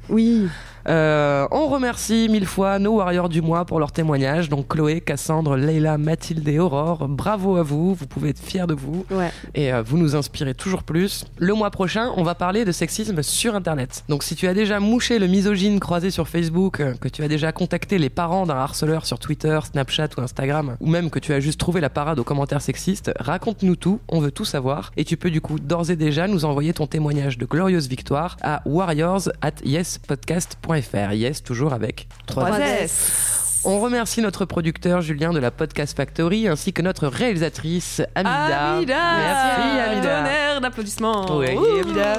Oui. 0.10 0.48
Euh, 0.88 1.46
on 1.52 1.68
remercie 1.68 2.30
mille 2.30 2.46
fois 2.46 2.80
nos 2.80 2.96
warriors 2.96 3.28
du 3.28 3.42
mois 3.42 3.66
pour 3.66 3.80
leur 3.80 3.92
témoignage. 3.92 4.48
Donc 4.50 4.70
Chloé, 4.70 5.02
Cassandre, 5.02 5.58
Leila, 5.58 5.98
Mathilde 5.98 6.48
et 6.48 6.60
Aurore. 6.60 7.08
Bravo 7.10 7.58
à 7.58 7.64
vous. 7.64 7.94
Vous 7.94 8.08
pouvez 8.08 8.30
être 8.30 8.40
fiers 8.40 8.68
de 8.68 8.74
vous. 8.74 9.06
Ouais. 9.12 9.32
et 9.54 9.74
euh, 9.74 9.82
vous 9.82 9.98
nous 9.98 10.16
inspirez 10.16 10.54
toujours 10.54 10.84
plus. 10.84 11.26
Le 11.38 11.54
mois 11.54 11.72
prochain, 11.72 12.12
on 12.16 12.24
va 12.24 12.36
parler 12.36 12.64
de 12.64 12.72
sexisme 12.72 13.22
sur 13.22 13.56
Internet. 13.56 14.06
Donc 14.08 14.24
si 14.24 14.36
tu 14.36 14.48
as 14.48 14.54
déjà 14.54 14.80
mouché 14.80 15.20
le 15.20 15.28
misogyne 15.28 15.80
croisé 15.80 16.10
sur 16.10 16.28
Facebook, 16.30 16.80
euh, 16.80 16.94
que 16.94 17.10
tu 17.10 17.24
as 17.24 17.28
déjà 17.28 17.52
contacté 17.52 17.98
les 17.98 18.10
parents 18.10 18.46
d'un 18.46 18.56
harceleur 18.56 19.06
sur 19.06 19.20
Twitter, 19.20 19.60
Snapchat 19.70 20.10
ou 20.18 20.22
Instagram, 20.22 20.78
ou 20.80 20.88
même 20.88 21.10
que 21.10 21.20
tu 21.20 21.34
as 21.34 21.40
juste 21.40 21.60
trouvé 21.60 21.82
la 21.82 21.90
parade 21.90 22.20
aux 22.20 22.24
commentaires 22.24 22.62
sexistes, 22.62 23.12
raconte-nous 23.20 23.76
tout, 23.76 24.00
on 24.08 24.22
veut 24.22 24.32
tout 24.32 24.46
savoir. 24.46 24.92
Et 24.96 25.04
tu 25.04 25.18
peux 25.18 25.32
du 25.32 25.42
coup 25.42 25.60
d'ores 25.60 25.92
et 25.92 25.96
déjà 25.98 26.28
nous 26.28 26.46
envoyer 26.46 26.74
ton 26.74 26.88
témoignage 26.88 27.38
de 27.38 27.46
glorieuse 27.46 27.90
victoire 27.90 28.38
à 28.42 28.62
warriors 28.66 29.30
at 29.42 29.52
yespodcast.fr. 29.98 31.14
Yes, 31.14 31.44
toujours 31.44 31.74
avec 31.74 32.08
3 32.28 32.46
Trois 32.46 32.60
S. 32.60 32.82
S. 32.92 33.62
on 33.66 33.80
remercie 33.80 34.22
notre 34.22 34.46
producteur 34.46 35.02
Julien 35.02 35.32
de 35.34 35.40
la 35.40 35.52
Podcast 35.52 35.96
Factory 35.96 36.48
ainsi 36.48 36.74
que 36.74 36.82
notre 36.82 37.08
réalisatrice 37.08 38.02
Amida. 38.16 38.74
Amida 38.76 38.96
Merci 39.18 39.80
Amida. 39.92 40.18
Tonnerre 40.18 40.62
d'applaudissements 40.62 41.38
Oui. 41.38 41.50
Amida. 41.84 42.18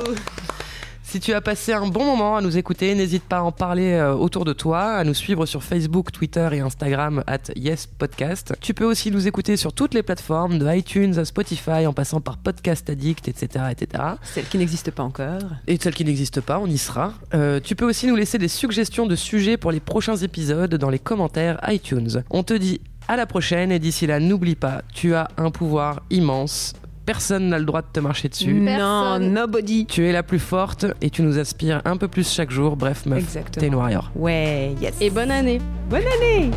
Si 1.10 1.20
tu 1.20 1.32
as 1.32 1.40
passé 1.40 1.72
un 1.72 1.86
bon 1.86 2.04
moment 2.04 2.36
à 2.36 2.42
nous 2.42 2.58
écouter, 2.58 2.94
n'hésite 2.94 3.22
pas 3.22 3.38
à 3.38 3.40
en 3.40 3.50
parler 3.50 3.92
euh, 3.92 4.12
autour 4.12 4.44
de 4.44 4.52
toi, 4.52 4.80
à 4.92 5.04
nous 5.04 5.14
suivre 5.14 5.46
sur 5.46 5.64
Facebook, 5.64 6.12
Twitter 6.12 6.46
et 6.52 6.60
Instagram 6.60 7.24
at 7.26 7.50
YesPodcast. 7.56 8.52
Tu 8.60 8.74
peux 8.74 8.84
aussi 8.84 9.10
nous 9.10 9.26
écouter 9.26 9.56
sur 9.56 9.72
toutes 9.72 9.94
les 9.94 10.02
plateformes, 10.02 10.58
de 10.58 10.70
iTunes 10.70 11.18
à 11.18 11.24
Spotify, 11.24 11.86
en 11.86 11.94
passant 11.94 12.20
par 12.20 12.36
Podcast 12.36 12.90
Addict, 12.90 13.26
etc. 13.26 13.64
etc. 13.70 14.02
Celle 14.22 14.44
qui 14.44 14.58
n'existe 14.58 14.90
pas 14.90 15.02
encore. 15.02 15.40
Et 15.66 15.78
celles 15.80 15.94
qui 15.94 16.04
n'existent 16.04 16.42
pas, 16.42 16.58
on 16.58 16.66
y 16.66 16.76
sera. 16.76 17.14
Euh, 17.32 17.58
tu 17.58 17.74
peux 17.74 17.86
aussi 17.86 18.06
nous 18.06 18.16
laisser 18.16 18.36
des 18.36 18.48
suggestions 18.48 19.06
de 19.06 19.16
sujets 19.16 19.56
pour 19.56 19.72
les 19.72 19.80
prochains 19.80 20.16
épisodes 20.16 20.74
dans 20.74 20.90
les 20.90 20.98
commentaires 20.98 21.58
iTunes. 21.68 22.22
On 22.28 22.42
te 22.42 22.52
dit 22.52 22.82
à 23.08 23.16
la 23.16 23.24
prochaine 23.24 23.72
et 23.72 23.78
d'ici 23.78 24.06
là, 24.06 24.20
n'oublie 24.20 24.56
pas, 24.56 24.82
tu 24.92 25.14
as 25.14 25.28
un 25.38 25.50
pouvoir 25.50 26.02
immense. 26.10 26.74
Personne 27.08 27.48
n'a 27.48 27.58
le 27.58 27.64
droit 27.64 27.80
de 27.80 27.86
te 27.90 28.00
marcher 28.00 28.28
dessus. 28.28 28.52
Non, 28.52 29.18
nobody. 29.18 29.86
Tu 29.86 30.06
es 30.06 30.12
la 30.12 30.22
plus 30.22 30.38
forte 30.38 30.84
et 31.00 31.08
tu 31.08 31.22
nous 31.22 31.38
aspires 31.38 31.80
un 31.86 31.96
peu 31.96 32.06
plus 32.06 32.30
chaque 32.30 32.50
jour. 32.50 32.76
Bref, 32.76 33.06
meuf, 33.06 33.20
Exactement. 33.20 33.60
t'es 33.62 33.66
une 33.68 33.74
warrior. 33.76 34.10
Ouais, 34.14 34.74
yes. 34.78 34.94
Et 35.00 35.08
bonne 35.08 35.30
année. 35.30 35.58
bonne 35.88 36.02
année 36.02 36.50